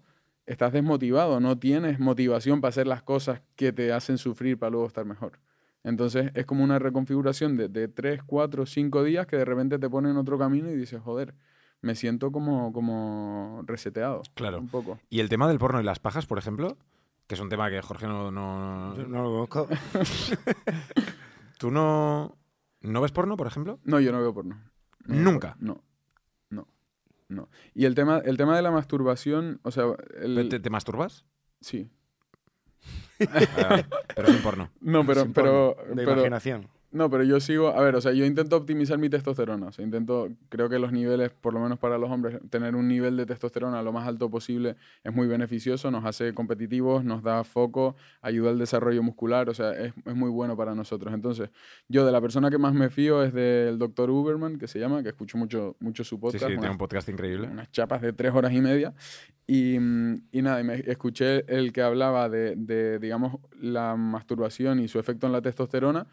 estás 0.48 0.72
desmotivado, 0.72 1.40
no 1.40 1.58
tienes 1.58 1.98
motivación 2.00 2.60
para 2.60 2.70
hacer 2.70 2.86
las 2.86 3.02
cosas 3.02 3.42
que 3.56 3.72
te 3.72 3.92
hacen 3.92 4.18
sufrir 4.18 4.58
para 4.58 4.70
luego 4.70 4.86
estar 4.86 5.04
mejor. 5.04 5.38
Entonces 5.84 6.30
es 6.34 6.44
como 6.46 6.64
una 6.64 6.78
reconfiguración 6.78 7.56
de, 7.56 7.68
de 7.68 7.88
3, 7.88 8.22
4, 8.24 8.66
5 8.66 9.04
días 9.04 9.26
que 9.26 9.36
de 9.36 9.44
repente 9.44 9.78
te 9.78 9.88
pone 9.88 10.10
en 10.10 10.16
otro 10.16 10.38
camino 10.38 10.68
y 10.70 10.76
dices, 10.76 11.00
joder, 11.00 11.34
me 11.80 11.94
siento 11.94 12.32
como, 12.32 12.72
como 12.72 13.62
reseteado. 13.64 14.22
Claro. 14.34 14.58
Un 14.58 14.68
poco. 14.68 14.98
Y 15.08 15.20
el 15.20 15.28
tema 15.28 15.46
del 15.48 15.58
porno 15.58 15.80
y 15.80 15.84
las 15.84 16.00
pajas, 16.00 16.26
por 16.26 16.38
ejemplo, 16.38 16.76
que 17.28 17.34
es 17.36 17.40
un 17.40 17.48
tema 17.48 17.70
que 17.70 17.80
Jorge 17.80 18.06
no... 18.08 18.30
no- 18.32 18.96
Yo 18.96 19.06
no 19.06 19.22
lo 19.22 19.46
conozco. 19.46 19.68
¿Tú 21.58 21.70
no, 21.70 22.36
no 22.80 23.00
ves 23.00 23.12
porno, 23.12 23.36
por 23.36 23.46
ejemplo? 23.46 23.78
No, 23.84 24.00
yo 24.00 24.12
no 24.12 24.20
veo 24.20 24.32
porno. 24.34 24.60
No 25.06 25.14
¿Nunca? 25.30 25.56
no, 25.60 25.82
no. 27.28 27.48
Y 27.74 27.84
el 27.84 27.94
tema, 27.94 28.18
el 28.24 28.36
tema 28.36 28.56
de 28.56 28.62
la 28.62 28.70
masturbación, 28.70 29.60
o 29.62 29.70
sea, 29.70 29.84
el- 30.20 30.48
¿Te, 30.48 30.60
te 30.60 30.70
masturbas? 30.70 31.24
sí. 31.60 31.90
Ah, 33.56 33.82
pero 34.14 34.28
sin 34.28 34.40
porno. 34.42 34.70
No, 34.80 35.04
pero, 35.04 35.22
Sin 35.22 35.32
pero, 35.32 35.74
porno, 35.76 35.88
de 35.94 35.96
pero, 36.04 36.12
imaginación. 36.12 36.68
No, 36.90 37.10
pero 37.10 37.22
yo 37.22 37.38
sigo, 37.38 37.68
a 37.68 37.82
ver, 37.82 37.94
o 37.96 38.00
sea, 38.00 38.12
yo 38.12 38.24
intento 38.24 38.56
optimizar 38.56 38.96
mi 38.96 39.10
testosterona, 39.10 39.66
o 39.66 39.72
sea, 39.72 39.84
intento, 39.84 40.28
creo 40.48 40.70
que 40.70 40.78
los 40.78 40.90
niveles, 40.90 41.30
por 41.30 41.52
lo 41.52 41.60
menos 41.60 41.78
para 41.78 41.98
los 41.98 42.10
hombres, 42.10 42.38
tener 42.48 42.74
un 42.74 42.88
nivel 42.88 43.14
de 43.18 43.26
testosterona 43.26 43.82
lo 43.82 43.92
más 43.92 44.08
alto 44.08 44.30
posible 44.30 44.74
es 45.04 45.12
muy 45.14 45.26
beneficioso, 45.26 45.90
nos 45.90 46.06
hace 46.06 46.32
competitivos, 46.32 47.04
nos 47.04 47.22
da 47.22 47.44
foco, 47.44 47.94
ayuda 48.22 48.48
al 48.48 48.58
desarrollo 48.58 49.02
muscular, 49.02 49.50
o 49.50 49.54
sea, 49.54 49.72
es, 49.72 49.92
es 50.06 50.14
muy 50.14 50.30
bueno 50.30 50.56
para 50.56 50.74
nosotros. 50.74 51.12
Entonces, 51.12 51.50
yo 51.88 52.06
de 52.06 52.12
la 52.12 52.22
persona 52.22 52.48
que 52.48 52.56
más 52.56 52.72
me 52.72 52.88
fío 52.88 53.22
es 53.22 53.34
del 53.34 53.78
doctor 53.78 54.08
Uberman, 54.10 54.56
que 54.58 54.66
se 54.66 54.78
llama, 54.78 55.02
que 55.02 55.10
escucho 55.10 55.36
mucho, 55.36 55.76
mucho 55.80 56.04
su 56.04 56.16
Sí, 56.16 56.20
podcast. 56.22 56.42
sí, 56.44 56.46
tiene 56.46 56.60
unas- 56.60 56.70
un 56.72 56.78
podcast 56.78 57.08
increíble. 57.10 57.48
unas 57.48 57.70
chapas 57.70 58.00
de 58.00 58.14
tres 58.14 58.32
horas 58.32 58.52
y 58.54 58.62
media. 58.62 58.94
Y, 59.46 59.76
y 59.76 60.42
nada, 60.42 60.60
y 60.60 60.64
me 60.64 60.74
escuché 60.86 61.44
el 61.54 61.72
que 61.72 61.82
hablaba 61.82 62.30
de, 62.30 62.54
de, 62.56 62.98
digamos, 62.98 63.36
la 63.60 63.94
masturbación 63.96 64.78
y 64.80 64.88
su 64.88 64.98
efecto 64.98 65.26
en 65.26 65.32
la 65.32 65.40
testosterona 65.42 66.06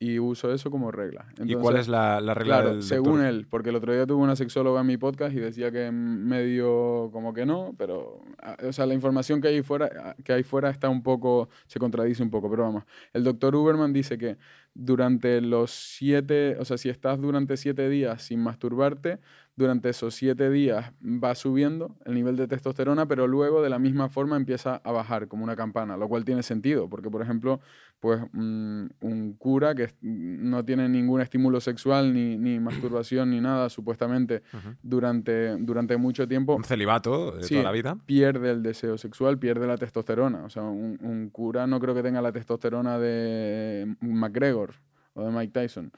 y 0.00 0.18
uso 0.20 0.52
eso 0.52 0.70
como 0.70 0.92
regla. 0.92 1.26
¿Y 1.44 1.54
cuál 1.54 1.76
es 1.76 1.88
la, 1.88 2.20
la 2.20 2.32
regla 2.34 2.60
Claro, 2.60 2.70
del 2.74 2.82
según 2.84 3.14
doctor? 3.14 3.26
él, 3.26 3.46
porque 3.50 3.70
el 3.70 3.76
otro 3.76 3.92
día 3.92 4.06
tuve 4.06 4.22
una 4.22 4.36
sexóloga 4.36 4.80
en 4.80 4.86
mi 4.86 4.96
podcast 4.96 5.34
y 5.34 5.40
decía 5.40 5.72
que 5.72 5.90
medio 5.90 7.10
como 7.12 7.32
que 7.34 7.44
no, 7.44 7.74
pero, 7.76 8.20
ah, 8.40 8.56
o 8.66 8.72
sea, 8.72 8.86
la 8.86 8.94
información 8.94 9.40
que 9.40 9.48
hay 9.48 9.62
fuera, 9.62 10.14
que 10.24 10.32
hay 10.32 10.42
fuera 10.44 10.70
está 10.70 10.88
un 10.88 11.02
poco, 11.02 11.48
se 11.66 11.78
contradice 11.80 12.22
un 12.22 12.30
poco, 12.30 12.48
pero 12.48 12.62
vamos. 12.62 12.84
El 13.12 13.24
doctor 13.24 13.54
Uberman 13.56 13.92
dice 13.92 14.18
que 14.18 14.36
durante 14.74 15.40
los 15.40 15.70
siete, 15.72 16.56
o 16.60 16.64
sea, 16.64 16.78
si 16.78 16.88
estás 16.88 17.20
durante 17.20 17.56
siete 17.56 17.88
días 17.88 18.22
sin 18.22 18.40
masturbarte, 18.40 19.18
durante 19.58 19.88
esos 19.88 20.14
siete 20.14 20.50
días 20.50 20.92
va 21.02 21.34
subiendo 21.34 21.96
el 22.06 22.14
nivel 22.14 22.36
de 22.36 22.46
testosterona, 22.46 23.06
pero 23.06 23.26
luego 23.26 23.60
de 23.60 23.68
la 23.68 23.78
misma 23.80 24.08
forma 24.08 24.36
empieza 24.36 24.76
a 24.84 24.92
bajar 24.92 25.26
como 25.26 25.42
una 25.42 25.56
campana, 25.56 25.96
lo 25.96 26.08
cual 26.08 26.24
tiene 26.24 26.42
sentido, 26.44 26.88
porque 26.88 27.10
por 27.10 27.22
ejemplo, 27.22 27.58
pues 27.98 28.20
mm, 28.32 28.86
un 29.00 29.34
cura 29.36 29.74
que 29.74 29.82
es- 29.84 29.96
no 30.00 30.64
tiene 30.64 30.88
ningún 30.88 31.20
estímulo 31.20 31.60
sexual 31.60 32.14
ni, 32.14 32.36
ni 32.38 32.60
masturbación 32.60 33.30
ni 33.30 33.40
nada, 33.40 33.68
supuestamente, 33.68 34.42
durante, 34.82 35.56
durante 35.56 35.96
mucho 35.96 36.28
tiempo, 36.28 36.54
Un 36.54 36.64
celibato 36.64 37.32
de 37.32 37.42
Sí. 37.42 37.54
toda 37.54 37.64
la 37.64 37.72
vida. 37.72 37.96
pierde 38.06 38.50
el 38.52 38.62
deseo 38.62 38.96
sexual, 38.96 39.38
pierde 39.38 39.66
la 39.66 39.76
testosterona. 39.76 40.44
O 40.44 40.50
sea, 40.50 40.62
un, 40.62 40.98
un 41.02 41.30
cura 41.30 41.66
no 41.66 41.80
creo 41.80 41.94
que 41.94 42.02
tenga 42.02 42.22
la 42.22 42.30
testosterona 42.32 42.98
de 42.98 43.96
McGregor 44.00 44.74
o 45.14 45.24
de 45.24 45.30
Mike 45.32 45.52
Tyson. 45.52 45.90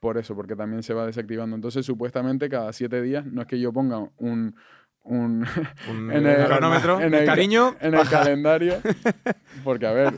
Por 0.00 0.16
eso, 0.18 0.34
porque 0.34 0.56
también 0.56 0.82
se 0.82 0.94
va 0.94 1.06
desactivando. 1.06 1.54
Entonces, 1.54 1.84
supuestamente, 1.86 2.48
cada 2.48 2.72
siete 2.72 3.02
días, 3.02 3.24
no 3.26 3.42
es 3.42 3.46
que 3.46 3.60
yo 3.60 3.72
ponga 3.72 3.98
un, 4.16 4.54
un 5.02 5.46
Un 5.90 6.10
En 6.12 6.26
el- 6.26 6.46
cronómetro. 6.46 7.00
en 7.00 7.12
el- 7.14 7.24
cariño. 7.26 7.76
en 7.80 7.94
el 7.94 8.08
calendario, 8.08 8.80
porque 9.64 9.86
a 9.86 9.92
ver, 9.92 10.14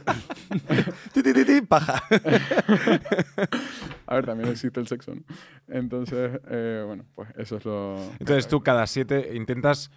paja. 1.69 2.03
a 4.07 4.15
ver, 4.15 4.27
también 4.27 4.51
existe 4.51 4.81
el 4.81 4.87
sexo, 4.87 5.15
¿no? 5.15 5.23
Entonces, 5.69 6.41
eh, 6.49 6.85
bueno, 6.87 7.05
pues 7.15 7.29
eso 7.37 7.57
es 7.57 7.65
lo... 7.65 7.97
Entonces 8.19 8.47
tú 8.49 8.63
cada 8.63 8.87
siete 8.87 9.33
intentas 9.35 9.91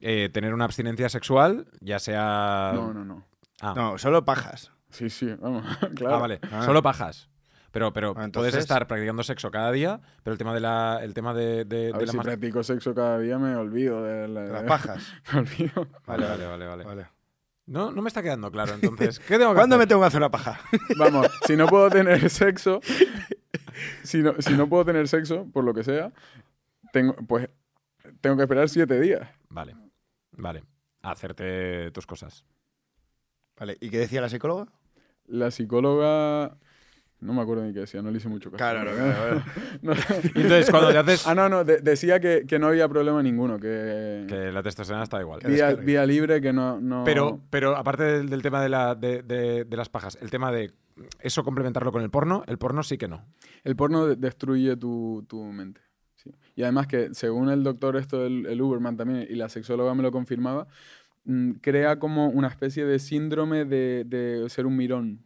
eh, 0.00 0.28
tener 0.32 0.52
una 0.54 0.64
abstinencia 0.64 1.08
sexual, 1.08 1.66
ya 1.80 1.98
sea... 1.98 2.72
No, 2.74 2.92
no, 2.92 3.04
no. 3.04 3.24
Ah, 3.60 3.74
No, 3.76 3.98
solo 3.98 4.24
pajas. 4.24 4.72
Sí, 4.90 5.08
sí, 5.08 5.32
vamos, 5.40 5.64
claro. 5.94 6.16
Ah, 6.16 6.18
vale. 6.18 6.40
Ah. 6.50 6.62
Solo 6.64 6.82
pajas. 6.82 7.29
Pero, 7.72 7.92
pero 7.92 8.14
Ah, 8.16 8.28
puedes 8.32 8.54
estar 8.54 8.86
practicando 8.88 9.22
sexo 9.22 9.50
cada 9.50 9.70
día, 9.70 10.00
pero 10.24 10.32
el 10.32 10.38
tema 10.38 10.52
de 10.54 10.60
la, 10.60 10.98
el 11.02 11.14
tema 11.14 11.32
de, 11.34 11.64
de- 11.64 11.90
A 11.90 11.92
de 11.92 11.98
ver, 11.98 12.06
la 12.06 12.10
si 12.10 12.16
mas- 12.16 12.26
practico 12.26 12.62
sexo 12.64 12.94
cada 12.94 13.18
día 13.18 13.38
me 13.38 13.54
olvido 13.54 14.02
de, 14.02 14.26
la- 14.28 14.44
Las 14.46 14.62
pajas. 14.64 15.12
me 15.32 15.38
olvido. 15.40 15.86
Vale, 16.06 16.26
vale, 16.26 16.46
vale, 16.46 16.66
vale. 16.66 16.84
Vale. 16.84 17.06
No, 17.66 17.92
no 17.92 18.02
me 18.02 18.08
está 18.08 18.22
quedando 18.22 18.50
claro, 18.50 18.74
entonces. 18.74 19.20
¿Qué 19.20 19.38
tengo 19.38 19.50
que 19.52 19.56
¿Cuándo 19.56 19.78
me 19.78 19.86
tengo 19.86 20.00
que 20.00 20.08
hacer 20.08 20.18
una 20.18 20.30
paja? 20.30 20.58
Vamos, 20.98 21.28
si 21.46 21.56
no 21.56 21.66
puedo 21.68 21.88
tener 21.90 22.28
sexo, 22.28 22.80
si 24.02 24.18
no, 24.22 24.34
si 24.40 24.54
no 24.54 24.68
puedo 24.68 24.84
tener 24.84 25.06
sexo, 25.06 25.46
por 25.52 25.62
lo 25.64 25.72
que 25.72 25.84
sea, 25.84 26.12
tengo, 26.92 27.14
pues 27.28 27.48
tengo 28.20 28.36
que 28.36 28.42
esperar 28.42 28.68
siete 28.68 28.98
días. 29.00 29.28
Vale, 29.48 29.76
vale. 30.32 30.64
A 31.02 31.12
hacerte 31.12 31.92
tus 31.92 32.06
cosas. 32.06 32.44
Vale, 33.56 33.76
¿y 33.80 33.88
qué 33.90 33.98
decía 33.98 34.20
la 34.20 34.28
psicóloga? 34.28 34.66
La 35.26 35.50
psicóloga, 35.52 36.56
no 37.20 37.32
me 37.34 37.42
acuerdo 37.42 37.64
ni 37.64 37.72
qué 37.72 37.80
decía, 37.80 38.02
no 38.02 38.10
le 38.10 38.18
hice 38.18 38.28
mucho 38.28 38.50
caso. 38.50 38.58
Claro, 38.58 38.90
claro, 38.94 39.14
claro. 39.14 39.42
No. 39.82 39.92
Entonces 40.34 40.70
cuando 40.70 40.90
te 40.92 40.98
haces... 40.98 41.26
Ah, 41.26 41.34
no, 41.34 41.48
no, 41.48 41.64
de- 41.64 41.80
decía 41.80 42.18
que, 42.20 42.44
que 42.46 42.58
no 42.58 42.68
había 42.68 42.88
problema 42.88 43.22
ninguno, 43.22 43.58
que, 43.58 44.24
Que 44.28 44.50
la 44.52 44.62
testosterona 44.62 45.04
está 45.04 45.20
igual. 45.20 45.40
Vía, 45.46 45.74
vía 45.74 46.06
libre, 46.06 46.40
que 46.40 46.52
no... 46.52 46.80
no... 46.80 47.04
Pero, 47.04 47.40
pero 47.50 47.76
aparte 47.76 48.04
del, 48.04 48.28
del 48.30 48.42
tema 48.42 48.62
de, 48.62 48.68
la, 48.68 48.94
de, 48.94 49.22
de- 49.22 49.64
de 49.64 49.76
las 49.76 49.88
pajas, 49.88 50.18
el 50.20 50.30
tema 50.30 50.50
de 50.52 50.72
eso 51.20 51.44
complementarlo 51.44 51.92
con 51.92 52.02
el 52.02 52.10
porno, 52.10 52.42
el 52.46 52.58
porno 52.58 52.82
sí 52.82 52.98
que 52.98 53.08
no. 53.08 53.24
El 53.64 53.76
porno 53.76 54.06
de- 54.06 54.16
destruye 54.16 54.76
tu, 54.76 55.24
tu 55.28 55.42
mente. 55.44 55.80
sí. 56.16 56.30
Y 56.56 56.62
además 56.62 56.86
que, 56.88 57.14
según 57.14 57.48
el 57.48 57.62
doctor 57.62 57.96
esto, 57.96 58.26
el, 58.26 58.44
el 58.46 58.60
Uberman 58.60 58.96
también, 58.96 59.26
y 59.28 59.34
la 59.34 59.48
sexóloga 59.48 59.94
me 59.94 60.02
lo 60.02 60.12
confirmaba, 60.12 60.66
mm, 61.24 61.52
crea 61.62 61.98
como 61.98 62.28
una 62.28 62.48
especie 62.48 62.84
de 62.84 62.98
síndrome 62.98 63.64
de, 63.64 64.04
de 64.06 64.44
ser 64.50 64.66
un 64.66 64.76
mirón. 64.76 65.20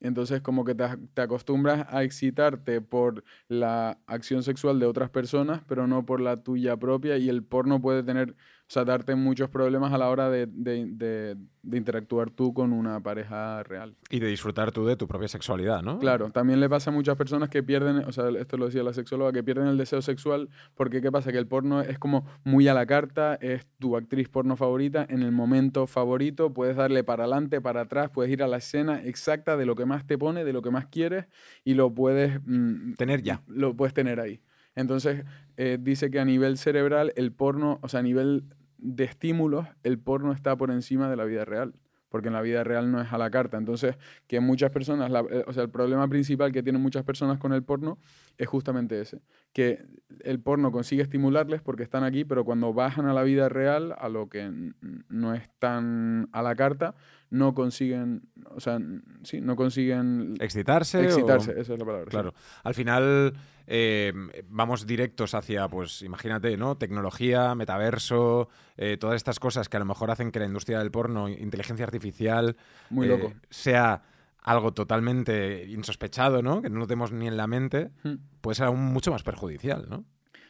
Entonces, 0.00 0.40
como 0.42 0.64
que 0.64 0.74
te, 0.74 0.84
ac- 0.84 1.08
te 1.14 1.22
acostumbras 1.22 1.86
a 1.90 2.02
excitarte 2.04 2.80
por 2.80 3.22
la 3.48 3.98
acción 4.06 4.42
sexual 4.42 4.78
de 4.80 4.86
otras 4.86 5.10
personas, 5.10 5.62
pero 5.68 5.86
no 5.86 6.06
por 6.06 6.20
la 6.20 6.42
tuya 6.42 6.76
propia, 6.76 7.18
y 7.18 7.28
el 7.28 7.42
porno 7.44 7.80
puede 7.80 8.02
tener, 8.02 8.34
o 8.70 8.72
sea, 8.72 8.84
darte 8.84 9.16
muchos 9.16 9.50
problemas 9.50 9.92
a 9.92 9.98
la 9.98 10.08
hora 10.08 10.30
de, 10.30 10.46
de- 10.46 10.86
de- 10.86 11.36
de 11.62 11.76
interactuar 11.76 12.30
tú 12.30 12.54
con 12.54 12.72
una 12.72 13.00
pareja 13.02 13.64
real. 13.64 13.96
Y 14.10 14.20
de 14.20 14.28
disfrutar 14.28 14.70
tú 14.70 14.86
de 14.86 14.94
tu 14.94 15.08
propia 15.08 15.26
sexualidad, 15.26 15.82
¿no? 15.82 15.98
Claro, 15.98 16.30
también 16.30 16.60
le 16.60 16.68
pasa 16.68 16.90
a 16.90 16.92
muchas 16.92 17.16
personas 17.16 17.48
que 17.48 17.64
pierden, 17.64 17.96
o 18.06 18.12
sea, 18.12 18.28
esto 18.38 18.56
lo 18.56 18.66
decía 18.66 18.84
la 18.84 18.92
sexóloga, 18.92 19.32
que 19.32 19.42
pierden 19.42 19.66
el 19.66 19.76
deseo 19.76 20.00
sexual 20.02 20.48
porque 20.76 21.02
¿qué 21.02 21.10
pasa? 21.10 21.32
Que 21.32 21.38
el 21.38 21.48
porno 21.48 21.80
es 21.80 21.98
como 21.98 22.24
muy 22.44 22.68
a 22.68 22.74
la 22.74 22.86
carta, 22.86 23.34
es 23.40 23.66
tu 23.80 23.96
actriz 23.96 24.28
porno 24.28 24.54
favorita, 24.56 25.04
en 25.10 25.22
el 25.22 25.32
momento 25.32 25.88
favorito, 25.88 26.54
puedes 26.54 26.76
darle 26.76 27.02
para 27.02 27.24
adelante, 27.24 27.60
para 27.60 27.80
atrás, 27.80 28.10
puedes 28.10 28.30
ir 28.32 28.40
a 28.44 28.46
la 28.46 28.58
escena 28.58 29.02
exacta 29.02 29.56
de 29.56 29.66
lo 29.66 29.74
que 29.74 29.84
más 29.84 30.06
te 30.06 30.16
pone, 30.16 30.44
de 30.44 30.52
lo 30.52 30.62
que 30.62 30.70
más 30.70 30.86
quieres 30.86 31.26
y 31.64 31.74
lo 31.74 31.92
puedes... 31.92 32.40
mm, 32.46 32.92
Tener 32.94 33.20
ya. 33.22 33.42
Lo 33.48 33.76
puedes 33.76 33.94
tener 33.94 34.20
ahí. 34.20 34.40
Entonces, 34.76 35.24
eh, 35.56 35.76
dice 35.80 36.10
que 36.12 36.20
a 36.20 36.24
nivel 36.24 36.56
cerebral, 36.56 37.12
el 37.16 37.32
porno, 37.32 37.80
o 37.82 37.88
sea, 37.88 37.98
a 38.00 38.02
nivel 38.04 38.44
de 38.82 39.04
estímulos, 39.04 39.66
el 39.82 39.98
porno 39.98 40.32
está 40.32 40.56
por 40.56 40.70
encima 40.70 41.08
de 41.08 41.16
la 41.16 41.24
vida 41.24 41.44
real. 41.44 41.74
Porque 42.08 42.26
en 42.26 42.34
la 42.34 42.42
vida 42.42 42.64
real 42.64 42.90
no 42.90 43.00
es 43.00 43.12
a 43.12 43.18
la 43.18 43.30
carta. 43.30 43.56
Entonces, 43.56 43.96
que 44.26 44.40
muchas 44.40 44.72
personas, 44.72 45.12
eh, 45.30 45.44
o 45.46 45.52
sea, 45.52 45.62
el 45.62 45.70
problema 45.70 46.08
principal 46.08 46.50
que 46.50 46.60
tienen 46.60 46.82
muchas 46.82 47.04
personas 47.04 47.38
con 47.38 47.52
el 47.52 47.62
porno 47.62 47.98
es 48.36 48.48
justamente 48.48 49.00
ese. 49.00 49.22
Que 49.52 49.86
el 50.24 50.40
porno 50.40 50.72
consigue 50.72 51.02
estimularles 51.02 51.62
porque 51.62 51.84
están 51.84 52.02
aquí, 52.02 52.24
pero 52.24 52.44
cuando 52.44 52.74
bajan 52.74 53.06
a 53.06 53.14
la 53.14 53.22
vida 53.22 53.48
real, 53.48 53.94
a 53.96 54.08
lo 54.08 54.28
que 54.28 54.72
no 55.08 55.34
es 55.34 55.48
tan 55.60 56.28
a 56.32 56.42
la 56.42 56.56
carta, 56.56 56.96
no 57.30 57.54
consiguen, 57.54 58.22
o 58.54 58.60
sea, 58.60 58.78
sí, 59.22 59.40
no 59.40 59.54
consiguen 59.56 60.34
Excitarse. 60.40 60.98
o- 60.98 61.02
excitarse. 61.02 61.52
Esa 61.58 61.74
es 61.74 61.78
la 61.78 61.84
palabra. 61.84 62.04
sí. 62.06 62.10
Claro. 62.10 62.34
Al 62.64 62.74
final 62.74 63.34
eh, 63.66 64.12
vamos 64.48 64.86
directos 64.86 65.34
hacia, 65.34 65.68
pues 65.68 66.02
imagínate, 66.02 66.56
¿no? 66.56 66.76
Tecnología, 66.76 67.54
metaverso, 67.54 68.48
eh, 68.76 68.96
todas 68.98 69.16
estas 69.16 69.38
cosas 69.38 69.68
que 69.68 69.76
a 69.76 69.80
lo 69.80 69.86
mejor 69.86 70.10
hacen 70.10 70.32
que 70.32 70.40
la 70.40 70.46
industria 70.46 70.80
del 70.80 70.90
porno, 70.90 71.28
inteligencia 71.28 71.84
artificial, 71.84 72.56
Muy 72.90 73.06
eh, 73.06 73.10
loco. 73.10 73.32
sea 73.48 74.02
algo 74.42 74.72
totalmente 74.72 75.66
insospechado, 75.68 76.42
¿no? 76.42 76.62
Que 76.62 76.70
no 76.70 76.78
lo 76.80 76.86
tenemos 76.86 77.12
ni 77.12 77.28
en 77.28 77.36
la 77.36 77.46
mente, 77.46 77.90
Hmm. 78.02 78.14
puede 78.40 78.56
ser 78.56 78.66
aún 78.66 78.80
mucho 78.80 79.10
más 79.12 79.22
perjudicial, 79.22 79.86
¿no? 79.88 80.04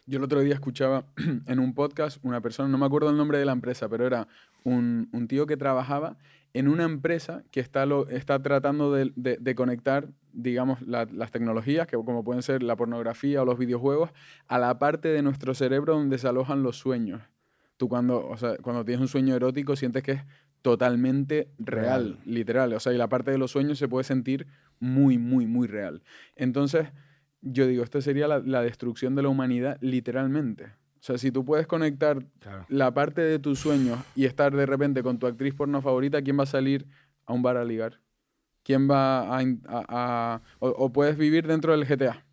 Yo 0.06 0.18
el 0.18 0.24
otro 0.24 0.40
día 0.40 0.54
escuchaba 0.54 1.04
en 1.46 1.58
un 1.58 1.74
podcast 1.74 2.18
una 2.24 2.40
persona, 2.40 2.68
no 2.68 2.78
me 2.78 2.86
acuerdo 2.86 3.10
el 3.10 3.16
nombre 3.16 3.38
de 3.38 3.44
la 3.44 3.52
empresa, 3.52 3.88
pero 3.88 4.06
era 4.06 4.28
un, 4.64 5.08
un 5.12 5.28
tío 5.28 5.46
que 5.46 5.56
trabajaba 5.56 6.16
en 6.52 6.68
una 6.68 6.84
empresa 6.84 7.44
que 7.50 7.60
está, 7.60 7.86
lo, 7.86 8.08
está 8.08 8.42
tratando 8.42 8.92
de, 8.92 9.12
de- 9.16 9.36
de 9.40 9.54
conectar, 9.54 10.08
digamos, 10.32 10.80
la- 10.82 11.06
las 11.12 11.30
tecnologías, 11.30 11.86
que 11.86 11.96
como 11.96 12.24
pueden 12.24 12.42
ser 12.42 12.62
la 12.62 12.76
pornografía 12.76 13.42
o 13.42 13.44
los 13.44 13.58
videojuegos, 13.58 14.10
a 14.48 14.58
la 14.58 14.78
parte 14.78 15.08
de 15.08 15.22
nuestro 15.22 15.54
cerebro 15.54 15.94
donde 15.94 16.18
se 16.18 16.28
alojan 16.28 16.62
los 16.62 16.76
sueños. 16.78 17.22
Tú 17.76 17.88
cuando, 17.88 18.26
o 18.26 18.36
sea, 18.36 18.56
cuando 18.58 18.84
tienes 18.84 19.00
un 19.00 19.08
sueño 19.08 19.34
erótico 19.34 19.74
sientes 19.76 20.02
que 20.02 20.12
es 20.12 20.22
totalmente 20.62 21.48
real, 21.58 22.18
literal. 22.26 22.72
O 22.74 22.80
sea, 22.80 22.92
y 22.92 22.98
la 22.98 23.08
parte 23.08 23.30
de 23.30 23.38
los 23.38 23.50
sueños 23.50 23.78
se 23.78 23.88
puede 23.88 24.04
sentir 24.04 24.46
muy, 24.78 25.18
muy, 25.18 25.46
muy 25.46 25.66
real. 25.66 26.02
Entonces, 26.36 26.88
yo 27.40 27.66
digo, 27.66 27.82
esto 27.82 28.02
sería 28.02 28.28
la, 28.28 28.40
la 28.40 28.60
destrucción 28.62 29.14
de 29.14 29.22
la 29.22 29.28
humanidad 29.30 29.78
literalmente. 29.80 30.72
O 31.00 31.02
sea, 31.02 31.16
si 31.18 31.30
tú 31.32 31.44
puedes 31.44 31.66
conectar 31.66 32.22
Claro. 32.40 32.66
la 32.68 32.92
parte 32.92 33.22
de 33.22 33.38
tus 33.38 33.58
sueños 33.58 33.98
y 34.14 34.26
estar 34.26 34.54
de 34.54 34.66
repente 34.66 35.02
con 35.02 35.18
tu 35.18 35.26
actriz 35.26 35.54
porno 35.54 35.80
favorita, 35.80 36.20
¿quién 36.22 36.38
va 36.38 36.42
a 36.42 36.46
salir 36.46 36.86
a 37.26 37.32
un 37.32 37.42
bar 37.42 37.56
a 37.56 37.64
ligar? 37.64 38.00
¿Quién 38.62 38.88
va 38.90 39.34
a... 39.36 39.42
in- 39.42 39.62
a- 39.66 39.84
a- 39.88 40.40
o, 40.58 40.68
o 40.68 40.92
puedes 40.92 41.16
vivir 41.16 41.46
dentro 41.46 41.72
del 41.72 41.86
GTA. 41.86 42.24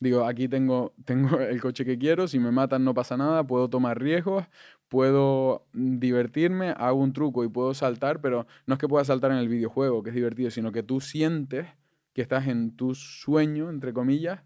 Digo, 0.00 0.24
aquí 0.26 0.48
tengo, 0.48 0.92
tengo 1.04 1.38
el 1.40 1.60
coche 1.60 1.84
que 1.84 1.96
quiero, 1.96 2.26
si 2.28 2.38
me 2.38 2.50
matan 2.50 2.84
no 2.84 2.92
pasa 2.92 3.16
nada, 3.16 3.44
puedo 3.46 3.70
tomar 3.70 4.00
riesgos, 4.00 4.44
puedo 4.88 5.66
mm, 5.72 5.98
divertirme, 5.98 6.70
hago 6.76 7.00
un 7.00 7.12
truco 7.12 7.44
y 7.44 7.48
puedo 7.48 7.72
saltar, 7.74 8.20
pero 8.20 8.46
no 8.66 8.74
es 8.74 8.80
que 8.80 8.88
pueda 8.88 9.04
saltar 9.04 9.30
en 9.30 9.38
el 9.38 9.48
videojuego, 9.48 10.02
que 10.02 10.10
es 10.10 10.14
divertido, 10.16 10.50
sino 10.50 10.72
que 10.72 10.82
tú 10.82 11.00
sientes 11.00 11.66
que 12.12 12.22
estás 12.22 12.46
en 12.48 12.74
tu 12.76 12.94
sueño, 12.94 13.70
entre 13.70 13.92
comillas, 13.92 14.40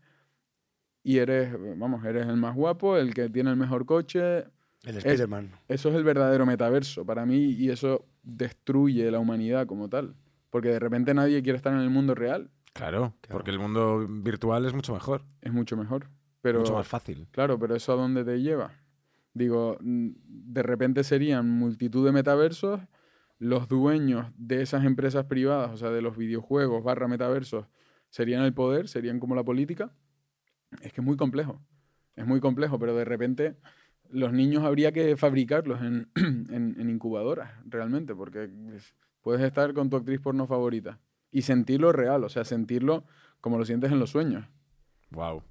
y 1.02 1.18
eres, 1.18 1.54
vamos, 1.76 2.04
eres 2.04 2.26
el 2.26 2.36
más 2.36 2.54
guapo, 2.54 2.96
el 2.96 3.14
que 3.14 3.28
tiene 3.28 3.50
el 3.50 3.56
mejor 3.56 3.86
coche. 3.86 4.44
El 4.82 4.96
Spider-Man. 4.96 5.50
Eso 5.68 5.88
es 5.90 5.94
el 5.94 6.04
verdadero 6.04 6.46
metaverso 6.46 7.04
para 7.04 7.26
mí 7.26 7.50
y 7.50 7.70
eso 7.70 8.06
destruye 8.22 9.10
la 9.10 9.18
humanidad 9.18 9.66
como 9.66 9.88
tal. 9.88 10.14
Porque 10.50 10.68
de 10.68 10.78
repente 10.78 11.14
nadie 11.14 11.42
quiere 11.42 11.56
estar 11.56 11.72
en 11.72 11.80
el 11.80 11.90
mundo 11.90 12.14
real. 12.14 12.50
Claro, 12.72 13.14
porque 13.28 13.50
el 13.50 13.58
mundo 13.58 14.06
virtual 14.08 14.64
es 14.64 14.74
mucho 14.74 14.92
mejor, 14.92 15.24
Es 15.40 15.52
mucho 15.52 15.76
mejor. 15.76 16.08
Pero, 16.40 16.60
mucho 16.60 16.74
más 16.74 16.86
fácil. 16.86 17.26
Claro, 17.30 17.58
pero 17.58 17.74
¿eso 17.74 17.92
a 17.92 17.96
dónde 17.96 18.24
te 18.24 18.40
lleva? 18.40 18.72
Digo, 19.34 19.76
de 19.80 20.62
repente 20.62 21.04
serían 21.04 21.48
multitud 21.48 22.04
de 22.04 22.12
metaversos, 22.12 22.80
los 23.38 23.68
dueños 23.68 24.26
de 24.36 24.62
esas 24.62 24.84
empresas 24.84 25.26
privadas, 25.26 25.70
o 25.72 25.76
sea, 25.76 25.90
de 25.90 26.02
los 26.02 26.16
videojuegos 26.16 26.82
barra 26.82 27.08
metaversos, 27.08 27.66
serían 28.08 28.42
el 28.42 28.54
poder, 28.54 28.88
serían 28.88 29.20
como 29.20 29.34
la 29.34 29.44
política. 29.44 29.92
Es 30.82 30.92
que 30.92 31.00
es 31.00 31.04
muy 31.04 31.16
complejo, 31.16 31.60
es 32.16 32.26
muy 32.26 32.40
complejo, 32.40 32.78
pero 32.78 32.94
de 32.94 33.04
repente 33.04 33.56
los 34.08 34.32
niños 34.32 34.64
habría 34.64 34.92
que 34.92 35.16
fabricarlos 35.16 35.80
en, 35.82 36.08
en- 36.16 36.88
incubadoras, 36.90 37.52
realmente, 37.66 38.14
porque 38.14 38.50
es- 38.74 38.94
puedes 39.22 39.42
estar 39.42 39.72
con 39.74 39.90
tu 39.90 39.96
actriz 39.96 40.20
porno 40.20 40.46
favorita 40.46 40.98
y 41.30 41.42
sentirlo 41.42 41.92
real, 41.92 42.24
o 42.24 42.28
sea, 42.28 42.44
sentirlo 42.44 43.04
como 43.40 43.58
lo 43.58 43.64
sientes 43.64 43.92
en 43.92 43.98
los 43.98 44.10
sueños. 44.10 44.46
Wow. 45.10 45.42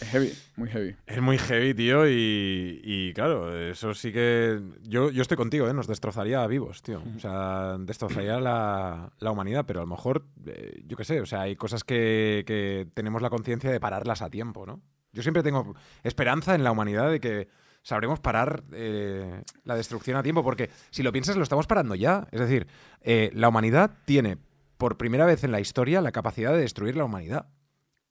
Es 0.00 0.08
heavy, 0.08 0.32
muy 0.56 0.68
heavy. 0.68 0.96
Es 1.06 1.20
muy 1.20 1.38
heavy, 1.38 1.74
tío, 1.74 2.08
y, 2.08 3.12
claro, 3.14 3.54
eso 3.56 3.92
sí 3.94 4.12
que... 4.12 4.60
Yo, 4.82 5.10
yo 5.10 5.22
estoy 5.22 5.36
contigo, 5.36 5.68
¿eh? 5.68 5.74
Nos 5.74 5.86
destrozaría 5.86 6.46
vivos, 6.46 6.82
tío. 6.82 7.02
O 7.16 7.20
sea, 7.20 7.76
destrozaría 7.78 8.40
la, 8.40 9.12
la 9.18 9.30
humanidad, 9.30 9.64
pero 9.66 9.80
a 9.80 9.82
lo 9.82 9.88
mejor, 9.88 10.24
eh, 10.46 10.82
yo 10.86 10.96
qué 10.96 11.04
sé, 11.04 11.20
o 11.20 11.26
sea, 11.26 11.42
hay 11.42 11.56
cosas 11.56 11.84
que, 11.84 12.44
que 12.46 12.88
tenemos 12.94 13.20
la 13.20 13.30
conciencia 13.30 13.70
de 13.70 13.80
pararlas 13.80 14.22
a 14.22 14.30
tiempo, 14.30 14.64
¿no? 14.66 14.80
Yo 15.12 15.22
siempre 15.22 15.42
tengo 15.42 15.74
esperanza 16.02 16.54
en 16.54 16.64
la 16.64 16.70
humanidad 16.70 17.10
de 17.10 17.20
que 17.20 17.48
sabremos 17.82 18.20
parar 18.20 18.62
eh, 18.72 19.42
la 19.64 19.74
destrucción 19.74 20.16
a 20.16 20.22
tiempo, 20.22 20.42
porque 20.42 20.70
si 20.90 21.02
lo 21.02 21.12
piensas, 21.12 21.36
lo 21.36 21.42
estamos 21.42 21.66
parando 21.66 21.94
ya. 21.94 22.26
Es 22.30 22.40
decir, 22.40 22.66
eh, 23.00 23.30
la 23.34 23.48
humanidad 23.48 23.90
tiene, 24.04 24.38
por 24.76 24.96
primera 24.96 25.26
vez 25.26 25.44
en 25.44 25.52
la 25.52 25.60
historia, 25.60 26.00
la 26.00 26.12
capacidad 26.12 26.52
de 26.52 26.60
destruir 26.60 26.96
la 26.96 27.04
humanidad. 27.04 27.48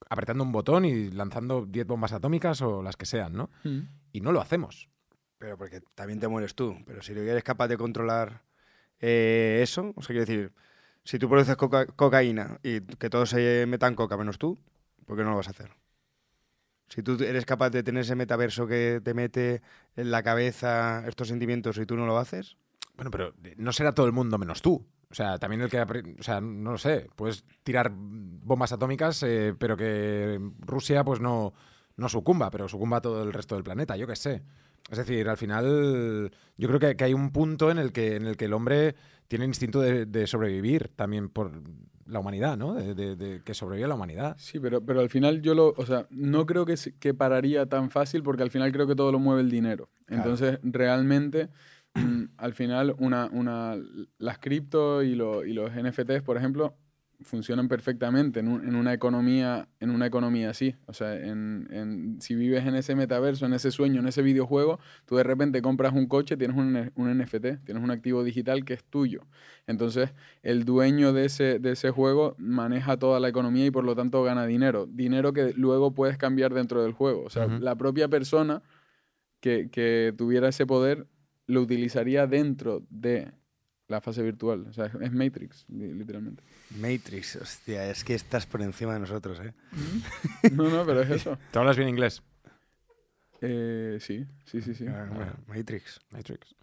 Apretando 0.10 0.44
un 0.44 0.52
botón 0.52 0.86
y 0.86 1.12
lanzando 1.12 1.66
10 1.66 1.86
bombas 1.86 2.14
atómicas 2.14 2.62
o 2.62 2.82
las 2.82 2.98
que 2.98 3.06
sean, 3.06 3.34
¿no? 3.34 3.50
Y 4.12 4.22
no 4.22 4.32
lo 4.32 4.42
hacemos. 4.42 4.90
Pero 5.38 5.58
porque 5.58 5.82
también 5.96 6.20
te 6.20 6.28
mueres 6.28 6.56
tú. 6.56 6.76
Pero 6.86 7.02
si 7.02 7.14
eres 7.14 7.44
capaz 7.44 7.68
de 7.68 7.78
controlar 7.78 8.42
eh, 9.00 9.60
eso, 9.62 9.94
o 9.96 10.02
sea, 10.02 10.08
quiero 10.08 10.26
decir, 10.26 10.54
si 11.04 11.20
tú 11.20 11.30
produces 11.30 11.56
coca- 11.56 11.86
cocaína 11.86 12.60
y 12.64 12.82
que 12.82 13.10
todos 13.10 13.30
se 13.30 13.66
metan 13.68 13.96
coca 13.96 14.18
menos 14.18 14.38
tú, 14.38 14.58
¿por 15.06 15.16
qué 15.16 15.24
no 15.24 15.30
lo 15.32 15.38
vas 15.38 15.48
a 15.48 15.52
hacer? 15.52 15.72
Si 16.90 17.04
tú 17.04 17.24
eres 17.24 17.46
capaz 17.46 17.70
de 17.70 17.84
tener 17.84 18.02
ese 18.02 18.16
metaverso 18.16 18.66
que 18.66 19.00
te 19.04 19.14
mete 19.14 19.62
en 19.96 20.10
la 20.10 20.24
cabeza 20.24 21.08
estos 21.08 21.28
sentimientos 21.28 21.78
y 21.78 21.86
tú 21.86 21.96
no 21.96 22.06
lo 22.08 22.18
haces, 22.18 22.58
Bueno, 22.96 23.12
pero 23.12 23.34
no 23.58 23.72
será 23.72 23.94
todo 23.94 24.08
el 24.08 24.12
mundo 24.12 24.38
menos 24.38 24.62
tú. 24.62 24.86
O 25.12 25.16
sea, 25.16 25.38
también 25.40 25.62
el 25.62 25.70
que... 25.70 25.82
O 25.82 26.24
sea, 26.24 26.40
no 26.42 26.72
lo 26.72 26.78
sé. 26.78 27.08
Puedes 27.16 27.44
tirar 27.64 27.92
bombas 27.94 28.72
atómicas, 28.72 29.24
eh, 29.24 29.56
pero 29.58 29.76
que 29.76 30.40
Rusia 30.60 31.04
pues 31.04 31.20
no, 31.20 31.54
no 31.98 32.10
sucumba, 32.10 32.50
pero 32.52 32.68
sucumba 32.68 33.02
todo 33.02 33.24
el 33.24 33.34
resto 33.34 33.56
del 33.56 33.64
planeta, 33.64 33.98
yo 33.98 34.06
qué 34.08 34.16
sé. 34.16 34.44
Es 34.90 34.98
decir, 34.98 35.28
al 35.30 35.38
final 35.38 36.32
yo 36.58 36.68
creo 36.68 36.80
que, 36.80 36.96
que 36.96 37.04
hay 37.04 37.14
un 37.14 37.32
punto 37.32 37.70
en 37.72 37.78
el 37.78 37.92
que, 37.92 38.16
en 38.16 38.26
el 38.26 38.38
que 38.38 38.46
el 38.46 38.54
hombre 38.54 38.96
tiene 39.28 39.46
instinto 39.46 39.80
de, 39.82 40.06
de 40.06 40.26
sobrevivir 40.28 40.90
también 40.96 41.30
por 41.30 41.52
la 42.08 42.20
humanidad, 42.20 42.58
¿no? 42.58 42.74
De, 42.74 42.96
de- 42.96 43.16
de 43.16 43.42
que 43.44 43.54
sobreviva 43.54 43.88
la 43.88 43.94
humanidad. 43.94 44.36
Sí, 44.40 44.60
pero, 44.60 44.84
pero 44.84 45.00
al 45.00 45.10
final 45.10 45.44
yo 45.44 45.54
lo, 45.54 45.76
o 45.78 45.86
sea, 45.86 46.08
no 46.10 46.48
creo 46.48 46.66
que, 46.66 46.74
que 47.00 47.14
pararía 47.14 47.68
tan 47.68 47.92
fácil 47.92 48.24
porque 48.24 48.42
al 48.42 48.50
final 48.50 48.72
creo 48.72 48.88
que 48.88 48.96
todo 48.96 49.12
lo 49.12 49.20
mueve 49.20 49.42
el 49.42 49.52
dinero. 49.52 49.90
Claro. 50.06 50.24
Entonces, 50.24 50.60
realmente, 50.64 51.50
al 52.38 52.54
final, 52.54 52.96
una, 53.00 53.28
una, 53.32 53.76
las 54.18 54.38
cripto 54.40 55.04
y, 55.04 55.16
lo- 55.16 55.46
y 55.46 55.54
los 55.54 55.72
NFTs, 55.76 56.22
por 56.24 56.38
ejemplo, 56.38 56.76
funcionan 57.22 57.68
perfectamente 57.68 58.40
en, 58.40 58.48
un- 58.48 58.66
en 58.66 58.76
una 58.78 58.94
economía, 58.94 59.68
en 59.82 59.90
una 59.90 60.06
economía 60.06 60.52
así. 60.52 60.76
O 60.86 60.94
sea, 60.94 61.16
en, 61.16 61.68
en- 61.70 62.22
si 62.22 62.34
vives 62.34 62.66
en 62.66 62.76
ese 62.76 62.96
metaverso, 62.96 63.46
en 63.46 63.52
ese 63.52 63.72
sueño, 63.72 64.00
en 64.00 64.08
ese 64.08 64.22
videojuego, 64.22 64.80
tú 65.06 65.18
de 65.18 65.24
repente 65.24 65.62
compras 65.62 65.92
un 65.92 66.08
coche, 66.08 66.38
tienes 66.38 66.56
un, 66.56 66.92
un 66.96 67.10
NFT, 67.22 67.66
tienes 67.66 67.84
un 67.84 67.92
activo 67.92 68.24
digital 68.24 68.64
que 68.64 68.74
es 68.76 68.86
tuyo. 68.86 69.28
Entonces, 69.68 70.12
el 70.44 70.64
dueño 70.64 71.12
de 71.12 71.26
ese, 71.26 71.60
de 71.60 71.74
ese 71.74 71.92
juego 71.92 72.36
maneja 72.38 72.96
toda 72.98 73.20
la 73.20 73.28
economía 73.28 73.66
y 73.66 73.72
por 73.72 73.84
lo 73.84 73.96
tanto 73.98 74.24
gana 74.24 74.46
dinero. 74.46 74.88
Dinero 74.90 75.34
que 75.34 75.52
luego 75.58 75.94
puedes 75.94 76.18
cambiar 76.18 76.54
dentro 76.54 76.82
del 76.84 76.94
juego. 76.94 77.24
O 77.26 77.30
sea, 77.30 77.48
la 77.60 77.76
propia 77.76 78.08
persona 78.08 78.62
que, 79.42 79.70
que 79.70 80.14
tuviera 80.18 80.48
ese 80.48 80.66
poder 80.66 81.06
lo 81.50 81.62
utilizaría 81.62 82.26
dentro 82.28 82.86
de 82.90 83.32
la 83.88 84.02
fase 84.02 84.22
virtual. 84.24 84.68
O 84.70 84.74
sea, 84.74 84.86
es- 85.02 85.12
Matrix, 85.12 85.66
li- 85.70 85.94
literalmente. 85.94 86.44
Matrix, 86.80 87.36
hostia, 87.38 87.90
es 87.90 88.04
que 88.04 88.14
estás 88.14 88.46
por 88.46 88.62
encima 88.62 88.94
de 88.94 89.00
nosotros, 89.00 89.40
¿eh? 89.40 89.54
No, 90.52 90.70
no, 90.70 90.86
pero 90.86 91.02
es 91.02 91.10
eso. 91.10 91.38
¿Te 91.52 91.60
hablas 91.60 91.76
bien 91.78 91.90
inglés? 91.90 92.22
Eh, 93.42 93.98
sí, 94.00 94.26
sí, 94.46 94.62
sí, 94.62 94.76
sí. 94.76 94.86
Ah, 94.88 95.08
bueno, 95.12 95.34
Matrix. 95.48 96.00
Matrix. 96.12 96.56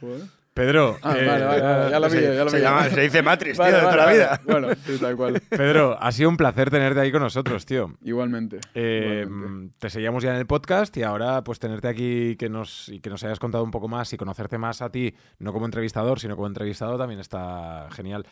Joder. 0.00 0.28
Pedro. 0.56 0.96
Ah, 1.02 1.14
eh, 1.18 1.26
vale, 1.26 1.44
vale, 1.44 1.60
vale, 1.62 1.90
ya 1.90 2.00
lo 2.00 2.08
se, 2.08 2.16
pillo, 2.18 2.32
ya 2.32 2.44
lo 2.44 2.50
se 2.50 2.56
pillo. 2.56 2.68
llama- 2.70 2.88
se 2.88 3.00
dice 3.02 3.22
Matrix, 3.22 3.56
tío, 3.58 3.66
de 3.66 3.72
toda 3.72 3.96
la 3.96 4.06
vida. 4.10 4.40
Bueno, 4.46 4.68
sí, 4.86 4.96
tal 4.98 5.14
cual. 5.14 5.38
Pedro, 5.50 5.98
ha 6.00 6.10
sido 6.12 6.30
un 6.30 6.38
placer 6.38 6.70
tenerte 6.70 6.98
ahí 6.98 7.12
con 7.12 7.20
nosotros, 7.20 7.66
tío. 7.66 7.92
Igualmente. 8.02 8.60
Eh, 8.74 9.24
igualmente. 9.26 9.76
te 9.78 9.90
seguíamos 9.90 10.22
ya 10.22 10.30
en 10.30 10.36
el 10.36 10.46
podcast 10.46 10.96
y 10.96 11.02
ahora 11.02 11.44
pues 11.44 11.58
tenerte 11.58 11.88
aquí 11.88 12.36
que 12.36 12.48
nos, 12.48 12.88
y 12.88 13.00
que 13.00 13.10
nos 13.10 13.22
hayas 13.22 13.38
contado 13.38 13.64
un 13.64 13.70
poco 13.70 13.86
más 13.86 14.10
y 14.14 14.16
conocerte 14.16 14.56
más 14.56 14.80
a 14.80 14.88
ti, 14.90 15.14
no 15.38 15.52
como 15.52 15.66
entrevistador, 15.66 16.18
sino 16.20 16.36
como 16.36 16.46
entrevistado, 16.48 16.96
también 16.96 17.20
está 17.20 17.88
genial. 17.92 18.26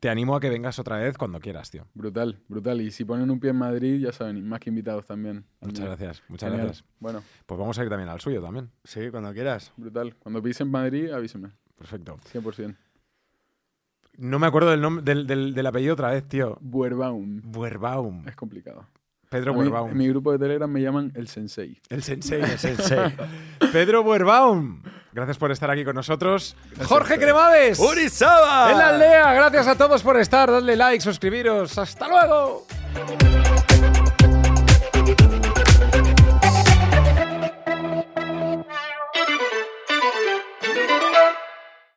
Te 0.00 0.10
animo 0.10 0.36
a 0.36 0.40
que 0.40 0.50
vengas 0.50 0.78
otra 0.78 0.98
vez 0.98 1.16
cuando 1.16 1.40
quieras, 1.40 1.70
tío. 1.70 1.86
Brutal, 1.94 2.38
brutal. 2.48 2.80
Y 2.82 2.90
si 2.90 3.04
ponen 3.04 3.30
un 3.30 3.40
pie 3.40 3.50
en 3.50 3.56
Madrid, 3.56 3.98
ya 4.00 4.12
saben, 4.12 4.46
más 4.46 4.60
que 4.60 4.68
invitados 4.70 5.06
también. 5.06 5.44
Muchas 5.60 5.80
mío. 5.80 5.88
gracias, 5.88 6.22
muchas 6.28 6.50
Genial. 6.50 6.66
gracias. 6.66 6.84
Bueno, 7.00 7.22
Pues 7.46 7.58
vamos 7.58 7.78
a 7.78 7.82
ir 7.82 7.88
también 7.88 8.10
al 8.10 8.20
suyo 8.20 8.42
también. 8.42 8.70
Sí, 8.84 9.10
cuando 9.10 9.32
quieras. 9.32 9.72
brutal. 9.76 10.14
Cuando 10.18 10.42
pisen 10.42 10.70
Madrid, 10.70 11.10
avíseme. 11.10 11.50
Perfecto. 11.76 12.18
100%. 12.32 12.76
No 14.18 14.38
me 14.38 14.46
acuerdo 14.46 14.70
del, 14.70 14.80
nombre 14.80 15.02
del, 15.04 15.26
del- 15.26 15.54
del 15.54 15.66
apellido 15.66 15.94
otra 15.94 16.10
vez, 16.10 16.26
tío. 16.28 16.56
Buerbaum. 16.60 17.40
Buerbaum. 17.44 18.26
Es 18.28 18.36
complicado. 18.36 18.86
Pedro 19.28 19.52
mí- 19.52 19.60
Buerbaum. 19.60 19.90
en 19.90 19.96
mi 19.96 20.08
grupo 20.08 20.32
de 20.32 20.38
Telegram 20.38 20.70
me 20.70 20.80
llaman 20.80 21.12
el 21.14 21.28
Sensei. 21.28 21.80
El 21.88 22.02
sensei. 22.02 22.42
El 22.42 22.58
sensei. 22.58 23.14
Pedro 23.72 24.02
Buerbaum. 24.02 24.82
Gracias 25.12 25.38
por 25.38 25.50
estar 25.50 25.70
aquí 25.70 25.84
con 25.84 25.94
nosotros. 25.96 26.56
Jorge. 26.84 27.18
Cremades. 27.18 27.78
¡Urizaba! 27.80 28.70
En 28.70 28.78
la 28.78 28.88
aldea. 28.90 29.32
Gracias 29.32 29.66
a 29.66 29.74
todos 29.76 30.02
por 30.02 30.18
estar. 30.18 30.50
Dadle 30.50 30.76
like, 30.76 31.00
suscribiros. 31.00 31.76
Hasta 31.78 32.06
luego. 32.08 32.66